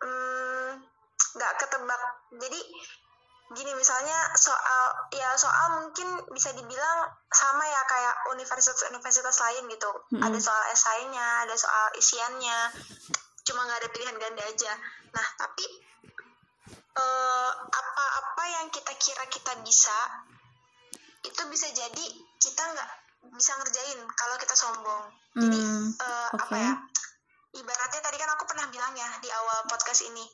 mm, 0.04 0.70
nggak 1.38 1.54
ketebak. 1.62 2.02
Jadi 2.38 2.60
gini 3.48 3.72
misalnya 3.80 4.18
soal 4.36 5.08
ya 5.16 5.32
soal 5.40 5.80
mungkin 5.80 6.20
bisa 6.36 6.52
dibilang 6.52 7.08
sama 7.32 7.64
ya 7.64 7.82
kayak 7.88 8.16
universitas-universitas 8.36 9.40
lain 9.40 9.64
gitu. 9.72 9.88
Mm-mm. 10.12 10.24
ada 10.26 10.36
soal 10.36 10.64
esainya 10.74 11.48
ada 11.48 11.56
soal 11.56 11.88
isiannya. 11.96 12.60
Cuma 13.48 13.64
nggak 13.64 13.80
ada 13.80 13.90
pilihan 13.96 14.18
ganda 14.20 14.44
aja. 14.44 14.72
Nah 15.16 15.28
tapi 15.40 15.64
eh, 16.98 17.52
apa-apa 17.72 18.44
yang 18.52 18.68
kita 18.68 18.92
kira 19.00 19.24
kita 19.32 19.56
bisa 19.64 19.96
itu 21.24 21.42
bisa 21.48 21.68
jadi 21.72 22.06
kita 22.40 22.62
nggak 22.76 22.90
bisa 23.32 23.52
ngerjain 23.60 24.00
kalau 24.12 24.36
kita 24.36 24.56
sombong. 24.60 25.04
Jadi 25.38 25.60
Hmm, 25.60 25.88
eh, 25.96 26.28
oke. 26.36 26.42
apa 26.44 26.56
ya 26.60 26.74
ibaratnya 27.58 28.02
tadi 28.06 28.18
kan 28.22 28.30
aku 28.38 28.46
pernah 28.46 28.70
bilang 28.70 28.94
ya 28.94 29.10
di 29.20 29.30
awal 29.34 29.66
podcast 29.66 30.06
ini. 30.06 30.26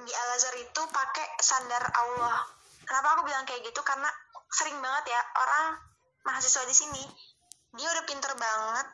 Di 0.00 0.12
Al 0.12 0.28
Azhar 0.34 0.54
itu 0.58 0.82
pakai 0.90 1.26
standar 1.38 1.82
Allah. 1.94 2.42
Kenapa 2.84 3.20
aku 3.20 3.30
bilang 3.30 3.46
kayak 3.46 3.62
gitu? 3.62 3.80
Karena 3.86 4.08
sering 4.50 4.78
banget 4.82 5.14
ya 5.14 5.20
orang 5.38 5.66
mahasiswa 6.26 6.66
di 6.66 6.74
sini 6.74 7.04
dia 7.78 7.86
udah 7.86 8.04
pinter 8.04 8.32
banget 8.34 8.86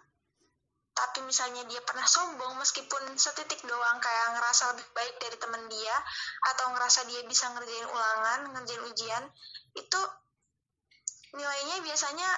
tapi 0.97 1.21
misalnya 1.29 1.65
dia 1.69 1.81
pernah 1.85 2.05
sombong 2.09 2.57
meskipun 2.57 3.03
setitik 3.21 3.61
doang 3.69 3.99
kayak 4.01 4.37
ngerasa 4.37 4.73
lebih 4.73 4.89
baik 4.97 5.15
dari 5.21 5.37
temen 5.37 5.63
dia 5.69 5.97
atau 6.53 6.73
ngerasa 6.73 7.05
dia 7.09 7.21
bisa 7.29 7.53
ngerjain 7.53 7.89
ulangan 7.89 8.41
ngerjain 8.57 8.83
ujian 8.89 9.25
itu 9.77 10.01
nilainya 11.37 11.85
biasanya 11.85 12.29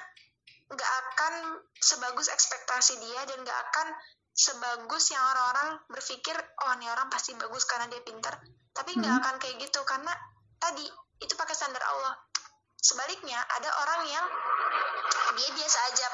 nggak 0.68 0.92
akan 1.06 1.34
sebagus 1.78 2.26
ekspektasi 2.34 2.98
dia 2.98 3.20
dan 3.30 3.46
nggak 3.46 3.58
akan 3.70 3.94
sebagus 4.38 5.10
yang 5.10 5.18
orang-orang 5.34 5.82
berpikir 5.90 6.38
oh 6.62 6.70
ini 6.78 6.86
orang 6.86 7.10
pasti 7.10 7.34
bagus 7.34 7.66
karena 7.66 7.90
dia 7.90 7.98
pintar. 8.06 8.38
Tapi 8.70 8.94
nggak 8.94 9.10
Hmm. 9.10 9.20
akan 9.26 9.34
kayak 9.42 9.58
gitu 9.58 9.82
karena 9.82 10.14
tadi 10.62 10.86
itu 11.18 11.34
pakai 11.34 11.58
standar 11.58 11.82
Allah. 11.82 12.14
Sebaliknya 12.78 13.42
ada 13.58 13.66
orang 13.82 14.06
yang 14.06 14.26
dia 15.34 15.50
biasa 15.50 15.78
aja 15.90 16.06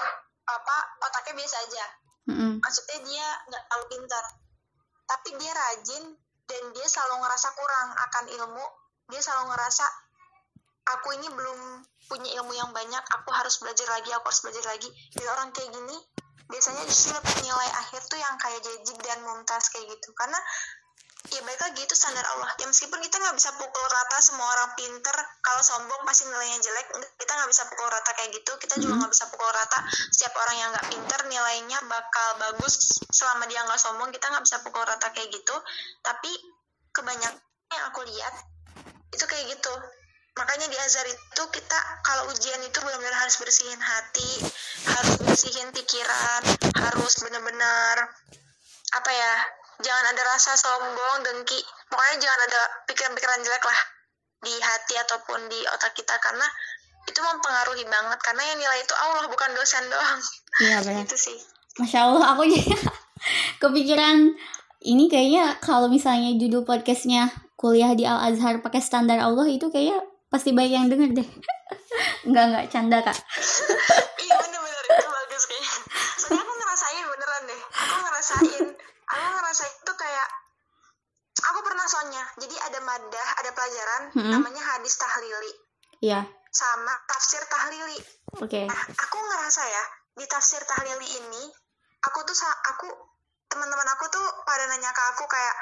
apa 0.48 0.76
otaknya 1.04 1.44
biasa 1.44 1.56
aja. 1.68 1.84
Mm-mm. 2.24 2.56
maksudnya 2.56 3.04
dia 3.04 3.26
nggak 3.52 3.64
tahu 3.68 3.82
pintar. 3.92 4.24
Tapi 5.04 5.28
dia 5.36 5.52
rajin 5.52 6.04
dan 6.48 6.62
dia 6.72 6.86
selalu 6.88 7.20
ngerasa 7.20 7.52
kurang 7.52 7.88
akan 7.92 8.24
ilmu. 8.32 8.64
Dia 9.12 9.20
selalu 9.20 9.52
ngerasa 9.52 9.84
aku 10.96 11.12
ini 11.20 11.28
belum 11.28 11.84
punya 12.08 12.32
ilmu 12.40 12.56
yang 12.56 12.72
banyak 12.72 13.04
aku 13.12 13.28
harus 13.28 13.60
belajar 13.60 13.84
lagi 13.92 14.08
aku 14.16 14.24
harus 14.32 14.40
belajar 14.40 14.64
lagi. 14.72 14.88
Dan 15.12 15.28
orang 15.28 15.52
kayak 15.52 15.68
gini 15.68 16.00
biasanya 16.48 16.84
justru 16.86 17.16
nilai 17.40 17.70
akhir 17.80 18.00
tuh 18.06 18.18
yang 18.20 18.36
kayak 18.36 18.60
jejik 18.60 18.98
dan 19.00 19.18
mumtaz 19.24 19.72
kayak 19.72 19.88
gitu. 19.88 20.12
Karena 20.12 20.38
ya 21.32 21.40
baik 21.40 21.56
lagi 21.56 21.80
itu 21.88 21.94
standar 21.96 22.24
Allah. 22.36 22.52
Ya 22.60 22.68
meskipun 22.68 23.00
kita 23.00 23.16
nggak 23.16 23.36
bisa 23.36 23.50
pukul 23.56 23.86
rata 23.88 24.18
semua 24.20 24.44
orang 24.44 24.76
pinter 24.76 25.16
kalau 25.40 25.62
sombong 25.64 26.02
pasti 26.04 26.28
nilainya 26.28 26.60
jelek. 26.60 26.86
Kita 27.16 27.32
nggak 27.32 27.50
bisa 27.50 27.64
pukul 27.72 27.88
rata 27.88 28.10
kayak 28.12 28.30
gitu. 28.36 28.52
Kita 28.60 28.74
juga 28.76 28.92
Mhm. 28.94 29.00
nggak 29.04 29.12
bisa 29.16 29.24
pukul 29.32 29.50
rata. 29.50 29.78
Setiap 30.12 30.34
orang 30.36 30.56
yang 30.60 30.68
nggak 30.72 30.86
pinter 30.92 31.20
nilainya 31.32 31.78
bakal 31.88 32.28
bagus. 32.38 32.74
Selama 33.08 33.48
dia 33.48 33.64
nggak 33.64 33.80
sombong 33.80 34.12
kita 34.12 34.28
nggak 34.28 34.44
bisa 34.44 34.60
pukul 34.60 34.84
rata 34.84 35.08
kayak 35.16 35.32
gitu. 35.32 35.56
Tapi 36.04 36.30
kebanyakan 36.92 37.40
yang 37.72 37.84
aku 37.90 38.06
lihat 38.06 38.34
itu 39.10 39.24
kayak 39.26 39.46
gitu 39.50 39.72
makanya 40.34 40.66
di 40.66 40.76
Azhar 40.82 41.06
itu 41.06 41.42
kita 41.54 41.78
kalau 42.02 42.26
ujian 42.30 42.60
itu 42.66 42.78
benar-benar 42.82 43.14
harus 43.22 43.38
bersihin 43.38 43.78
hati 43.78 44.30
harus 44.90 45.14
bersihin 45.22 45.70
pikiran 45.70 46.42
harus 46.74 47.12
benar-benar 47.22 48.10
apa 48.94 49.10
ya 49.10 49.32
jangan 49.82 50.04
ada 50.14 50.22
rasa 50.22 50.54
sombong 50.54 51.26
dengki. 51.26 51.58
Pokoknya 51.90 52.16
jangan 52.22 52.40
ada 52.46 52.60
pikiran-pikiran 52.86 53.40
jelek 53.42 53.64
lah 53.64 53.80
di 54.44 54.54
hati 54.60 54.94
ataupun 55.00 55.40
di 55.48 55.60
otak 55.72 55.96
kita 55.96 56.14
karena 56.20 56.46
itu 57.08 57.18
mempengaruhi 57.18 57.84
banget. 57.88 58.18
Karena 58.22 58.42
yang 58.54 58.58
nilai 58.60 58.78
itu 58.84 58.94
Allah 58.94 59.24
bukan 59.26 59.50
dosen 59.56 59.84
doang. 59.90 60.20
Iya 60.62 60.76
benar. 60.86 61.02
Itu 61.06 61.16
sih. 61.18 61.38
Masya 61.80 62.06
Allah 62.06 62.38
aku 62.38 62.46
jadi 62.46 62.70
kepikiran 63.62 64.38
ini 64.84 65.10
kayaknya 65.10 65.58
kalau 65.58 65.90
misalnya 65.90 66.30
judul 66.38 66.62
podcastnya 66.62 67.34
kuliah 67.58 67.96
di 67.98 68.06
Al 68.06 68.30
Azhar 68.30 68.62
pakai 68.62 68.78
standar 68.78 69.18
Allah 69.18 69.48
itu 69.50 69.72
kayaknya 69.74 70.06
pasti 70.34 70.50
banyak 70.50 70.74
yang 70.74 70.88
denger 70.90 71.10
deh. 71.14 71.28
Nggak 72.28 72.44
nggak 72.50 72.64
canda 72.74 72.98
kak. 73.06 73.14
Iya 74.18 74.34
bener-bener. 74.42 74.84
Itu 74.90 75.06
bagus 75.06 75.42
kayaknya. 75.46 75.72
Soalnya 76.18 76.42
aku 76.42 76.52
ngerasain 76.58 77.04
beneran 77.06 77.42
deh. 77.46 77.60
Aku 77.70 77.96
ngerasain. 78.02 78.64
Aku 79.14 79.26
ngerasain 79.30 79.74
itu 79.78 79.92
kayak 79.94 80.28
aku 81.38 81.58
pernah 81.62 81.86
soalnya. 81.86 82.24
Jadi 82.42 82.56
ada 82.58 82.78
madah 82.82 83.28
ada 83.38 83.50
pelajaran 83.54 84.02
Hmm. 84.10 84.30
namanya 84.34 84.62
hadis 84.74 84.98
tahlili. 84.98 85.52
Iya. 86.02 86.26
Sama 86.50 86.94
tafsir 87.06 87.42
tahlili. 87.46 87.98
Oke. 88.42 88.66
Nah, 88.66 88.84
aku 88.98 89.16
ngerasa 89.22 89.62
ya 89.70 89.84
di 90.18 90.26
tafsir 90.26 90.58
tahlili 90.66 91.06
ini, 91.22 91.44
aku 92.02 92.18
tuh 92.26 92.34
aku 92.74 92.90
teman-teman 93.46 93.86
aku 93.94 94.10
tuh 94.10 94.26
pada 94.42 94.66
nanya 94.66 94.90
ke 94.90 95.02
aku 95.14 95.24
kayak 95.30 95.54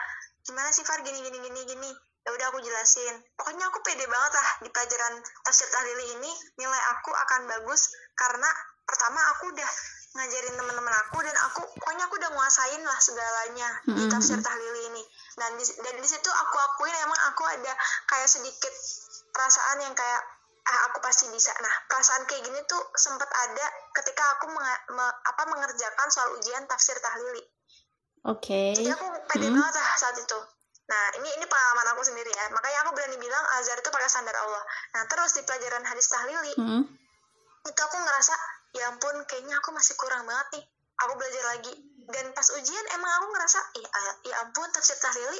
gimana 0.48 0.72
sih 0.72 0.80
Far? 0.80 1.04
Gini 1.04 1.20
gini 1.20 1.38
gini 1.44 1.60
gini. 1.68 1.90
Ya 2.22 2.30
udah 2.30 2.46
aku 2.48 2.58
jelasin. 2.58 3.14
Pokoknya 3.34 3.66
aku 3.66 3.82
pede 3.82 4.06
banget 4.06 4.32
lah 4.32 4.48
di 4.62 4.68
pelajaran 4.70 5.14
tafsir 5.42 5.66
tahlili 5.68 6.06
ini 6.14 6.30
nilai 6.56 6.82
aku 6.94 7.10
akan 7.10 7.40
bagus 7.46 7.90
karena 8.14 8.46
pertama 8.82 9.18
aku 9.34 9.50
udah 9.50 9.70
ngajarin 10.12 10.54
teman-teman 10.54 10.94
aku 11.02 11.18
dan 11.18 11.34
aku 11.42 11.64
pokoknya 11.72 12.04
aku 12.04 12.14
udah 12.16 12.30
nguasain 12.30 12.82
lah 12.84 12.98
segalanya 13.00 13.68
di 13.88 13.92
Mm-mm. 13.96 14.10
tafsir 14.12 14.38
tahlili 14.38 14.82
ini. 14.88 15.02
Dan 15.34 15.56
di, 15.56 15.64
dan 15.66 15.94
di 15.96 16.06
situ 16.06 16.28
aku 16.28 16.56
akuin 16.62 16.94
emang 17.00 17.20
aku 17.26 17.42
ada 17.42 17.72
kayak 18.06 18.28
sedikit 18.28 18.70
perasaan 19.32 19.82
yang 19.82 19.94
kayak 19.96 20.22
ah 20.62 20.80
aku 20.86 21.02
pasti 21.02 21.26
bisa. 21.26 21.50
Nah, 21.58 21.74
perasaan 21.88 22.22
kayak 22.22 22.44
gini 22.44 22.60
tuh 22.64 22.78
sempat 22.94 23.26
ada 23.26 23.66
ketika 23.92 24.22
aku 24.38 24.46
menga- 24.46 24.84
me- 24.90 25.16
apa 25.26 25.42
mengerjakan 25.48 26.06
soal 26.06 26.38
ujian 26.38 26.62
tafsir 26.64 26.94
tahlili. 26.96 27.42
oke 28.22 28.62
Jadi 28.78 28.86
aku 28.88 29.06
pede 29.26 29.50
Hmm. 29.50 29.58
banget 29.58 29.74
lah 29.74 29.90
saat 29.98 30.14
itu. 30.14 30.38
Nah, 30.82 31.04
ini 31.22 31.28
ini 31.38 31.44
pengalaman 31.46 31.86
aku 31.94 32.02
sendiri 32.04 32.32
ya. 32.32 32.50
Makanya 32.50 32.78
aku 32.86 32.90
berani 32.96 33.16
bilang 33.16 33.44
Azhar 33.58 33.78
itu 33.78 33.88
pakai 33.88 34.10
standar 34.10 34.34
Allah. 34.34 34.62
Nah, 34.98 35.02
terus 35.06 35.38
di 35.38 35.42
pelajaran 35.46 35.84
hadis 35.86 36.06
tahlili 36.10 36.52
Mm-mm. 36.58 36.82
itu 37.62 37.80
aku 37.80 37.96
ngerasa 37.96 38.34
ya 38.74 38.90
ampun 38.90 39.14
kayaknya 39.30 39.54
aku 39.62 39.70
masih 39.72 39.94
kurang 39.94 40.26
banget 40.26 40.60
nih. 40.60 40.64
Aku 41.06 41.12
belajar 41.16 41.44
lagi. 41.56 41.72
Dan 42.02 42.34
pas 42.34 42.46
ujian 42.58 42.84
emang 42.98 43.10
aku 43.22 43.26
ngerasa 43.30 43.58
ya, 43.78 43.88
ya 44.26 44.34
ampun 44.42 44.68
tafsir 44.74 44.98
tahlili 44.98 45.38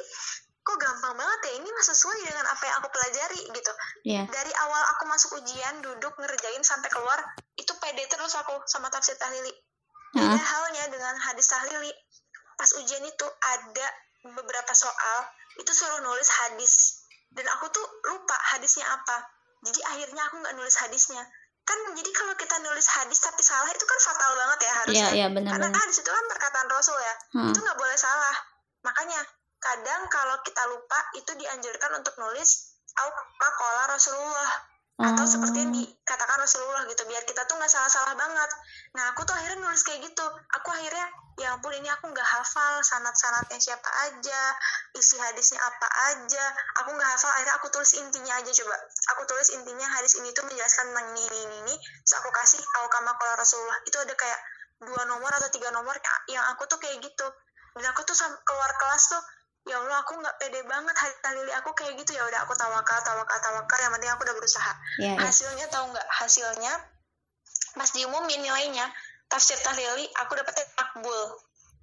kok 0.63 0.79
gampang 0.79 1.11
banget 1.19 1.39
ya 1.43 1.53
ini 1.59 1.67
mah 1.67 1.83
sesuai 1.83 2.23
dengan 2.23 2.47
apa 2.47 2.63
yang 2.63 2.75
aku 2.79 2.87
pelajari 2.87 3.41
gitu 3.51 3.71
iya 4.07 4.23
dari 4.31 4.47
awal 4.63 4.79
aku 4.95 5.03
masuk 5.11 5.35
ujian 5.43 5.83
duduk 5.83 6.15
ngerjain 6.15 6.63
sampai 6.63 6.87
keluar 6.87 7.19
itu 7.59 7.75
pede 7.83 8.07
terus 8.07 8.31
aku 8.39 8.63
sama 8.71 8.87
tafsir 8.87 9.19
tahlili 9.19 9.51
beda 10.15 10.39
halnya 10.39 10.87
dengan 10.87 11.19
hadis 11.19 11.51
tahlili 11.51 11.91
pas 12.55 12.71
ujian 12.79 13.03
itu 13.03 13.27
ada 13.27 13.87
beberapa 14.23 14.73
soal 14.75 15.19
itu 15.59 15.71
suruh 15.75 15.99
nulis 15.99 16.29
hadis. 16.43 17.03
Dan 17.33 17.45
aku 17.49 17.67
tuh 17.73 17.85
lupa 18.13 18.37
hadisnya 18.55 18.85
apa. 18.87 19.25
Jadi 19.63 19.79
akhirnya 19.83 20.21
aku 20.29 20.35
nggak 20.39 20.55
nulis 20.55 20.75
hadisnya. 20.79 21.23
Kan 21.63 21.79
jadi 21.95 22.11
kalau 22.11 22.35
kita 22.35 22.59
nulis 22.59 22.87
hadis 22.91 23.19
tapi 23.23 23.39
salah 23.39 23.71
itu 23.71 23.85
kan 23.87 23.99
fatal 24.03 24.31
banget 24.35 24.59
ya 24.59 24.73
harusnya. 24.83 25.07
Iya 25.15 25.27
karena 25.31 25.35
benar-benar 25.39 25.81
hadis 25.87 25.97
itu 26.03 26.11
kan 26.11 26.25
perkataan 26.27 26.67
rasul 26.67 26.97
ya. 26.99 27.15
Hmm. 27.39 27.51
itu 27.51 27.59
nggak 27.63 27.79
boleh 27.79 27.97
salah. 27.97 28.35
Makanya 28.83 29.19
kadang 29.63 30.01
kalau 30.11 30.35
kita 30.43 30.61
lupa 30.67 30.99
itu 31.15 31.31
dianjurkan 31.39 31.91
untuk 31.95 32.13
nulis 32.19 32.75
al 32.99 33.09
Rasulullah 33.89 34.51
atau 34.93 35.25
seperti 35.25 35.57
yang 35.65 35.73
Oh. 35.73 35.77
dikatakan 35.81 36.37
Rasulullah 36.37 36.85
gitu 36.85 37.01
biar 37.09 37.25
kita 37.25 37.41
tuh 37.49 37.57
nggak 37.57 37.71
salah-salah 37.71 38.13
banget. 38.13 38.49
Nah 38.93 39.09
aku 39.09 39.25
tuh 39.25 39.33
akhirnya 39.33 39.65
nulis 39.65 39.81
kayak 39.81 40.05
gitu. 40.05 40.25
Aku 40.61 40.69
akhirnya 40.69 41.09
ya 41.41 41.57
ampun 41.57 41.73
ini 41.73 41.89
aku 41.89 42.13
nggak 42.13 42.29
hafal 42.29 42.77
sanat-sanatnya 42.85 43.57
siapa 43.57 43.89
aja 44.05 44.41
isi 44.93 45.17
hadisnya 45.17 45.57
apa 45.57 45.87
aja. 46.13 46.45
Aku 46.85 46.93
nggak 46.93 47.09
hafal 47.09 47.31
akhirnya 47.33 47.55
aku 47.57 47.67
tulis 47.73 47.91
intinya 47.97 48.37
aja 48.37 48.51
coba. 48.53 48.75
Aku 49.17 49.21
tulis 49.25 49.49
intinya 49.57 49.87
hadis 49.97 50.13
ini 50.21 50.29
tuh 50.29 50.45
menjelaskan 50.45 50.85
tentang 50.93 51.07
ini 51.17 51.21
ini 51.25 51.39
ini, 51.41 51.57
ini. 51.65 51.75
terus 52.05 52.13
aku 52.21 52.29
kasih 52.29 52.61
al 52.61 52.85
kama 52.93 53.17
qala 53.17 53.33
Rasulullah. 53.41 53.81
Itu 53.89 53.97
ada 53.97 54.13
kayak 54.13 54.39
dua 54.85 55.09
nomor 55.09 55.31
atau 55.33 55.49
tiga 55.49 55.73
nomor 55.73 55.97
yang- 55.97 56.37
yang 56.37 56.45
aku 56.53 56.69
tuh 56.69 56.77
kayak 56.77 57.01
gitu. 57.01 57.27
Dan 57.73 57.89
aku 57.89 58.05
tuh 58.05 58.13
keluar 58.45 58.71
kelas 58.77 59.03
tuh 59.09 59.21
ya 59.63 59.79
Allah 59.79 60.03
aku 60.03 60.19
nggak 60.19 60.35
pede 60.43 60.59
banget 60.67 60.95
hari 60.95 61.15
tahlili 61.23 61.51
aku 61.55 61.71
kayak 61.71 61.95
gitu 61.95 62.11
ya 62.15 62.23
udah 62.27 62.43
aku 62.43 62.53
tawakal 62.55 62.99
tawakal 63.03 63.37
tawakal. 63.39 63.77
Yang 63.79 63.91
penting 63.95 64.11
aku 64.11 64.21
udah 64.27 64.35
berusaha. 64.35 64.73
Iya 64.99 65.11
iya 65.15 65.19
hasilnya 65.23 65.65
tahu 65.71 65.85
nggak? 65.91 66.07
Hasilnya 66.11 66.73
pas 67.73 67.89
diumumin 67.95 68.41
nilainya 68.43 68.85
tafsir 69.31 69.57
tahlili 69.63 70.05
aku 70.19 70.35
dapetnya 70.35 70.67
makbul. 70.75 71.21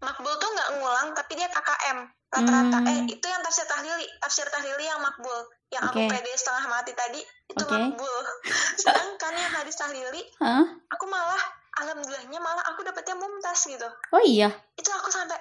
Makbul 0.01 0.33
tuh 0.41 0.49
nggak 0.53 0.69
ngulang 0.81 1.09
tapi 1.17 1.33
dia 1.37 1.49
KKM 1.49 1.99
rata-rata. 2.31 2.79
Hmm. 2.79 2.91
eh 2.95 2.99
itu 3.11 3.27
yang 3.27 3.43
tafsir 3.43 3.67
tahlili 3.67 4.07
tafsir 4.23 4.47
tahlili 4.53 4.85
yang 4.85 5.01
makbul. 5.01 5.41
Yang 5.73 5.83
aku 5.91 5.99
Oke. 6.05 6.09
pede 6.13 6.33
setengah 6.37 6.65
mati 6.69 6.93
tadi 6.93 7.21
itu 7.25 7.65
Oke. 7.65 7.75
makbul. 7.75 8.17
Sedangkan 8.83 9.33
yang 9.35 9.53
hadis 9.57 9.77
tahlili 9.81 10.23
Hah? 10.39 10.65
aku 10.93 11.05
malah 11.09 11.60
alhamdulillahnya 11.81 12.41
malah 12.41 12.65
aku 12.71 12.85
dapetnya 12.85 13.17
mumtaz 13.17 13.67
gitu. 13.67 13.89
Oh 14.13 14.23
iya? 14.23 14.49
Itu 14.77 14.91
aku 14.93 15.09
sampai 15.09 15.37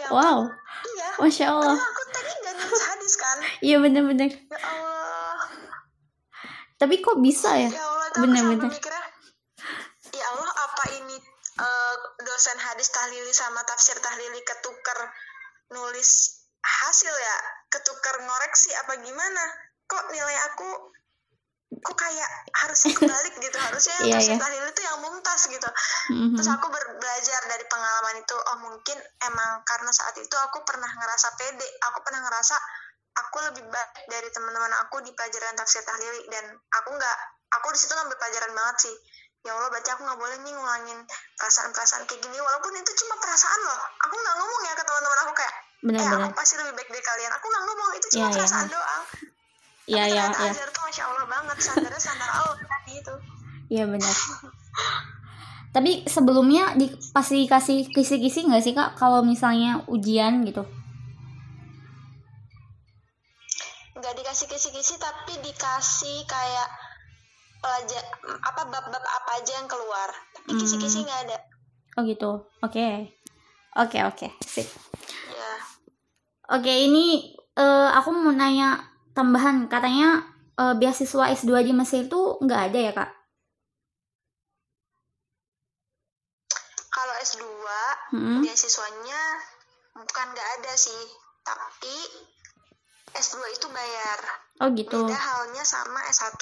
ya 0.00 0.08
wow. 0.08 0.48
Iya. 0.82 1.08
Masya 1.20 1.46
Allah. 1.52 1.76
Aku 1.76 2.02
tadi 2.10 2.30
nggak 2.42 2.54
nulis 2.58 2.82
hadis 2.88 3.12
kan? 3.20 3.36
Iya 3.60 3.76
benar-benar 3.78 4.30
ya 4.32 4.58
Allah. 4.60 5.38
Tapi 6.80 6.94
kok 6.98 7.18
bisa 7.22 7.54
ya? 7.54 7.70
Ya 7.70 7.84
Allah 7.84 8.08
Bener-bener. 8.18 8.68
mikirnya 8.68 9.04
ya 10.12 10.24
Allah 10.36 10.50
apa 10.50 10.84
ini 11.00 11.16
eh, 11.60 11.94
dosen 12.20 12.58
hadis 12.58 12.90
tahlili 12.92 13.32
sama 13.32 13.62
tafsir 13.64 13.96
tahlili 14.02 14.40
ketukar 14.42 14.98
nulis 15.70 16.42
hasil 16.60 17.12
ya? 17.12 17.36
Ketukar 17.72 18.20
ngoreksi 18.20 18.72
apa 18.84 19.00
gimana? 19.00 19.44
Kok 19.88 20.12
nilai 20.12 20.36
aku 20.52 20.68
kok 21.72 21.96
kayak 21.96 22.30
harusnya 22.52 22.92
kebalik 22.92 23.34
gitu. 23.38 23.56
Harusnya 23.56 23.94
yang 24.04 24.12
tafsir 24.18 24.36
iya. 24.36 24.40
tahlili 24.40 24.68
itu 24.68 24.82
yang 24.82 24.98
mumtaz 25.00 25.40
gitu. 25.46 25.68
Mhm. 26.12 26.36
terus 26.36 26.48
aku 26.50 26.66
ber- 26.68 26.96
belajar 26.96 27.40
dari 27.46 27.64
pengalaman 27.64 28.20
itu 28.20 28.36
oh 28.36 28.58
mungkin 28.60 28.98
emang 29.22 29.50
karena 29.62 29.88
saat 29.88 30.12
itu 30.16 30.36
aku 30.36 30.60
pernah 30.62 30.90
ngerasa 30.90 31.32
pede. 31.34 31.64
Aku 31.88 32.04
pernah 32.04 32.20
ngerasa 32.20 32.56
aku 33.14 33.36
lebih 33.46 33.64
baik 33.66 33.90
dari 34.06 34.28
teman-teman 34.28 34.72
aku 34.82 35.00
di 35.00 35.12
pelajaran 35.12 35.54
tafsir 35.54 35.80
tahlili. 35.82 36.28
Dan 36.28 36.44
aku 36.50 36.92
nggak 36.92 37.16
aku 37.54 37.72
di 37.72 37.78
situ 37.78 37.92
ngambil 37.92 38.16
pelajaran 38.16 38.52
banget 38.52 38.76
sih. 38.84 38.96
Ya 39.42 39.58
Allah 39.58 39.68
berarti 39.68 39.90
aku 39.90 40.06
nggak 40.06 40.20
boleh 40.20 40.36
nih 40.38 40.52
ngulangin 40.54 40.98
perasaan-perasaan 41.34 42.04
kayak 42.04 42.20
gini. 42.20 42.36
Walaupun 42.36 42.72
itu 42.74 42.92
cuma 43.00 43.16
perasaan 43.16 43.60
loh. 43.64 43.80
Aku 44.04 44.14
nggak 44.14 44.36
ngomong 44.38 44.60
ya 44.62 44.72
ke 44.76 44.84
teman-teman 44.84 45.18
aku 45.24 45.32
kayak 45.34 45.54
eh 45.82 45.88
benar-benar. 45.90 46.30
aku 46.30 46.38
pasti 46.38 46.54
lebih 46.54 46.78
baik 46.78 46.88
dari 46.88 47.02
kalian? 47.02 47.32
Aku 47.34 47.46
nggak 47.48 47.64
ngomong. 47.66 47.90
Itu 47.98 48.06
cuma 48.08 48.20
Iya, 48.22 48.28
iya. 48.28 48.36
perasaan 48.38 48.66
doang 48.70 48.91
iya 49.86 50.04
iya 50.06 50.24
iya 50.30 50.50
Azhar 50.50 50.68
tuh 50.70 50.82
masya 50.84 51.02
Allah 51.06 51.26
banget 51.26 51.56
standarnya 51.58 52.00
standar 52.00 52.30
Allah 52.30 52.56
tadi 52.72 52.92
itu 52.98 53.14
iya 53.68 53.84
benar 53.86 54.14
tapi 55.72 56.04
sebelumnya 56.04 56.76
di 56.76 56.86
pasti 57.10 57.48
kasih 57.48 57.88
kisi-kisi 57.88 58.44
nggak 58.44 58.62
sih 58.62 58.72
kak 58.72 58.94
kalau 58.94 59.24
misalnya 59.24 59.80
ujian 59.88 60.44
gitu 60.44 60.62
nggak 63.92 64.14
dikasih 64.18 64.46
kisi-kisi 64.48 64.94
tapi 64.98 65.38
dikasih 65.40 66.26
kayak 66.26 66.68
pelajar 67.62 68.02
apa 68.42 68.62
bab-bab 68.66 68.98
apa 68.98 69.30
aja 69.38 69.52
yang 69.54 69.68
keluar 69.70 70.10
tapi 70.34 70.50
Hmm. 70.52 70.60
kisi-kisi 70.60 71.02
nggak 71.02 71.22
ada 71.28 71.38
Oh 71.92 72.08
gitu. 72.08 72.40
Oke. 72.64 73.12
Oke 73.76 74.00
oke. 74.00 74.24
Sip. 74.40 74.64
ya 75.28 75.52
Oke 76.48 76.88
ini 76.88 77.36
eh, 77.52 77.88
aku 77.92 78.08
mau 78.16 78.32
nanya 78.32 78.80
tambahan 79.12 79.66
katanya 79.66 80.24
eh, 80.54 80.74
beasiswa 80.74 81.24
S2 81.32 81.62
di 81.62 81.72
Mesir 81.72 82.06
tuh 82.06 82.36
nggak 82.38 82.62
ada 82.68 82.80
ya 82.80 82.92
kak? 82.92 83.10
kalau 86.92 87.14
S2 87.18 87.40
Hmm. 88.12 88.40
beasiswanya 88.40 89.20
bukan 89.94 90.26
nggak 90.28 90.48
ada 90.60 90.72
sih 90.76 91.02
tapi 91.40 91.96
S2 93.12 93.40
itu 93.50 93.66
bayar 93.68 94.20
Oh 94.60 94.68
gitu. 94.70 94.92
beda 94.94 95.16
halnya 95.18 95.64
sama 95.64 96.04
S1 96.06 96.36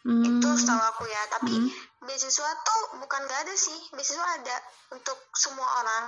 Hmm. 0.00 0.24
itu 0.24 0.48
setahu 0.56 0.80
aku 0.82 1.04
ya 1.04 1.22
tapi 1.30 1.52
Hmm. 1.52 1.68
beasiswa 2.00 2.50
tuh 2.58 2.82
bukan 2.96 3.20
nggak 3.20 3.40
ada 3.44 3.54
sih 3.54 3.76
beasiswa 3.90 4.24
ada 4.24 4.56
untuk 4.90 5.16
semua 5.34 5.68
orang 5.80 6.04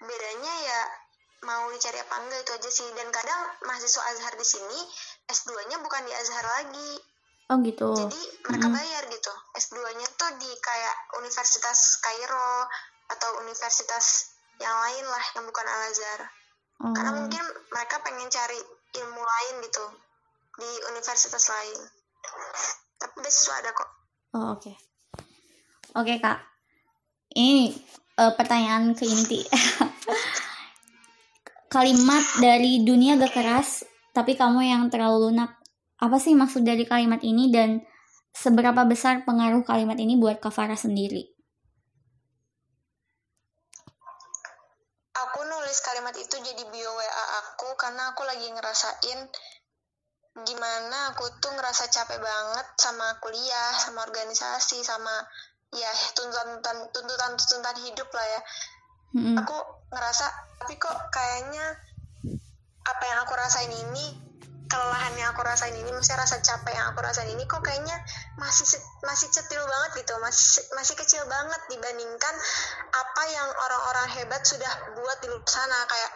bedanya 0.00 0.54
ya 0.60 0.80
mau 1.44 1.68
dicari 1.70 1.96
apa 1.96 2.14
enggak 2.18 2.40
itu 2.40 2.52
aja 2.52 2.70
sih 2.72 2.88
dan 2.92 3.08
kadang 3.08 3.40
mahasiswa 3.62 4.02
Azhar 4.08 4.32
di 4.32 4.42
sini 4.42 4.80
S2-nya 5.24 5.78
bukan 5.78 6.02
di 6.02 6.12
Azhar 6.12 6.42
lagi 6.42 6.92
Oh 7.52 7.60
gitu. 7.60 7.92
jadi 7.92 8.20
mereka 8.48 8.66
Mm-mm. 8.66 8.76
bayar 8.76 9.02
gitu 9.06 9.32
S2-nya 9.54 10.08
tuh 10.16 10.30
di 10.36 10.50
kayak 10.56 10.96
Universitas 11.16 12.00
Kairo 12.00 12.64
atau 13.06 13.30
universitas 13.38 14.32
yang 14.56 14.72
lain 14.72 15.04
lah 15.04 15.24
yang 15.36 15.44
bukan 15.44 15.64
Al 15.64 15.82
Azhar 15.88 16.20
Oh. 16.74 16.90
karena 16.90 17.14
mungkin 17.14 17.38
mereka 17.70 18.02
pengen 18.02 18.26
cari 18.26 18.58
ilmu 18.98 19.22
lain 19.22 19.54
gitu 19.62 19.84
di 20.58 20.70
universitas 20.90 21.46
lain 21.46 21.78
tapi 22.98 23.14
beasiswa 23.20 23.54
ada 23.54 23.70
kok 23.70 23.90
Oh, 24.34 24.58
oke. 24.58 24.74
Oke, 25.94 26.18
Kak. 26.18 26.42
Ini 27.30 27.70
eh, 28.18 28.32
pertanyaan 28.34 28.90
ke 28.90 29.06
inti. 29.06 29.46
kalimat 31.74 32.22
dari 32.38 32.86
dunia 32.86 33.18
gak 33.18 33.34
keras, 33.34 33.82
tapi 34.14 34.38
kamu 34.38 34.62
yang 34.62 34.86
terlalu 34.86 35.34
lunak. 35.34 35.58
Apa 35.98 36.22
sih 36.22 36.38
maksud 36.38 36.62
dari 36.62 36.86
kalimat 36.86 37.18
ini 37.26 37.50
dan 37.50 37.82
seberapa 38.30 38.86
besar 38.86 39.26
pengaruh 39.26 39.66
kalimat 39.66 39.98
ini 39.98 40.14
buat 40.14 40.38
Kavara 40.38 40.78
sendiri? 40.78 41.34
aku 45.14 45.40
nulis 45.46 45.78
kalimat 45.82 46.14
itu 46.14 46.36
jadi 46.38 46.62
bio 46.70 46.90
WA 46.94 47.24
aku 47.42 47.74
karena 47.78 48.14
aku 48.14 48.22
lagi 48.26 48.46
ngerasain 48.50 49.20
gimana 50.46 51.14
aku 51.14 51.26
tuh 51.38 51.54
ngerasa 51.54 51.86
capek 51.90 52.18
banget 52.18 52.66
sama 52.78 53.18
kuliah, 53.22 53.70
sama 53.78 54.02
organisasi, 54.02 54.82
sama 54.82 55.22
ya 55.70 55.90
tuntutan 56.18 56.58
tuntutan 56.90 57.38
tuntutan 57.38 57.76
hidup 57.86 58.10
lah 58.10 58.26
ya. 58.26 58.40
Mm-mm. 59.14 59.36
Aku 59.42 59.56
ngerasa 59.94 60.26
tapi 60.58 60.74
kok 60.76 60.96
kayaknya 61.14 61.78
apa 62.84 63.04
yang 63.08 63.18
aku 63.24 63.32
rasain 63.38 63.72
ini 63.72 64.24
kelelahan 64.74 65.14
yang 65.14 65.28
aku 65.30 65.44
rasain 65.44 65.76
ini, 65.76 65.90
masih 65.92 66.16
rasa 66.16 66.40
capek 66.40 66.74
yang 66.74 66.90
aku 66.90 67.04
rasain 67.04 67.30
ini 67.30 67.44
kok 67.44 67.60
kayaknya 67.62 67.94
masih 68.40 68.66
masih 69.04 69.28
cetil 69.30 69.62
banget 69.62 70.02
gitu, 70.02 70.14
masih 70.18 70.64
masih 70.74 70.94
kecil 70.98 71.22
banget 71.28 71.60
dibandingkan 71.70 72.34
apa 72.90 73.22
yang 73.30 73.48
orang-orang 73.54 74.08
hebat 74.18 74.42
sudah 74.42 74.72
buat 74.98 75.18
di 75.22 75.28
luar 75.30 75.46
sana. 75.46 75.78
Kayak 75.86 76.10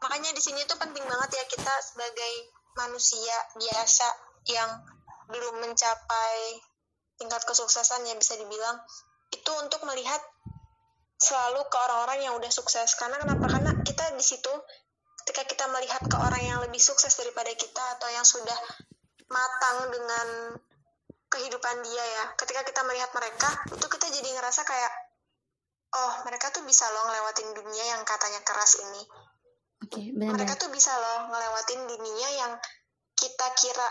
makanya 0.00 0.30
di 0.34 0.42
sini 0.42 0.64
tuh 0.66 0.80
penting 0.80 1.04
banget 1.06 1.30
ya 1.38 1.44
kita 1.46 1.74
sebagai 1.84 2.32
manusia 2.74 3.36
biasa 3.54 4.08
yang 4.50 4.70
belum 5.30 5.62
mencapai 5.62 6.60
tingkat 7.16 7.46
kesuksesan 7.46 8.04
ya 8.10 8.14
bisa 8.18 8.34
dibilang 8.36 8.76
itu 9.30 9.52
untuk 9.62 9.80
melihat 9.86 10.20
selalu 11.24 11.64
ke 11.72 11.76
orang-orang 11.80 12.18
yang 12.28 12.34
udah 12.36 12.52
sukses. 12.52 12.92
Karena 13.00 13.16
kenapa? 13.16 13.48
Karena 13.48 13.72
kita 13.80 14.12
di 14.12 14.24
situ 14.24 14.52
ketika 15.24 15.48
kita 15.48 15.64
melihat 15.72 16.04
ke 16.04 16.16
orang 16.20 16.42
yang 16.44 16.60
lebih 16.60 16.76
sukses 16.76 17.16
daripada 17.16 17.48
kita 17.56 17.80
atau 17.96 18.12
yang 18.12 18.28
sudah 18.28 18.58
matang 19.32 19.88
dengan 19.88 20.52
kehidupan 21.32 21.76
dia 21.82 22.04
ya 22.04 22.24
ketika 22.38 22.62
kita 22.62 22.84
melihat 22.86 23.10
mereka 23.16 23.48
itu 23.72 23.86
kita 23.88 24.06
jadi 24.12 24.28
ngerasa 24.38 24.62
kayak 24.62 24.92
oh 25.96 26.12
mereka 26.28 26.52
tuh 26.52 26.62
bisa 26.68 26.86
loh 26.92 27.10
ngelewatin 27.10 27.50
dunia 27.56 27.84
yang 27.96 28.02
katanya 28.04 28.44
keras 28.44 28.78
ini. 28.84 29.02
Oke, 29.88 30.12
mereka 30.12 30.36
benar-benar. 30.36 30.60
tuh 30.60 30.70
bisa 30.70 30.92
loh 30.92 31.18
ngelewatin 31.32 31.80
dunia 31.88 32.28
yang 32.38 32.52
kita 33.16 33.46
kira 33.56 33.88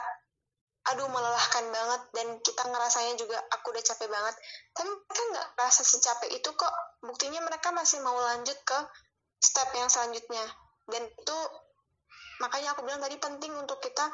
aduh 0.84 1.08
melelahkan 1.08 1.66
banget 1.72 2.02
dan 2.12 2.28
kita 2.44 2.64
ngerasanya 2.68 3.14
juga 3.16 3.40
aku 3.56 3.72
udah 3.72 3.84
capek 3.84 4.08
banget. 4.12 4.36
Tapi 4.76 4.90
mereka 4.92 5.24
nggak 5.34 5.48
merasa 5.58 5.82
secapek 5.82 6.30
itu 6.30 6.50
kok 6.54 6.74
buktinya 7.04 7.43
mereka 7.43 7.76
masih 7.76 7.99
mau 7.99 8.16
lanjut 8.16 8.56
ke 8.64 8.80
step 9.43 9.70
yang 9.76 9.91
selanjutnya. 9.91 10.43
Dan 10.88 11.04
itu 11.04 11.38
makanya 12.39 12.76
aku 12.76 12.88
bilang 12.88 13.04
tadi 13.04 13.20
penting 13.20 13.51
untuk 13.56 13.80
kita 13.84 14.08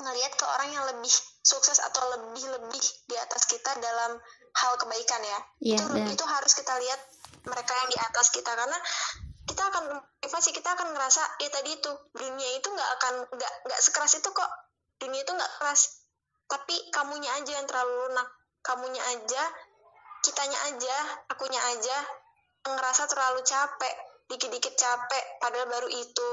ngelihat 0.00 0.32
ke 0.36 0.44
orang 0.44 0.70
yang 0.72 0.84
lebih 0.88 1.12
sukses 1.44 1.76
atau 1.80 2.00
lebih 2.16 2.48
lebih 2.48 2.84
di 3.08 3.16
atas 3.16 3.44
kita 3.48 3.76
dalam 3.80 4.16
hal 4.56 4.72
kebaikan 4.80 5.20
ya. 5.20 5.38
Iya, 5.60 5.78
itu 5.80 5.84
benar. 5.92 6.12
itu 6.12 6.24
harus 6.24 6.52
kita 6.56 6.74
lihat 6.80 7.00
mereka 7.48 7.72
yang 7.76 7.88
di 7.92 7.98
atas 8.00 8.26
kita. 8.32 8.50
Karena 8.52 8.78
kita 9.48 9.62
akan 9.68 9.84
motivasi 10.00 10.50
kita 10.54 10.68
akan 10.72 10.96
ngerasa 10.96 11.22
ya 11.44 11.50
tadi 11.52 11.76
itu 11.76 11.90
dunia 12.16 12.48
itu 12.56 12.68
nggak 12.72 12.90
akan 13.00 13.14
nggak 13.36 13.52
nggak 13.68 13.80
sekeras 13.80 14.16
itu 14.20 14.28
kok. 14.32 14.50
Dunia 15.00 15.20
itu 15.20 15.32
nggak 15.32 15.52
keras. 15.60 16.08
Tapi 16.48 16.76
kamunya 16.92 17.30
aja 17.36 17.52
yang 17.60 17.66
terlalu 17.68 18.08
lunak. 18.08 18.28
Kamunya 18.62 19.02
aja 19.02 19.42
kitanya 20.22 20.58
aja 20.70 20.96
akunya 21.28 21.60
aja 21.74 21.98
ngerasa 22.62 23.10
terlalu 23.10 23.42
capek 23.42 23.94
dikit-dikit 24.30 24.74
capek 24.78 25.24
padahal 25.42 25.66
baru 25.68 25.88
itu 25.90 26.30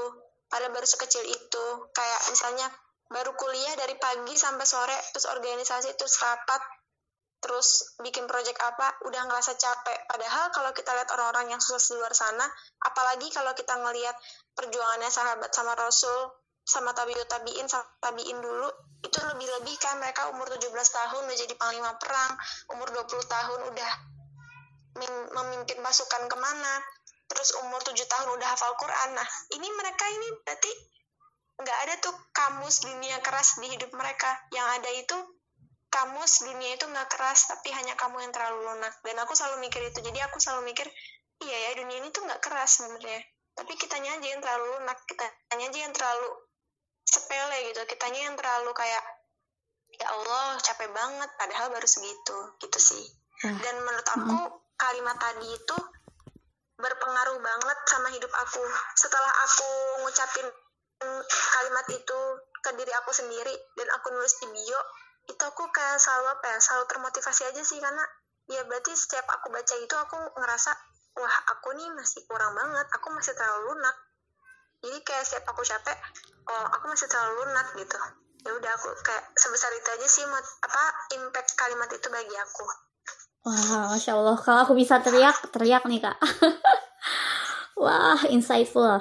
padahal 0.50 0.74
baru 0.74 0.86
sekecil 0.86 1.24
itu. 1.26 1.64
Kayak 1.94 2.20
misalnya 2.34 2.66
baru 3.10 3.34
kuliah 3.34 3.74
dari 3.78 3.94
pagi 3.98 4.34
sampai 4.34 4.66
sore 4.66 4.98
terus 5.14 5.26
organisasi 5.30 5.94
terus 5.98 6.14
rapat 6.22 6.62
terus 7.40 7.96
bikin 8.04 8.28
project 8.28 8.60
apa 8.60 9.00
udah 9.08 9.22
ngerasa 9.26 9.56
capek. 9.56 9.98
Padahal 10.06 10.52
kalau 10.52 10.70
kita 10.76 10.92
lihat 10.92 11.08
orang-orang 11.16 11.56
yang 11.56 11.60
sukses 11.62 11.94
di 11.94 11.96
luar 11.96 12.12
sana 12.12 12.44
apalagi 12.84 13.32
kalau 13.32 13.56
kita 13.56 13.74
ngelihat 13.80 14.14
perjuangannya 14.52 15.08
sahabat 15.08 15.50
sama 15.50 15.72
Rasul 15.74 16.39
sama 16.70 16.94
tabiut 16.94 17.26
tabiin 17.26 17.66
sama 17.66 17.82
tabiin 17.98 18.38
dulu 18.38 18.70
itu 19.02 19.18
lebih-lebih 19.18 19.74
kan 19.82 19.98
mereka 19.98 20.30
umur 20.30 20.46
17 20.46 20.70
tahun 20.70 21.22
udah 21.26 21.38
jadi 21.42 21.54
panglima 21.58 21.98
perang 21.98 22.38
umur 22.70 22.94
20 22.94 23.10
tahun 23.26 23.60
udah 23.74 23.92
memimpin 25.34 25.78
pasukan 25.82 26.22
ke 26.30 26.36
mana 26.38 26.74
terus 27.30 27.54
umur 27.62 27.78
7 27.78 27.94
tahun 27.94 28.28
udah 28.34 28.48
hafal 28.58 28.74
Quran. 28.74 29.08
Nah 29.14 29.28
ini 29.54 29.68
mereka 29.78 30.04
ini 30.10 30.28
berarti 30.42 30.72
nggak 31.62 31.78
ada 31.86 31.94
tuh 32.02 32.14
kamus 32.34 32.82
dunia 32.82 33.22
keras 33.22 33.62
di 33.62 33.70
hidup 33.70 33.94
mereka. 33.94 34.34
Yang 34.50 34.66
ada 34.82 34.90
itu 34.90 35.16
kamus 35.90 36.42
dunia 36.42 36.74
itu 36.74 36.90
nggak 36.90 37.06
keras 37.06 37.46
tapi 37.54 37.70
hanya 37.70 37.94
kamu 37.94 38.18
yang 38.26 38.34
terlalu 38.34 38.66
lunak. 38.66 38.94
Dan 39.06 39.14
aku 39.22 39.38
selalu 39.38 39.62
mikir 39.62 39.78
itu. 39.86 40.02
Jadi 40.02 40.18
aku 40.26 40.42
selalu 40.42 40.74
mikir 40.74 40.90
iya 41.46 41.70
ya 41.70 41.78
dunia 41.78 42.02
ini 42.02 42.10
tuh 42.10 42.26
nggak 42.26 42.42
keras 42.42 42.82
sebenarnya. 42.82 43.22
Tapi 43.54 43.72
kitanya 43.78 44.18
aja 44.18 44.26
yang 44.26 44.42
terlalu 44.42 44.64
lunak 44.74 44.98
kitanya 45.06 45.66
aja 45.70 45.78
yang 45.86 45.94
terlalu 45.94 46.28
sepele 47.10 47.58
gitu. 47.74 47.82
Kitanya 47.90 48.30
yang 48.30 48.36
terlalu 48.38 48.70
kayak 48.70 49.02
ya 49.90 50.06
Allah 50.14 50.54
capek 50.62 50.88
banget 50.94 51.30
padahal 51.34 51.74
baru 51.74 51.88
segitu. 51.90 52.38
Gitu 52.62 52.78
sih. 52.78 53.04
Wah. 53.40 53.56
dan 53.56 53.72
menurut 53.80 54.04
aku 54.04 54.38
kalimat 54.76 55.16
tadi 55.16 55.48
itu 55.48 55.76
berpengaruh 56.76 57.40
banget 57.40 57.78
sama 57.88 58.12
hidup 58.12 58.28
aku. 58.28 58.60
Setelah 58.96 59.32
aku 59.48 59.68
ngucapin 60.04 60.46
kalimat 61.56 61.86
itu 61.88 62.18
ke 62.60 62.70
diri 62.76 62.92
aku 63.00 63.10
sendiri 63.16 63.54
dan 63.80 63.88
aku 63.96 64.12
nulis 64.12 64.36
di 64.44 64.46
bio 64.52 64.80
itu 65.24 65.40
aku 65.40 65.72
kayak 65.72 65.96
selalu 65.96 66.36
apa 66.36 66.46
ya 66.52 66.58
selalu 66.60 66.84
termotivasi 66.92 67.42
aja 67.48 67.62
sih. 67.64 67.80
Karena 67.80 68.04
ya 68.52 68.60
berarti 68.68 68.92
setiap 68.92 69.24
aku 69.24 69.48
baca 69.48 69.74
itu 69.80 69.94
aku 69.96 70.16
ngerasa 70.36 70.72
wah 71.16 71.36
aku 71.56 71.74
nih 71.74 71.88
masih 71.96 72.22
kurang 72.28 72.52
banget 72.54 72.86
aku 72.92 73.08
masih 73.14 73.32
terlalu 73.34 73.72
lunak 73.72 73.96
jadi 74.80 74.98
kayak 75.04 75.24
setiap 75.24 75.52
aku 75.52 75.62
capek 75.64 75.96
oh 76.48 76.66
aku 76.72 76.84
masih 76.90 77.08
terlalu 77.08 77.44
lunak 77.44 77.66
gitu 77.76 77.98
ya 78.40 78.50
udah 78.56 78.72
aku 78.72 78.88
kayak 79.04 79.24
sebesar 79.36 79.68
itu 79.76 79.88
aja 79.92 80.08
sih 80.08 80.24
apa 80.24 80.82
impact 81.16 81.52
kalimat 81.56 81.88
itu 81.92 82.08
bagi 82.08 82.36
aku 82.36 82.64
Wah, 83.40 83.96
masya 83.96 84.20
Allah. 84.20 84.36
Kalau 84.36 84.68
aku 84.68 84.76
bisa 84.76 85.00
teriak, 85.00 85.32
teriak 85.48 85.88
nih 85.88 85.96
kak. 86.04 86.12
Wah, 87.80 88.20
insightful. 88.28 89.00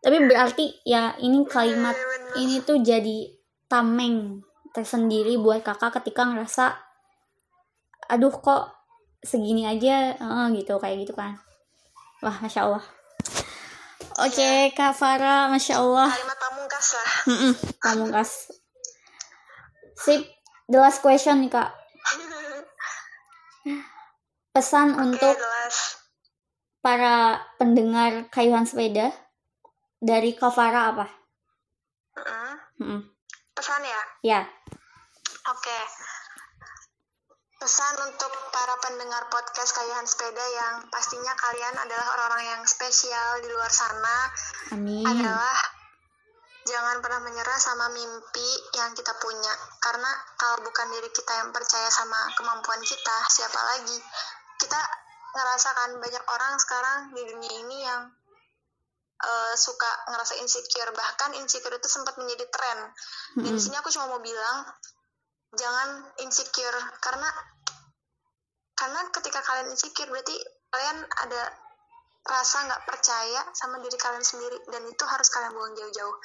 Tapi 0.00 0.16
berarti 0.30 0.70
ya 0.86 1.18
ini 1.18 1.42
kalimat 1.44 1.98
Bener-bener. 1.98 2.46
ini 2.46 2.62
tuh 2.62 2.78
jadi 2.78 3.26
tameng 3.66 4.40
tersendiri 4.70 5.34
buat 5.34 5.66
kakak 5.66 5.98
ketika 5.98 6.22
ngerasa 6.30 6.78
aduh 8.06 8.30
kok 8.30 8.70
segini 9.22 9.66
aja 9.66 10.14
eh, 10.14 10.46
gitu 10.56 10.78
kayak 10.78 11.06
gitu 11.06 11.14
kan 11.14 11.38
wah 12.20 12.36
masya 12.40 12.60
allah 12.68 12.84
oke 14.20 14.50
kak 14.76 14.92
Farah 14.96 15.48
masya 15.48 15.80
allah 15.80 16.08
kalimat 16.08 16.38
pamungkas 16.40 16.86
lah. 16.96 17.08
Mm-mm, 17.28 17.52
pamungkas. 17.82 18.30
Sip, 20.00 20.24
the 20.64 20.78
last 20.80 21.04
question 21.04 21.44
nih 21.44 21.52
kak. 21.52 21.68
Pesan 24.56 24.96
Oke, 24.96 25.02
untuk 25.04 25.36
para 26.80 27.44
pendengar 27.60 28.32
kayuhan 28.32 28.64
sepeda 28.64 29.12
dari 30.00 30.32
Kavara 30.32 30.96
apa? 30.96 31.06
Mm-mm. 32.16 32.52
Mm-mm. 32.80 33.00
Pesan 33.52 33.84
ya? 33.84 34.00
Ya, 34.24 34.40
Oke. 35.48 35.78
Pesan 37.60 37.92
untuk 38.08 38.32
para 38.56 38.72
pendengar 38.80 39.28
podcast 39.28 39.76
Kayuhan 39.76 40.08
Sepeda 40.08 40.46
yang 40.48 40.88
pastinya 40.88 41.36
kalian 41.36 41.76
adalah 41.76 42.16
orang-orang 42.16 42.56
yang 42.56 42.62
spesial 42.64 43.36
di 43.44 43.52
luar 43.52 43.68
sana 43.68 44.32
amin. 44.72 45.04
adalah 45.04 45.60
jangan 46.64 47.04
pernah 47.04 47.20
menyerah 47.20 47.60
sama 47.60 47.92
mimpi 47.92 48.48
yang 48.80 48.96
kita 48.96 49.12
punya 49.20 49.52
karena 49.76 50.08
kalau 50.40 50.64
bukan 50.64 50.88
diri 50.88 51.12
kita 51.12 51.32
yang 51.36 51.52
percaya 51.52 51.84
sama 51.92 52.32
kemampuan 52.32 52.80
kita 52.80 53.16
siapa 53.28 53.60
lagi 53.76 53.98
kita 54.56 54.80
ngerasakan 55.36 56.00
banyak 56.00 56.24
orang 56.32 56.52
sekarang 56.64 56.98
di 57.12 57.22
dunia 57.28 57.54
ini 57.60 57.76
yang 57.84 58.08
eh, 59.20 59.54
suka 59.60 60.08
ngerasa 60.08 60.40
insecure 60.40 60.96
bahkan 60.96 61.36
insecure 61.36 61.76
itu 61.76 61.88
sempat 61.92 62.16
menjadi 62.16 62.48
tren 62.48 62.88
dan 63.36 63.44
di 63.44 63.52
Mm-mm. 63.52 63.60
sini 63.60 63.76
aku 63.76 63.92
cuma 63.92 64.16
mau 64.16 64.20
bilang 64.24 64.64
jangan 65.54 66.06
insecure 66.22 66.80
karena 67.02 67.26
karena 68.78 69.00
ketika 69.12 69.40
kalian 69.44 69.68
insecure 69.74 70.08
berarti 70.08 70.36
kalian 70.70 70.98
ada 71.26 71.42
rasa 72.24 72.64
nggak 72.68 72.82
percaya 72.86 73.40
sama 73.56 73.80
diri 73.82 73.96
kalian 73.98 74.22
sendiri 74.22 74.56
dan 74.70 74.86
itu 74.86 75.04
harus 75.04 75.28
kalian 75.32 75.52
buang 75.56 75.74
jauh-jauh. 75.76 76.16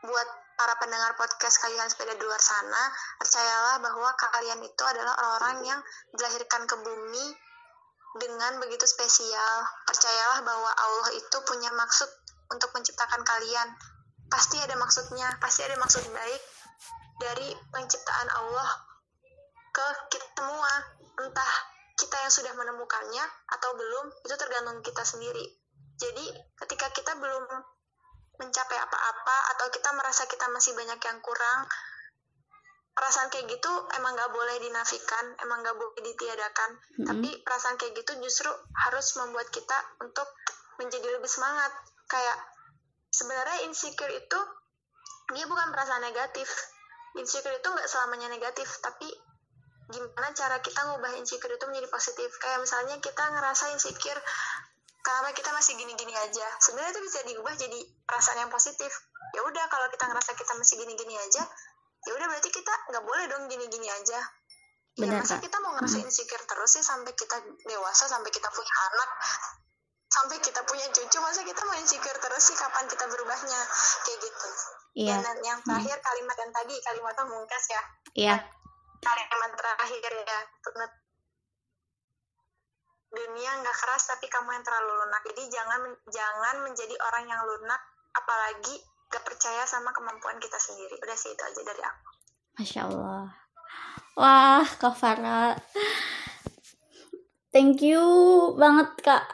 Buat 0.00 0.28
para 0.56 0.74
pendengar 0.76 1.16
podcast 1.16 1.60
kalian 1.64 1.88
sepeda 1.88 2.12
di 2.16 2.24
luar 2.24 2.40
sana 2.40 2.92
percayalah 3.20 3.80
bahwa 3.80 4.10
kalian 4.16 4.60
itu 4.60 4.82
adalah 4.84 5.16
orang-orang 5.16 5.56
yang 5.76 5.80
dilahirkan 6.12 6.68
ke 6.68 6.76
bumi 6.84 7.26
dengan 8.20 8.60
begitu 8.60 8.84
spesial. 8.84 9.56
Percayalah 9.88 10.44
bahwa 10.44 10.70
Allah 10.72 11.08
itu 11.16 11.36
punya 11.48 11.72
maksud 11.72 12.10
untuk 12.52 12.70
menciptakan 12.76 13.22
kalian. 13.24 13.68
Pasti 14.30 14.62
ada 14.62 14.78
maksudnya 14.78 15.26
pasti 15.42 15.66
ada 15.66 15.74
maksud 15.80 16.06
baik 16.12 16.42
dari 17.20 17.52
penciptaan 17.70 18.28
Allah 18.32 18.68
ke 19.70 19.86
kita 20.16 20.30
semua. 20.40 20.72
Entah 21.20 21.52
kita 22.00 22.16
yang 22.16 22.32
sudah 22.32 22.52
menemukannya 22.56 23.24
atau 23.52 23.70
belum 23.76 24.06
itu 24.24 24.34
tergantung 24.40 24.80
kita 24.80 25.04
sendiri. 25.04 25.44
Jadi 26.00 26.32
ketika 26.64 26.88
kita 26.96 27.12
belum 27.20 27.44
mencapai 28.40 28.78
apa-apa 28.80 29.36
atau 29.52 29.68
kita 29.68 29.92
merasa 29.92 30.24
kita 30.24 30.48
masih 30.48 30.72
banyak 30.72 30.96
yang 30.96 31.20
kurang 31.20 31.68
perasaan 32.96 33.28
kayak 33.28 33.52
gitu 33.52 33.68
emang 34.00 34.16
nggak 34.16 34.32
boleh 34.32 34.56
dinafikan 34.64 35.24
emang 35.44 35.60
nggak 35.60 35.76
boleh 35.76 36.00
ditiadakan. 36.00 36.70
Mm-mm. 36.72 37.06
tapi 37.06 37.28
perasaan 37.44 37.76
kayak 37.76 37.92
gitu 38.00 38.16
justru 38.24 38.48
harus 38.88 39.12
membuat 39.20 39.52
kita 39.52 39.76
untuk 40.00 40.24
menjadi 40.80 41.20
lebih 41.20 41.28
semangat. 41.28 41.68
Kayak 42.08 42.40
sebenarnya 43.12 43.68
insecure 43.68 44.08
itu 44.08 44.40
dia 45.36 45.44
bukan 45.44 45.68
perasaan 45.68 46.00
negatif 46.00 46.48
insecure 47.18 47.56
itu 47.56 47.68
nggak 47.68 47.88
selamanya 47.88 48.28
negatif 48.30 48.68
tapi 48.78 49.08
gimana 49.90 50.30
cara 50.30 50.62
kita 50.62 50.80
ngubah 50.86 51.18
insecure 51.18 51.50
itu 51.50 51.64
menjadi 51.66 51.88
positif? 51.90 52.30
Kayak 52.38 52.62
misalnya 52.62 52.96
kita 53.02 53.24
ngerasa 53.26 53.74
insecure 53.74 54.22
karena 55.02 55.30
kita 55.34 55.50
masih 55.50 55.74
gini-gini 55.74 56.14
aja. 56.14 56.46
Sebenarnya 56.62 56.94
itu 56.94 57.02
bisa 57.02 57.18
diubah 57.26 57.54
jadi 57.58 57.78
perasaan 58.06 58.46
yang 58.46 58.52
positif. 58.52 58.92
Ya 59.34 59.42
udah 59.42 59.64
kalau 59.66 59.90
kita 59.90 60.06
ngerasa 60.06 60.38
kita 60.38 60.52
masih 60.54 60.78
gini-gini 60.78 61.18
aja 61.18 61.42
ya 62.06 62.12
udah 62.16 62.26
berarti 62.32 62.48
kita 62.48 62.72
nggak 62.92 63.04
boleh 63.04 63.24
dong 63.28 63.44
gini-gini 63.50 63.88
aja. 63.88 64.20
Ya 64.98 65.06
Benar, 65.06 65.22
masa 65.22 65.38
Kak. 65.38 65.46
kita 65.46 65.56
mau 65.62 65.72
ngerasa 65.78 65.96
insecure 66.02 66.44
terus 66.44 66.70
sih 66.74 66.84
sampai 66.84 67.12
kita 67.14 67.36
dewasa 67.62 68.10
sampai 68.10 68.30
kita 68.32 68.48
punya 68.50 68.74
anak 68.90 69.10
sampai 70.10 70.42
kita 70.42 70.60
punya 70.66 70.90
cucu 70.90 71.18
masa 71.22 71.46
kita 71.46 71.62
mau 71.62 71.78
insecure 71.78 72.18
terus 72.18 72.42
sih 72.42 72.56
kapan 72.58 72.84
kita 72.90 73.06
berubahnya. 73.06 73.60
Kayak 74.02 74.18
gitu. 74.26 74.50
Iya, 75.06 75.22
dan 75.22 75.38
yang 75.46 75.62
terakhir 75.62 76.02
kalimat 76.02 76.34
yang 76.34 76.50
tadi 76.50 76.74
kalimat 76.82 77.14
pamungkas 77.14 77.64
ya. 77.70 77.82
Iya, 78.18 78.36
kalimat 79.06 79.50
terakhir 79.54 80.12
ya. 80.26 80.40
Dunia 83.10 83.50
nggak 83.62 83.76
keras 83.78 84.02
tapi 84.10 84.26
kamu 84.26 84.50
yang 84.50 84.64
terlalu 84.66 84.90
lunak. 84.98 85.22
Jadi 85.30 85.42
jangan 85.46 85.80
jangan 86.10 86.56
menjadi 86.66 86.94
orang 86.98 87.24
yang 87.30 87.42
lunak 87.46 87.80
apalagi 88.10 88.82
gak 89.10 89.26
percaya 89.26 89.66
sama 89.66 89.90
kemampuan 89.90 90.38
kita 90.38 90.58
sendiri. 90.58 90.94
Udah 91.02 91.18
sih 91.18 91.34
itu 91.34 91.42
aja 91.42 91.62
dari 91.66 91.82
aku. 91.82 92.10
Masya 92.58 92.80
Allah. 92.86 93.26
Wah, 94.18 94.66
Kak 94.66 94.94
Farah, 94.98 95.54
thank 97.54 97.78
you 97.78 98.02
banget 98.58 98.90
kak. 99.06 99.24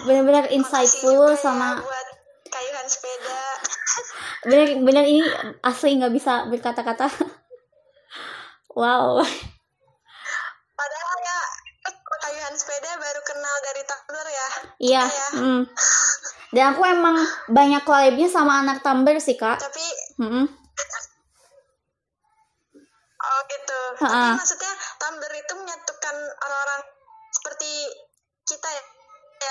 Makasih 0.00 0.50
insightful 0.56 1.12
juga 1.28 1.36
ya 1.36 1.42
sama 1.42 1.66
buat 1.78 2.06
kayuhan 2.48 2.86
sepeda 2.88 3.40
bener-bener 4.48 5.04
ini 5.06 5.22
asli 5.62 5.96
nggak 5.96 6.12
bisa 6.12 6.48
berkata-kata. 6.48 7.08
Wow, 8.72 9.20
padahal 10.72 11.16
ya 11.20 11.38
kayuhan 12.24 12.54
sepeda 12.56 12.96
baru 12.96 13.20
kenal 13.20 13.56
dari 13.60 13.82
Tumblr 13.84 14.26
ya 14.26 14.48
iya. 14.80 15.02
Iya. 15.04 15.26
mm. 15.36 15.62
Dan 16.56 16.64
aku 16.72 16.80
emang 16.84 17.16
banyak 17.52 17.84
collabnya 17.84 18.32
sama 18.32 18.64
anak 18.64 18.80
Tumblr 18.80 19.20
sih 19.20 19.36
kak. 19.36 19.60
tapi 19.60 19.84
Mm-mm. 20.24 20.48
oh 23.20 23.40
gitu 23.44 23.80
Ha-ha. 24.00 24.08
tapi 24.08 24.40
maksudnya 24.40 24.72
Tumblr 24.96 25.32
itu 25.36 25.52
menyatukan 25.52 26.16
orang-orang 26.40 26.80
seperti 27.28 27.70
kita 28.48 28.68
ya 28.72 28.82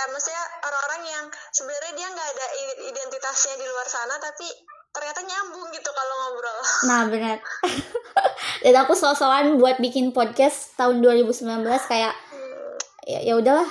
ya 0.02 0.10
maksudnya 0.10 0.44
orang-orang 0.66 1.02
yang 1.06 1.26
sebenarnya 1.54 1.94
dia 1.94 2.08
nggak 2.10 2.30
ada 2.34 2.48
identitasnya 2.90 3.54
di 3.62 3.66
luar 3.70 3.86
sana 3.86 4.18
tapi 4.18 4.50
ternyata 4.92 5.22
nyambung 5.22 5.70
gitu 5.70 5.90
kalau 5.94 6.16
ngobrol. 6.26 6.58
Nah 6.90 7.02
benar. 7.08 7.38
Dan 8.66 8.76
aku 8.82 8.98
so-soan 8.98 9.62
buat 9.62 9.78
bikin 9.78 10.10
podcast 10.10 10.74
tahun 10.74 11.06
2019 11.06 11.62
kayak 11.86 12.14
ya 13.06 13.20
ya 13.22 13.34
udahlah 13.38 13.70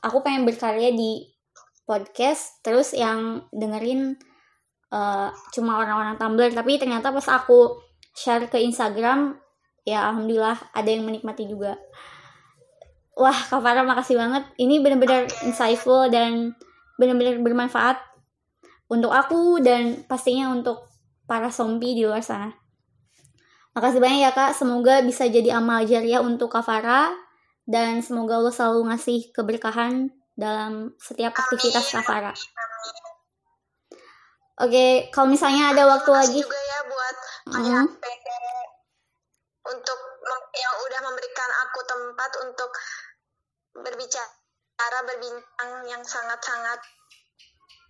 aku 0.00 0.24
pengen 0.24 0.48
berkarya 0.48 0.92
di 0.96 1.28
podcast 1.84 2.60
terus 2.64 2.96
yang 2.96 3.44
dengerin 3.52 4.16
eh, 4.90 5.28
cuma 5.52 5.76
orang-orang 5.76 6.16
Tumblr. 6.16 6.56
Tapi 6.56 6.80
ternyata 6.80 7.12
pas 7.12 7.28
aku 7.36 7.76
share 8.16 8.48
ke 8.48 8.56
Instagram 8.64 9.36
ya 9.86 10.08
alhamdulillah 10.08 10.72
ada 10.72 10.88
yang 10.88 11.04
menikmati 11.04 11.46
juga 11.46 11.76
wah 13.16 13.34
Kak 13.34 13.60
Farah 13.64 13.82
makasih 13.82 14.20
banget 14.20 14.44
ini 14.60 14.78
benar-benar 14.84 15.26
insightful 15.42 16.06
dan 16.12 16.52
benar-benar 17.00 17.40
bermanfaat 17.40 17.96
untuk 18.92 19.10
aku 19.10 19.58
dan 19.64 20.04
pastinya 20.04 20.52
untuk 20.52 20.86
para 21.24 21.50
zombie 21.50 21.96
di 21.96 22.04
luar 22.04 22.22
sana 22.22 22.52
makasih 23.72 24.00
banyak 24.00 24.20
ya 24.20 24.32
Kak 24.32 24.52
semoga 24.54 25.00
bisa 25.00 25.26
jadi 25.26 25.58
amal 25.58 25.82
jariah 25.88 26.20
untuk 26.20 26.52
Kak 26.52 26.64
Farah 26.64 27.12
dan 27.66 27.98
semoga 27.98 28.38
Allah 28.38 28.54
selalu 28.54 28.94
ngasih 28.94 29.34
keberkahan 29.34 30.14
dalam 30.38 30.94
setiap 31.02 31.34
aktivitas 31.34 31.90
Kak 31.90 32.06
Farah. 32.06 32.36
Oke, 34.56 35.12
kalau 35.12 35.28
misalnya 35.28 35.74
ada 35.74 35.84
waktu 35.84 36.10
lagi, 36.16 36.40
juga 36.40 36.56
ya 36.56 36.80
buat 36.88 37.16
Mm. 37.46 37.86
PD 38.00 38.28
untuk 39.66 39.98
yang 40.56 40.74
udah 40.82 41.00
memberikan 41.10 41.50
aku 41.66 41.80
tempat 41.84 42.30
untuk 42.42 42.70
berbicara 43.84 44.98
berbincang 45.04 45.72
yang 45.88 46.02
sangat-sangat 46.04 46.80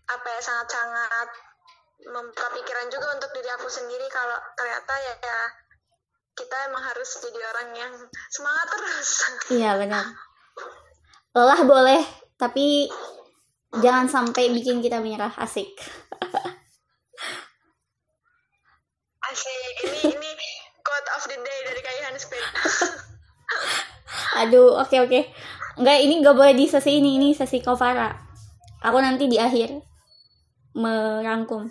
apa 0.07 0.27
ya 0.31 0.41
sangat-sangat 0.41 1.29
membuka 2.07 2.47
pikiran 2.55 2.87
juga 2.93 3.17
untuk 3.19 3.31
diri 3.35 3.51
aku 3.51 3.67
sendiri 3.67 4.07
kalau 4.13 4.39
ternyata 4.55 4.93
ya, 5.03 5.15
ya 5.19 5.41
kita 6.37 6.57
emang 6.69 6.85
harus 6.85 7.09
jadi 7.19 7.41
orang 7.41 7.69
yang 7.75 7.93
semangat 8.31 8.67
terus 8.71 9.09
iya 9.51 9.75
benar. 9.81 10.05
Lelah 11.37 11.61
boleh, 11.69 12.01
tapi 12.41 12.89
jangan 13.81 14.09
sampai 14.09 14.53
bikin 14.53 14.81
kita 14.81 15.01
menyerah. 15.01 15.33
Asik. 15.37 15.69
asik 19.27 19.77
ini 19.85 20.17
ini 20.17 20.51
quote 20.87 21.11
of 21.19 21.23
the 21.27 21.37
day 21.37 21.59
dari 21.67 21.81
kayuhan 21.83 22.15
sepeda 22.15 22.63
Aduh, 24.45 24.77
oke 24.77 24.97
oke. 25.01 25.21
Enggak, 25.77 25.99
ini 26.01 26.21
nggak 26.21 26.37
boleh 26.37 26.55
di 26.57 26.65
sesi 26.69 27.01
ini, 27.01 27.21
ini 27.21 27.29
sesi 27.33 27.61
Kofara. 27.61 28.13
Aku 28.85 28.99
nanti 29.01 29.29
di 29.29 29.41
akhir 29.41 29.81
merangkum. 30.77 31.69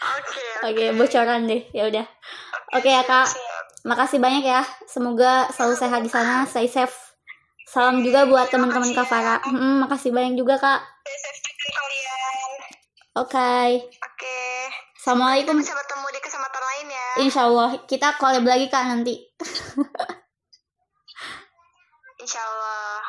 oke 0.00 0.42
Oke, 0.68 0.84
bocoran 0.92 1.48
deh. 1.48 1.64
Ya 1.72 1.88
udah. 1.88 2.06
Oke 2.76 2.90
ya 2.92 3.06
Kak. 3.06 3.30
Makasih 3.86 4.20
banyak 4.20 4.44
ya. 4.44 4.66
Semoga 4.84 5.48
selalu 5.54 5.74
sehat 5.78 6.00
di 6.04 6.10
sana, 6.10 6.44
stay 6.44 6.68
safe. 6.68 6.92
Salam 7.68 8.00
juga 8.00 8.24
buat 8.24 8.48
teman-teman 8.48 8.92
Kak 8.96 9.06
Farah. 9.06 9.40
Hmm, 9.44 9.84
makasih 9.84 10.12
banyak 10.12 10.36
juga 10.40 10.56
Kak. 10.56 10.80
Oke. 13.18 13.82
oke 13.82 14.38
Assalamualaikum. 14.94 15.58
Bisa 15.58 15.74
bertemu 15.74 16.06
di 16.14 16.20
kesempatan 16.22 16.62
lain 16.62 16.86
ya. 16.86 17.06
Insya 17.24 17.42
Allah 17.50 17.70
kita 17.88 18.14
collab 18.14 18.46
lagi 18.46 18.70
kak 18.70 18.84
nanti. 18.86 19.14
Insya 22.28 22.44
Allah. 22.44 23.00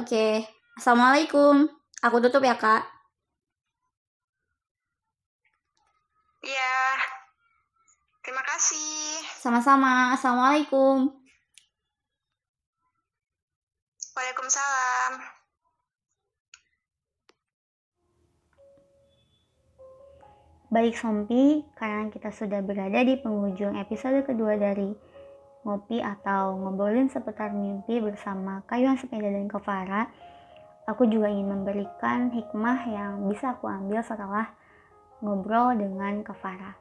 Oke. 0.00 0.48
Assalamualaikum. 0.80 1.68
Aku 2.00 2.24
tutup 2.24 2.40
ya 2.40 2.56
kak. 2.56 2.80
Iya. 6.40 6.80
Terima 8.24 8.40
kasih. 8.48 9.20
Sama-sama. 9.44 10.16
Assalamualaikum. 10.16 11.12
Waalaikumsalam. 14.16 15.12
Baik 20.72 20.96
Sompi, 20.96 21.60
karena 21.76 22.08
kita 22.08 22.32
sudah 22.32 22.64
berada 22.64 23.04
di 23.04 23.20
penghujung 23.20 23.76
episode 23.76 24.24
kedua 24.24 24.56
dari 24.56 25.03
ngopi 25.64 26.04
atau 26.04 26.60
ngobrolin 26.60 27.08
seputar 27.08 27.50
mimpi 27.56 27.96
bersama 27.98 28.60
Kayuhan 28.68 29.00
Sepeda 29.00 29.32
dan 29.32 29.48
Kevara, 29.48 30.12
aku 30.84 31.08
juga 31.08 31.32
ingin 31.32 31.48
memberikan 31.48 32.28
hikmah 32.28 32.78
yang 32.84 33.12
bisa 33.32 33.56
aku 33.56 33.64
ambil 33.68 34.04
setelah 34.04 34.52
ngobrol 35.24 35.72
dengan 35.72 36.20
Kevara. 36.20 36.76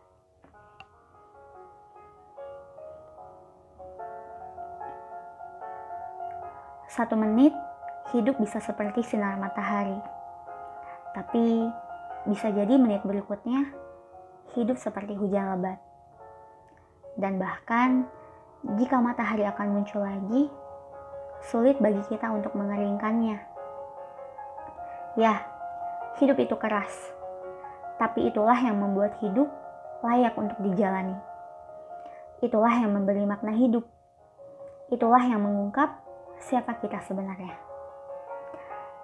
Satu 6.92 7.18
menit, 7.18 7.56
hidup 8.14 8.38
bisa 8.38 8.62
seperti 8.62 9.02
sinar 9.02 9.40
matahari. 9.42 9.98
Tapi, 11.18 11.66
bisa 12.30 12.54
jadi 12.54 12.78
menit 12.78 13.02
berikutnya, 13.02 13.66
hidup 14.54 14.78
seperti 14.78 15.18
hujan 15.18 15.58
lebat. 15.58 15.82
Dan 17.18 17.42
bahkan, 17.42 18.06
jika 18.64 19.04
matahari 19.04 19.44
akan 19.44 19.68
muncul 19.76 20.00
lagi, 20.00 20.48
sulit 21.44 21.76
bagi 21.84 22.00
kita 22.08 22.32
untuk 22.32 22.56
mengeringkannya. 22.56 23.38
Ya, 25.20 25.44
hidup 26.24 26.40
itu 26.40 26.56
keras. 26.56 26.92
Tapi 28.00 28.32
itulah 28.32 28.56
yang 28.56 28.80
membuat 28.80 29.20
hidup 29.20 29.52
layak 30.00 30.34
untuk 30.40 30.56
dijalani. 30.64 31.16
Itulah 32.40 32.72
yang 32.72 32.96
memberi 32.96 33.28
makna 33.28 33.52
hidup. 33.52 33.84
Itulah 34.92 35.24
yang 35.24 35.44
mengungkap 35.44 36.00
siapa 36.40 36.80
kita 36.80 37.04
sebenarnya. 37.04 37.56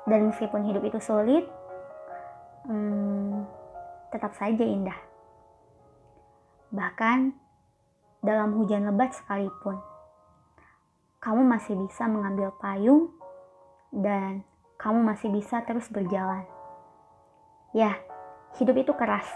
Dan 0.07 0.32
meskipun 0.32 0.66
hidup 0.66 0.84
itu 0.88 0.99
sulit, 1.03 1.45
hmm, 2.68 3.43
tetap 4.12 4.34
saja 4.36 4.64
indah. 4.66 4.97
Bahkan 6.72 7.48
dalam 8.20 8.55
hujan 8.59 8.84
lebat 8.88 9.15
sekalipun, 9.15 9.80
kamu 11.24 11.41
masih 11.47 11.76
bisa 11.80 12.07
mengambil 12.07 12.51
payung 12.59 13.11
dan 13.91 14.43
kamu 14.80 15.03
masih 15.03 15.32
bisa 15.32 15.63
terus 15.67 15.88
berjalan. 15.91 16.47
Ya, 17.76 17.99
hidup 18.59 18.76
itu 18.80 18.91
keras, 18.95 19.28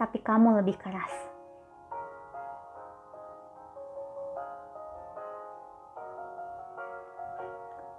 tapi 0.00 0.20
kamu 0.20 0.60
lebih 0.60 0.76
keras. 0.80 1.12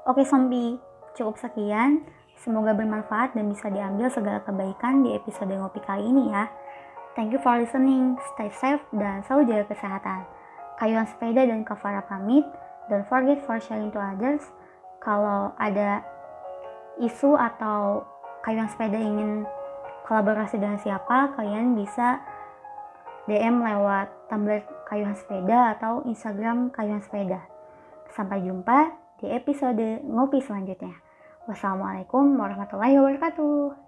Oke 0.07 0.23
Sombi, 0.23 0.79
cukup 1.19 1.35
sekian. 1.35 2.07
Semoga 2.39 2.71
bermanfaat 2.71 3.35
dan 3.35 3.51
bisa 3.51 3.67
diambil 3.67 4.07
segala 4.07 4.39
kebaikan 4.39 5.03
di 5.03 5.11
episode 5.11 5.51
ngopi 5.51 5.83
kali 5.83 6.07
ini 6.07 6.31
ya. 6.31 6.47
Thank 7.17 7.33
you 7.33 7.41
for 7.41 7.57
listening, 7.57 8.13
stay 8.37 8.53
safe 8.53 8.85
dan 8.93 9.25
selalu 9.25 9.49
jaga 9.49 9.73
kesehatan. 9.73 10.21
Kayuhan 10.77 11.09
sepeda 11.09 11.49
dan 11.49 11.65
kafara 11.65 12.05
pamit. 12.05 12.45
Don't 12.93 13.09
forget 13.09 13.41
for 13.41 13.57
sharing 13.57 13.89
to 13.89 13.97
others. 13.97 14.45
Kalau 15.01 15.49
ada 15.57 16.05
isu 17.01 17.33
atau 17.33 18.05
kayuhan 18.45 18.69
sepeda 18.69 19.01
ingin 19.01 19.49
kolaborasi 20.05 20.61
dengan 20.61 20.77
siapa, 20.77 21.33
kalian 21.33 21.73
bisa 21.73 22.21
DM 23.25 23.65
lewat 23.65 24.29
Tumblr 24.29 24.61
Kayuhan 24.85 25.17
Sepeda 25.17 25.73
atau 25.73 26.05
Instagram 26.05 26.69
Kayuhan 26.69 27.01
Sepeda. 27.01 27.41
Sampai 28.13 28.45
jumpa 28.45 28.93
di 29.17 29.33
episode 29.33 30.05
ngopi 30.05 30.37
selanjutnya. 30.45 30.93
Wassalamualaikum 31.49 32.37
warahmatullahi 32.37 32.93
wabarakatuh. 33.01 33.86